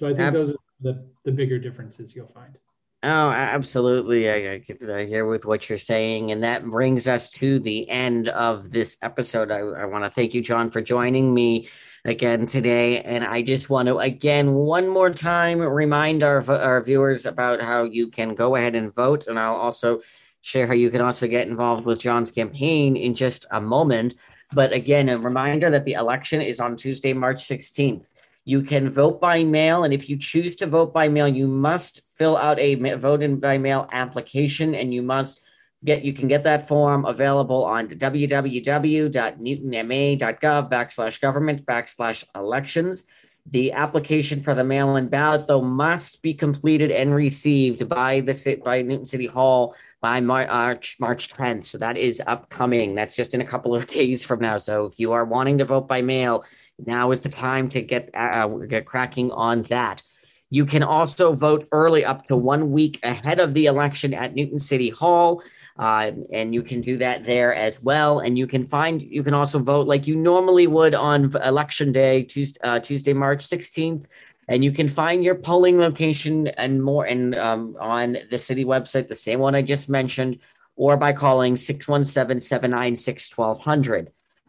So 0.01 0.07
I 0.07 0.11
think 0.11 0.21
absolutely. 0.21 0.57
those 0.81 0.95
are 0.95 0.95
the 0.95 1.07
the 1.25 1.33
bigger 1.33 1.59
differences 1.59 2.15
you'll 2.15 2.27
find. 2.27 2.57
Oh, 3.05 3.31
absolutely. 3.31 4.31
I, 4.31 4.63
I 4.89 5.05
hear 5.07 5.27
with 5.27 5.45
what 5.45 5.69
you're 5.69 5.77
saying. 5.79 6.31
And 6.31 6.45
that 6.45 6.65
brings 6.65 7.09
us 7.09 7.31
to 7.31 7.59
the 7.59 7.89
end 7.91 8.29
of 8.29 8.71
this 8.71 8.97
episode. 9.03 9.51
I, 9.51 9.59
I 9.59 9.87
want 9.87 10.05
to 10.05 10.11
thank 10.11 10.35
you, 10.35 10.41
John, 10.41 10.71
for 10.71 10.81
joining 10.81 11.35
me 11.35 11.69
again 12.05 12.47
today. 12.47 13.01
And 13.03 13.25
I 13.25 13.43
just 13.43 13.69
want 13.69 13.89
to, 13.89 13.99
again, 13.99 14.55
one 14.55 14.87
more 14.87 15.13
time 15.13 15.59
remind 15.59 16.23
our, 16.23 16.49
our 16.49 16.81
viewers 16.81 17.27
about 17.27 17.61
how 17.61 17.83
you 17.83 18.07
can 18.07 18.37
go 18.37 18.55
ahead 18.55 18.77
and 18.77 18.95
vote. 18.95 19.27
And 19.27 19.37
I'll 19.37 19.57
also 19.57 20.01
share 20.41 20.69
how 20.69 20.75
you 20.75 20.89
can 20.89 21.01
also 21.01 21.27
get 21.27 21.49
involved 21.49 21.85
with 21.85 22.01
John's 22.01 22.31
campaign 22.31 22.97
in 22.97 23.17
just 23.17 23.47
a 23.51 23.61
moment. 23.61 24.15
But 24.53 24.73
again, 24.73 25.09
a 25.09 25.19
reminder 25.19 25.71
that 25.71 25.85
the 25.85 25.95
election 25.95 26.41
is 26.41 26.61
on 26.61 26.77
Tuesday, 26.77 27.15
March 27.15 27.43
16th. 27.43 28.07
You 28.45 28.63
can 28.63 28.91
vote 28.91 29.21
by 29.21 29.45
mail, 29.45 29.85
and 29.85 29.95
if 29.95 30.09
you 30.09 30.17
choose 30.19 30.57
to 30.57 30.67
vote 30.67 30.93
by 30.93 31.09
mail, 31.09 31.29
you 31.29 31.47
must 31.47 32.03
fill 32.23 32.37
out 32.37 32.61
a 32.61 32.77
vote 32.95 33.21
in 33.21 33.41
by 33.41 33.59
mail 33.59 33.89
application, 33.91 34.77
and 34.77 34.95
you 34.95 35.03
must 35.03 35.41
get 35.85 36.05
you 36.05 36.13
can 36.13 36.29
get 36.29 36.45
that 36.45 36.69
form 36.69 37.05
available 37.05 37.65
on 37.65 37.89
www.newtonma.gov 37.89 40.71
backslash 40.71 41.21
government 41.21 41.67
backslash 41.67 42.23
elections. 42.37 43.03
The 43.47 43.73
application 43.73 44.41
for 44.41 44.55
the 44.55 44.63
mail-in 44.63 45.09
ballot, 45.09 45.49
though, 45.49 45.63
must 45.63 46.23
be 46.23 46.33
completed 46.33 46.93
and 46.93 47.13
received 47.13 47.89
by 47.89 48.21
the 48.21 48.61
by 48.65 48.83
Newton 48.83 49.07
City 49.07 49.27
Hall 49.27 49.75
by 50.01 50.21
March 50.21 50.97
March 51.01 51.29
10th. 51.29 51.65
So 51.65 51.77
that 51.79 51.99
is 51.99 52.23
upcoming. 52.25 52.95
That's 52.95 53.17
just 53.17 53.35
in 53.35 53.41
a 53.41 53.45
couple 53.45 53.75
of 53.75 53.87
days 53.99 54.25
from 54.25 54.39
now. 54.39 54.59
So 54.59 54.87
if 54.87 55.01
you 55.01 55.11
are 55.11 55.25
wanting 55.25 55.59
to 55.59 55.65
vote 55.65 55.89
by 55.89 56.03
mail, 56.03 56.45
now 56.79 57.11
is 57.11 57.21
the 57.21 57.31
time 57.31 57.69
to 57.71 57.83
get 57.83 58.11
uh, 58.15 58.47
get 58.47 58.87
cracking 58.87 59.33
on 59.33 59.65
that. 59.65 60.05
You 60.53 60.65
can 60.67 60.83
also 60.83 61.33
vote 61.33 61.67
early 61.73 62.05
up 62.05 62.29
to 62.29 62.37
one 62.37 62.73
week 62.73 63.01
ahead 63.03 63.41
of 63.41 63.55
the 63.55 63.65
election 63.65 64.13
at 64.13 64.35
Newton 64.35 64.61
City 64.61 64.91
Hall. 64.91 65.43
Uh, 65.79 66.13
and 66.31 66.55
you 66.55 66.63
can 66.63 66.83
do 66.83 66.99
that 66.99 67.25
there 67.25 67.55
as 67.55 67.83
well. 67.83 68.19
And 68.19 68.37
you 68.37 68.47
can 68.47 68.67
find, 68.67 69.01
you 69.01 69.23
can 69.23 69.33
also 69.33 69.59
vote 69.59 69.87
like 69.87 70.07
you 70.07 70.15
normally 70.15 70.67
would 70.67 70.95
on 70.95 71.35
election 71.43 71.91
day, 71.91 72.25
Tuesday, 72.25 72.61
uh, 72.63 72.81
Tuesday 72.81 73.15
March 73.15 73.49
16th 73.49 74.05
and 74.49 74.63
you 74.63 74.73
can 74.73 74.89
find 74.89 75.25
your 75.25 75.37
polling 75.37 75.79
location 75.79 76.49
and 76.49 76.83
more 76.83 77.07
and 77.07 77.35
um, 77.37 77.75
on 77.81 78.19
the 78.31 78.37
city 78.37 78.67
website, 78.67 79.09
the 79.09 79.15
same 79.15 79.41
one 79.41 79.55
I 79.55 79.63
just 79.63 79.89
mentioned, 79.89 80.39
or 80.77 80.99
by 80.99 81.15
calling 81.15 81.55
617-796-1200. 81.55 84.09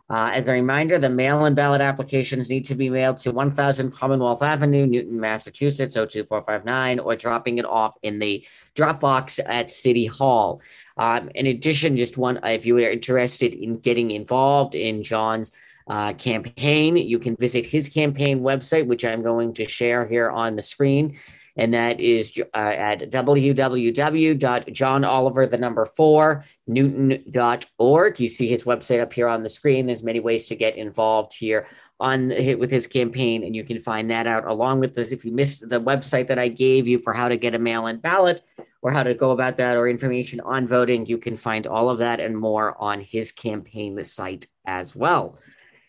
Uh, 0.10 0.30
as 0.34 0.48
a 0.48 0.52
reminder, 0.52 1.00
the 1.00 1.10
mail 1.10 1.46
in 1.46 1.56
ballot 1.56 1.82
applications 1.82 2.50
need 2.50 2.66
to 2.66 2.76
be 2.76 2.90
mailed 2.90 3.18
to 3.18 3.32
1000 3.32 3.92
Commonwealth 3.92 4.42
Avenue, 4.42 4.86
Newton, 4.86 5.20
Massachusetts, 5.20 5.96
02459, 5.96 7.00
or 7.00 7.16
dropping 7.16 7.58
it 7.58 7.66
off 7.66 7.96
in 8.04 8.20
the 8.20 8.46
drop 8.76 9.00
box 9.00 9.40
at 9.46 9.70
City 9.70 10.06
Hall. 10.06 10.62
Um, 10.98 11.30
in 11.36 11.48
addition, 11.48 11.98
just 11.98 12.18
one, 12.18 12.40
if 12.44 12.66
you 12.66 12.78
are 12.78 12.82
interested 12.82 13.56
in 13.56 13.74
getting 13.76 14.12
involved 14.12 14.76
in 14.76 15.04
John's 15.04 15.52
uh, 15.88 16.14
campaign, 16.14 16.98
you 16.98 17.18
can 17.18 17.36
visit 17.38 17.66
his 17.66 17.90
campaign 17.90 18.42
website, 18.42 18.88
which 18.88 19.06
I'm 19.06 19.22
going 19.22 19.54
to 19.56 19.68
share 19.68 20.06
here 20.06 20.30
on 20.30 20.56
the 20.56 20.62
screen 20.62 21.16
and 21.56 21.74
that 21.74 22.00
is 22.00 22.40
uh, 22.56 22.58
at 22.58 23.12
www.johnoliver, 23.12 25.50
the 25.50 25.58
number 25.58 25.86
four, 25.86 26.44
newton.org. 26.68 28.20
You 28.20 28.30
see 28.30 28.48
his 28.48 28.64
website 28.64 29.02
up 29.02 29.14
here 29.14 29.28
on 29.28 29.44
the 29.44 29.50
screen. 29.50 29.86
There's 29.86 30.04
many 30.04 30.20
ways 30.20 30.48
to 30.48 30.56
get 30.56 30.76
involved 30.76 31.34
here 31.34 31.68
on 32.00 32.30
with 32.30 32.72
his 32.72 32.88
campaign, 32.88 33.44
and 33.44 33.56
you 33.56 33.64
can 33.64 33.80
find 33.80 34.10
that 34.10 34.28
out 34.28 34.48
along 34.48 34.80
with 34.80 34.96
this. 34.96 35.12
If 35.12 35.24
you 35.24 35.32
missed 35.32 35.70
the 35.70 35.80
website 35.80 36.28
that 36.28 36.40
I 36.40 36.48
gave 36.48 36.88
you 36.88 37.00
for 37.00 37.14
how 37.14 37.28
to 37.28 37.38
get 37.38 37.56
a 37.56 37.60
mail-in 37.60 37.98
ballot 37.98 38.44
or 38.82 38.92
how 38.92 39.04
to 39.04 39.14
go 39.14 39.32
about 39.32 39.58
that 39.58 39.78
or 39.78 39.88
information 39.88 40.40
on 40.42 40.68
voting, 40.68 41.06
you 41.06 41.18
can 41.18 41.36
find 41.36 41.68
all 41.68 41.90
of 41.90 42.00
that 42.00 42.20
and 42.20 42.38
more 42.38 42.76
on 42.82 43.00
his 43.00 43.32
campaign 43.32 44.04
site 44.04 44.48
as 44.66 44.96
well. 44.96 45.38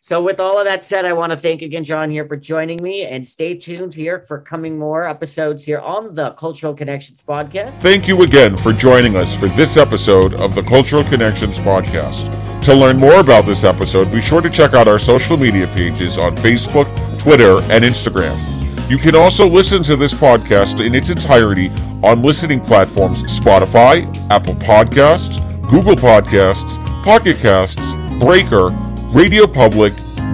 So, 0.05 0.23
with 0.23 0.39
all 0.39 0.59
of 0.59 0.67
that 0.67 0.85
said, 0.85 1.07
I 1.07 1.15
want 1.15 1.31
to 1.31 1.37
thank 1.39 1.63
again 1.63 1.83
John 1.83 2.11
here 2.11 2.29
for 2.29 2.37
joining 2.37 2.83
me 2.83 3.07
and 3.07 3.27
stay 3.27 3.57
tuned 3.57 3.95
here 3.95 4.21
for 4.21 4.39
coming 4.39 4.79
more 4.79 5.09
episodes 5.09 5.65
here 5.65 5.79
on 5.79 6.15
the 6.15 6.33
Cultural 6.33 6.75
Connections 6.75 7.25
podcast. 7.27 7.81
Thank 7.81 8.07
you 8.07 8.21
again 8.21 8.55
for 8.55 8.75
joining 8.75 9.17
us 9.17 9.35
for 9.35 9.47
this 9.47 9.79
episode 9.79 10.35
of 10.35 10.55
the 10.55 10.63
Cultural 10.63 11.05
Connections 11.05 11.59
podcast. 11.59 12.29
To 12.65 12.75
learn 12.75 12.99
more 12.99 13.21
about 13.21 13.47
this 13.47 13.65
episode, 13.65 14.13
be 14.13 14.21
sure 14.21 14.43
to 14.43 14.51
check 14.51 14.75
out 14.75 14.89
our 14.89 14.99
social 14.99 15.39
media 15.39 15.67
pages 15.69 16.19
on 16.19 16.37
Facebook, 16.37 16.85
Twitter, 17.19 17.63
and 17.73 17.83
Instagram. 17.83 18.37
You 18.91 18.99
can 18.99 19.17
also 19.17 19.49
listen 19.49 19.83
to 19.85 19.97
this 19.97 20.13
podcast 20.13 20.85
in 20.85 20.95
its 20.95 21.09
entirety 21.09 21.71
on 22.03 22.21
listening 22.21 22.61
platforms 22.61 23.23
Spotify, 23.23 24.05
Apple 24.31 24.57
Podcasts, 24.57 25.41
Google 25.71 25.97
Podcasts, 25.97 26.77
Pocket 27.05 27.39
Casts, 27.39 27.95
Breaker, 28.21 28.71
Radio 29.15 29.47
Public, 29.47 29.93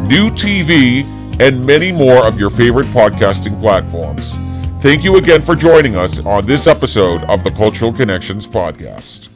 New 0.09 0.31
TV, 0.31 1.05
and 1.39 1.65
many 1.67 1.93
more 1.93 2.27
of 2.27 2.41
your 2.41 2.49
favorite 2.49 2.87
podcasting 2.87 3.61
platforms. 3.61 4.35
Thank 4.81 5.05
you 5.05 5.17
again 5.17 5.43
for 5.43 5.55
joining 5.55 5.97
us 5.97 6.19
on 6.25 6.47
this 6.47 6.67
episode 6.67 7.23
of 7.25 7.45
the 7.45 7.51
Cultural 7.51 7.93
Connections 7.93 8.47
Podcast. 8.47 9.30